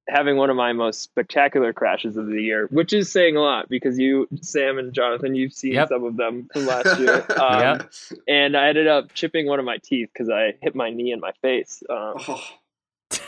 having 0.09 0.37
one 0.37 0.49
of 0.49 0.55
my 0.55 0.71
most 0.71 1.01
spectacular 1.01 1.73
crashes 1.73 2.15
of 2.15 2.27
the 2.27 2.41
year, 2.41 2.67
which 2.71 2.93
is 2.93 3.11
saying 3.11 3.35
a 3.35 3.41
lot 3.41 3.67
because 3.67 3.99
you, 3.99 4.25
Sam 4.41 4.77
and 4.77 4.93
Jonathan, 4.93 5.35
you've 5.35 5.51
seen 5.51 5.73
Yep. 5.73 5.89
some 5.89 6.03
of 6.05 6.15
them 6.15 6.47
from 6.53 6.65
last 6.65 6.97
year. 6.99 7.25
Um, 7.37 7.59
Yep. 7.59 7.91
And 8.27 8.55
I 8.55 8.69
ended 8.69 8.87
up 8.87 9.13
chipping 9.13 9.47
one 9.47 9.59
of 9.59 9.65
my 9.65 9.77
teeth 9.83 10.09
because 10.13 10.29
I 10.29 10.53
hit 10.61 10.75
my 10.75 10.89
knee 10.91 11.11
in 11.11 11.19
my 11.19 11.33
face. 11.41 11.83
Um, 11.89 12.13
Oh. 12.29 12.41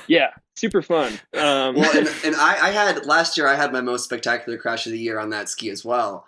yeah, 0.08 0.30
super 0.56 0.82
fun. 0.82 1.20
Um, 1.34 1.76
Well, 1.76 1.98
and, 1.98 2.08
and 2.24 2.36
I, 2.38 2.68
I 2.68 2.72
had 2.72 3.06
last 3.06 3.38
year. 3.38 3.48
I 3.48 3.56
had 3.56 3.74
my 3.74 3.82
most 3.82 4.06
spectacular 4.06 4.58
crash 4.58 4.86
of 4.86 4.94
the 4.94 5.00
year 5.00 5.20
on 5.20 5.32
that 5.32 5.50
ski 5.50 5.70
as 5.70 5.84
well. 5.84 6.26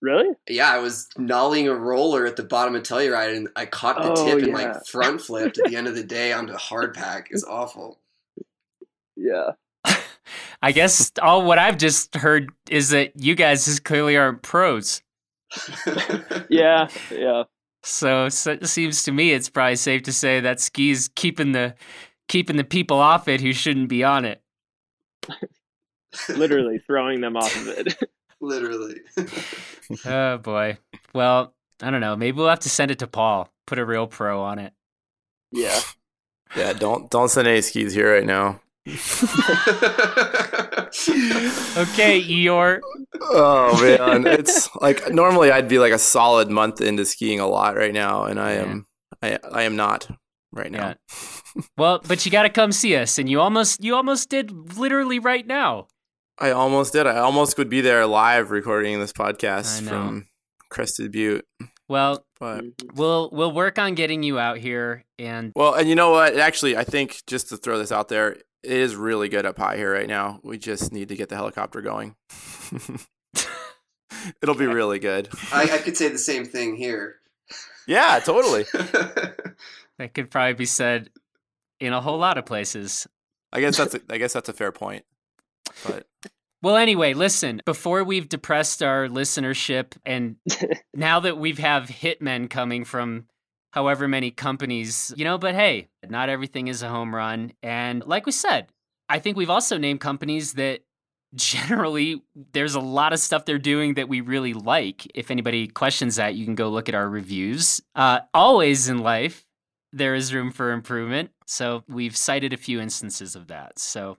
Really? 0.00 0.28
Yeah, 0.48 0.70
I 0.72 0.78
was 0.78 1.08
nollying 1.18 1.66
a 1.70 1.74
roller 1.74 2.26
at 2.26 2.36
the 2.36 2.42
bottom 2.44 2.74
of 2.74 2.82
Telluride, 2.82 3.36
and 3.36 3.48
I 3.56 3.66
caught 3.66 4.02
the 4.02 4.12
Oh, 4.12 4.26
tip 4.26 4.38
and 4.38 4.48
yeah. 4.48 4.54
like 4.54 4.86
front 4.86 5.20
flipped 5.26 5.58
at 5.58 5.70
the 5.70 5.76
end 5.76 5.86
of 5.88 5.94
the 5.94 6.04
day 6.04 6.32
onto 6.32 6.54
hard 6.54 6.94
pack. 6.94 7.28
It's 7.30 7.44
awful. 7.44 7.98
Yeah. 9.16 9.50
I 10.62 10.72
guess 10.72 11.10
all 11.22 11.44
what 11.44 11.58
I've 11.58 11.78
just 11.78 12.14
heard 12.14 12.50
is 12.70 12.90
that 12.90 13.12
you 13.16 13.34
guys 13.34 13.64
just 13.64 13.84
clearly 13.84 14.16
aren't 14.16 14.42
pros. 14.42 15.02
Yeah. 16.50 16.88
Yeah. 17.10 17.44
So, 17.82 18.28
so 18.28 18.52
it 18.52 18.66
seems 18.66 19.02
to 19.04 19.12
me 19.12 19.32
it's 19.32 19.48
probably 19.48 19.76
safe 19.76 20.02
to 20.04 20.12
say 20.12 20.40
that 20.40 20.60
ski's 20.60 21.08
keeping 21.14 21.52
the 21.52 21.74
keeping 22.28 22.56
the 22.56 22.64
people 22.64 22.98
off 22.98 23.28
it 23.28 23.40
who 23.40 23.52
shouldn't 23.52 23.88
be 23.88 24.02
on 24.04 24.24
it. 24.24 24.42
Literally 26.28 26.78
throwing 26.78 27.20
them 27.20 27.36
off 27.36 27.54
of 27.56 27.68
it. 27.68 27.94
Literally. 28.40 29.00
Oh 30.04 30.36
boy. 30.38 30.76
Well, 31.14 31.54
I 31.82 31.90
don't 31.90 32.02
know. 32.02 32.14
Maybe 32.14 32.36
we'll 32.36 32.48
have 32.50 32.58
to 32.60 32.68
send 32.68 32.90
it 32.90 32.98
to 32.98 33.06
Paul. 33.06 33.50
Put 33.66 33.78
a 33.78 33.84
real 33.86 34.06
pro 34.06 34.42
on 34.42 34.58
it. 34.58 34.72
yeah. 35.52 35.80
Yeah, 36.56 36.72
don't 36.72 37.10
don't 37.10 37.28
send 37.28 37.46
any 37.46 37.60
skis 37.60 37.92
here 37.92 38.10
right 38.14 38.24
now. 38.24 38.60
Okay, 41.76 42.22
Eeyore. 42.22 42.80
Oh 43.20 43.80
man, 43.82 44.26
it's 44.26 44.74
like 44.76 45.12
normally 45.12 45.50
I'd 45.50 45.68
be 45.68 45.78
like 45.78 45.92
a 45.92 45.98
solid 45.98 46.48
month 46.50 46.80
into 46.80 47.04
skiing 47.04 47.38
a 47.40 47.46
lot 47.46 47.76
right 47.76 47.92
now, 47.92 48.24
and 48.24 48.40
I 48.40 48.52
am 48.52 48.86
I 49.22 49.38
I 49.52 49.62
am 49.62 49.76
not 49.76 50.08
right 50.52 50.70
now. 50.72 50.94
Well, 51.76 52.00
but 52.06 52.24
you 52.24 52.32
got 52.32 52.42
to 52.44 52.48
come 52.48 52.72
see 52.72 52.96
us, 52.96 53.18
and 53.18 53.28
you 53.28 53.40
almost 53.40 53.84
you 53.84 53.94
almost 53.94 54.30
did 54.30 54.50
literally 54.78 55.18
right 55.18 55.46
now. 55.46 55.88
I 56.40 56.52
almost 56.52 56.92
did. 56.92 57.06
I 57.06 57.18
almost 57.18 57.58
would 57.58 57.68
be 57.68 57.80
there 57.80 58.06
live 58.06 58.50
recording 58.50 59.00
this 59.00 59.12
podcast 59.12 59.82
from 59.88 60.28
Crested 60.68 61.10
Butte, 61.10 61.44
Well, 61.88 62.24
but 62.38 62.64
we'll 62.94 63.28
we'll 63.32 63.52
work 63.52 63.78
on 63.78 63.94
getting 63.94 64.22
you 64.22 64.38
out 64.38 64.58
here, 64.58 65.04
and 65.18 65.52
well, 65.56 65.74
and 65.74 65.88
you 65.88 65.96
know 65.96 66.10
what? 66.10 66.36
Actually, 66.36 66.76
I 66.76 66.84
think 66.84 67.22
just 67.26 67.48
to 67.48 67.56
throw 67.56 67.78
this 67.78 67.90
out 67.90 68.08
there, 68.08 68.32
it 68.32 68.42
is 68.62 68.94
really 68.94 69.28
good 69.28 69.46
up 69.46 69.58
high 69.58 69.76
here 69.76 69.92
right 69.92 70.06
now. 70.06 70.38
We 70.44 70.58
just 70.58 70.92
need 70.92 71.08
to 71.08 71.16
get 71.16 71.28
the 71.28 71.36
helicopter 71.36 71.80
going. 71.80 72.14
It'll 74.40 74.54
be 74.54 74.66
really 74.68 75.00
good. 75.00 75.28
I, 75.52 75.64
I 75.64 75.78
could 75.78 75.96
say 75.96 76.08
the 76.08 76.18
same 76.18 76.44
thing 76.44 76.76
here. 76.76 77.16
Yeah, 77.88 78.20
totally. 78.20 78.64
that 79.98 80.14
could 80.14 80.30
probably 80.30 80.54
be 80.54 80.66
said 80.66 81.10
in 81.80 81.92
a 81.92 82.00
whole 82.00 82.18
lot 82.18 82.38
of 82.38 82.46
places. 82.46 83.08
I 83.52 83.60
guess 83.60 83.76
that's 83.76 83.94
a, 83.94 84.00
I 84.10 84.18
guess 84.18 84.34
that's 84.34 84.48
a 84.48 84.52
fair 84.52 84.70
point. 84.70 85.04
But 85.86 86.06
Well, 86.62 86.76
anyway, 86.76 87.14
listen, 87.14 87.62
before 87.64 88.04
we've 88.04 88.28
depressed 88.28 88.82
our 88.82 89.08
listenership, 89.08 89.92
and 90.04 90.36
now 90.94 91.20
that 91.20 91.38
we've 91.38 91.58
have 91.58 91.84
hitmen 91.84 92.50
coming 92.50 92.84
from 92.84 93.26
however 93.72 94.08
many 94.08 94.30
companies, 94.30 95.12
you 95.16 95.24
know, 95.24 95.38
but 95.38 95.54
hey, 95.54 95.88
not 96.08 96.28
everything 96.28 96.68
is 96.68 96.82
a 96.82 96.88
home 96.88 97.14
run. 97.14 97.52
And 97.62 98.04
like 98.06 98.26
we 98.26 98.32
said, 98.32 98.68
I 99.08 99.18
think 99.18 99.36
we've 99.36 99.50
also 99.50 99.78
named 99.78 100.00
companies 100.00 100.54
that 100.54 100.80
generally 101.34 102.22
there's 102.52 102.74
a 102.74 102.80
lot 102.80 103.12
of 103.12 103.20
stuff 103.20 103.44
they're 103.44 103.58
doing 103.58 103.94
that 103.94 104.08
we 104.08 104.20
really 104.20 104.54
like. 104.54 105.06
If 105.14 105.30
anybody 105.30 105.68
questions 105.68 106.16
that, 106.16 106.34
you 106.34 106.44
can 106.44 106.54
go 106.54 106.68
look 106.70 106.88
at 106.88 106.94
our 106.94 107.08
reviews. 107.08 107.80
Uh, 107.94 108.20
always 108.32 108.88
in 108.88 108.98
life, 108.98 109.46
there 109.92 110.14
is 110.14 110.34
room 110.34 110.50
for 110.50 110.72
improvement. 110.72 111.30
So 111.46 111.84
we've 111.88 112.16
cited 112.16 112.52
a 112.52 112.56
few 112.56 112.80
instances 112.80 113.36
of 113.36 113.48
that. 113.48 113.78
So. 113.78 114.16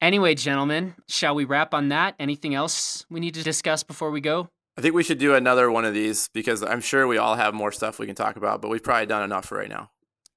Anyway, 0.00 0.34
gentlemen, 0.34 0.94
shall 1.08 1.34
we 1.34 1.44
wrap 1.44 1.72
on 1.72 1.88
that? 1.88 2.14
Anything 2.18 2.54
else 2.54 3.06
we 3.10 3.20
need 3.20 3.34
to 3.34 3.42
discuss 3.42 3.82
before 3.82 4.10
we 4.10 4.20
go? 4.20 4.48
I 4.76 4.80
think 4.80 4.94
we 4.94 5.02
should 5.02 5.18
do 5.18 5.34
another 5.34 5.70
one 5.70 5.84
of 5.84 5.94
these 5.94 6.28
because 6.34 6.62
I'm 6.62 6.80
sure 6.80 7.06
we 7.06 7.16
all 7.16 7.36
have 7.36 7.54
more 7.54 7.72
stuff 7.72 7.98
we 7.98 8.06
can 8.06 8.16
talk 8.16 8.36
about, 8.36 8.60
but 8.60 8.70
we've 8.70 8.82
probably 8.82 9.06
done 9.06 9.22
enough 9.22 9.46
for 9.46 9.58
right 9.58 9.68
now. 9.68 9.90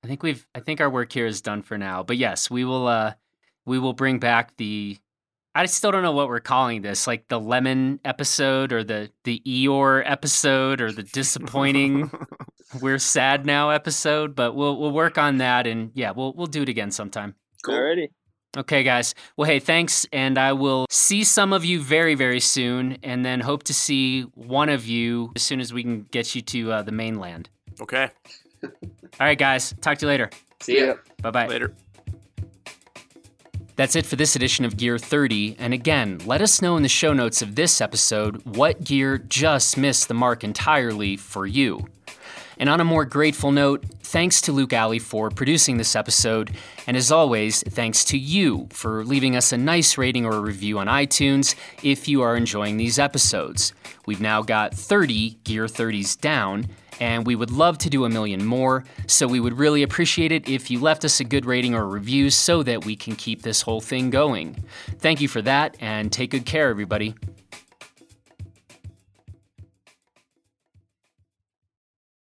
I 0.04 0.08
think 0.08 0.22
we've 0.22 0.46
I 0.54 0.60
think 0.60 0.80
our 0.80 0.90
work 0.90 1.12
here 1.12 1.26
is 1.26 1.42
done 1.42 1.64
for 1.64 1.78
now. 1.78 2.04
But 2.04 2.18
yes, 2.18 2.50
we 2.50 2.64
will 2.64 2.88
uh 2.88 3.14
we 3.66 3.80
will 3.80 3.94
bring 3.94 4.20
back 4.20 4.56
the 4.58 4.98
I 5.56 5.66
still 5.66 5.92
don't 5.92 6.04
know 6.04 6.12
what 6.12 6.28
we're 6.28 6.40
calling 6.40 6.84
this, 6.84 7.08
like 7.08 7.28
the 7.30 7.40
lemon 7.40 8.00
episode 8.06 8.72
or 8.72 8.84
the 8.84 9.10
the 9.24 9.42
Eeyore 9.46 10.04
episode 10.06 10.82
or 10.82 10.92
the 10.92 11.02
disappointing 11.04 12.12
we're 12.82 13.00
sad 13.00 13.46
now 13.46 13.72
episode, 13.72 14.36
but 14.36 14.56
we'll 14.56 14.78
we'll 14.80 14.92
work 14.92 15.18
on 15.18 15.38
that 15.38 15.68
and 15.68 15.92
yeah, 15.96 16.12
we'll 16.12 16.34
we'll 16.34 16.48
do 16.48 16.62
it 16.62 16.70
again 16.70 16.92
sometime. 16.92 17.36
Cool. 17.66 17.76
Alrighty. 17.76 18.08
Okay, 18.56 18.84
guys. 18.84 19.14
Well, 19.36 19.50
hey, 19.50 19.60
thanks. 19.60 20.06
And 20.14 20.38
I 20.38 20.54
will 20.54 20.86
see 20.90 21.24
some 21.24 21.54
of 21.54 21.66
you 21.66 21.82
very, 21.82 22.16
very 22.16 22.40
soon. 22.40 22.98
And 23.04 23.26
then 23.26 23.42
hope 23.42 23.64
to 23.64 23.74
see 23.74 24.22
one 24.36 24.70
of 24.70 24.86
you 24.86 25.32
as 25.36 25.42
soon 25.44 25.60
as 25.60 25.74
we 25.74 25.84
can 25.84 26.04
get 26.04 26.34
you 26.34 26.42
to 26.42 26.72
uh, 26.72 26.82
the 26.82 26.92
mainland. 26.92 27.50
Okay. 27.82 28.10
All 28.64 28.70
right, 29.20 29.38
guys. 29.38 29.74
Talk 29.82 29.98
to 30.00 30.06
you 30.06 30.10
later. 30.10 30.30
See 30.62 30.86
ya. 30.86 30.96
Bye 31.22 31.32
bye. 31.32 31.48
Later. 31.48 31.74
That's 33.76 33.96
it 33.96 34.08
for 34.08 34.16
this 34.16 34.36
edition 34.36 34.66
of 34.66 34.76
Gear 34.76 34.98
30. 34.98 35.58
And 35.60 35.72
again, 35.72 36.20
let 36.26 36.42
us 36.42 36.64
know 36.64 36.78
in 36.78 36.84
the 36.84 36.90
show 36.90 37.14
notes 37.14 37.44
of 37.44 37.54
this 37.54 37.80
episode 37.80 38.42
what 38.56 38.84
gear 38.84 39.20
just 39.20 39.78
missed 39.78 40.08
the 40.08 40.16
mark 40.16 40.44
entirely 40.44 41.16
for 41.16 41.46
you. 41.46 41.88
And 42.60 42.70
on 42.70 42.80
a 42.80 42.86
more 42.86 43.06
grateful 43.06 43.52
note, 43.52 43.84
thanks 44.02 44.42
to 44.42 44.52
Luke 44.52 44.74
Alley 44.74 45.00
for 45.00 45.30
producing 45.30 45.78
this 45.78 45.96
episode. 45.96 46.52
And 46.88 46.98
as 46.98 47.12
always, 47.12 47.62
thanks 47.64 48.04
to 48.06 48.18
you 48.18 48.68
for 48.72 49.06
leaving 49.06 49.36
us 49.36 49.52
a 49.52 49.58
nice 49.58 49.98
rating 49.98 50.26
or 50.26 50.34
a 50.34 50.42
review 50.42 50.80
on 50.80 50.88
iTunes 50.88 51.56
if 51.84 52.08
you 52.08 52.22
are 52.24 52.36
enjoying 52.36 52.78
these 52.78 52.98
episodes. 52.98 53.74
We've 54.06 54.22
now 54.22 54.42
got 54.42 54.74
30 54.74 55.38
Gear 55.44 55.66
30s 55.66 56.20
down, 56.20 56.68
and 57.00 57.28
we 57.28 57.36
would 57.36 57.52
love 57.52 57.78
to 57.80 57.90
do 57.90 58.06
a 58.06 58.10
million 58.10 58.44
more, 58.44 58.86
so 59.06 59.28
we 59.28 59.40
would 59.40 59.58
really 59.58 59.84
appreciate 59.84 60.32
it 60.32 60.50
if 60.50 60.72
you 60.72 60.80
left 60.80 61.06
us 61.06 61.20
a 61.20 61.24
good 61.24 61.46
rating 61.46 61.76
or 61.76 61.88
review 61.88 62.30
so 62.32 62.64
that 62.64 62.86
we 62.86 62.96
can 62.96 63.16
keep 63.16 63.44
this 63.44 63.62
whole 63.62 63.82
thing 63.82 64.10
going. 64.10 64.64
Thank 65.00 65.22
you 65.22 65.28
for 65.28 65.44
that, 65.44 65.78
and 65.80 66.12
take 66.12 66.32
good 66.32 66.46
care, 66.46 66.70
everybody. 66.70 67.14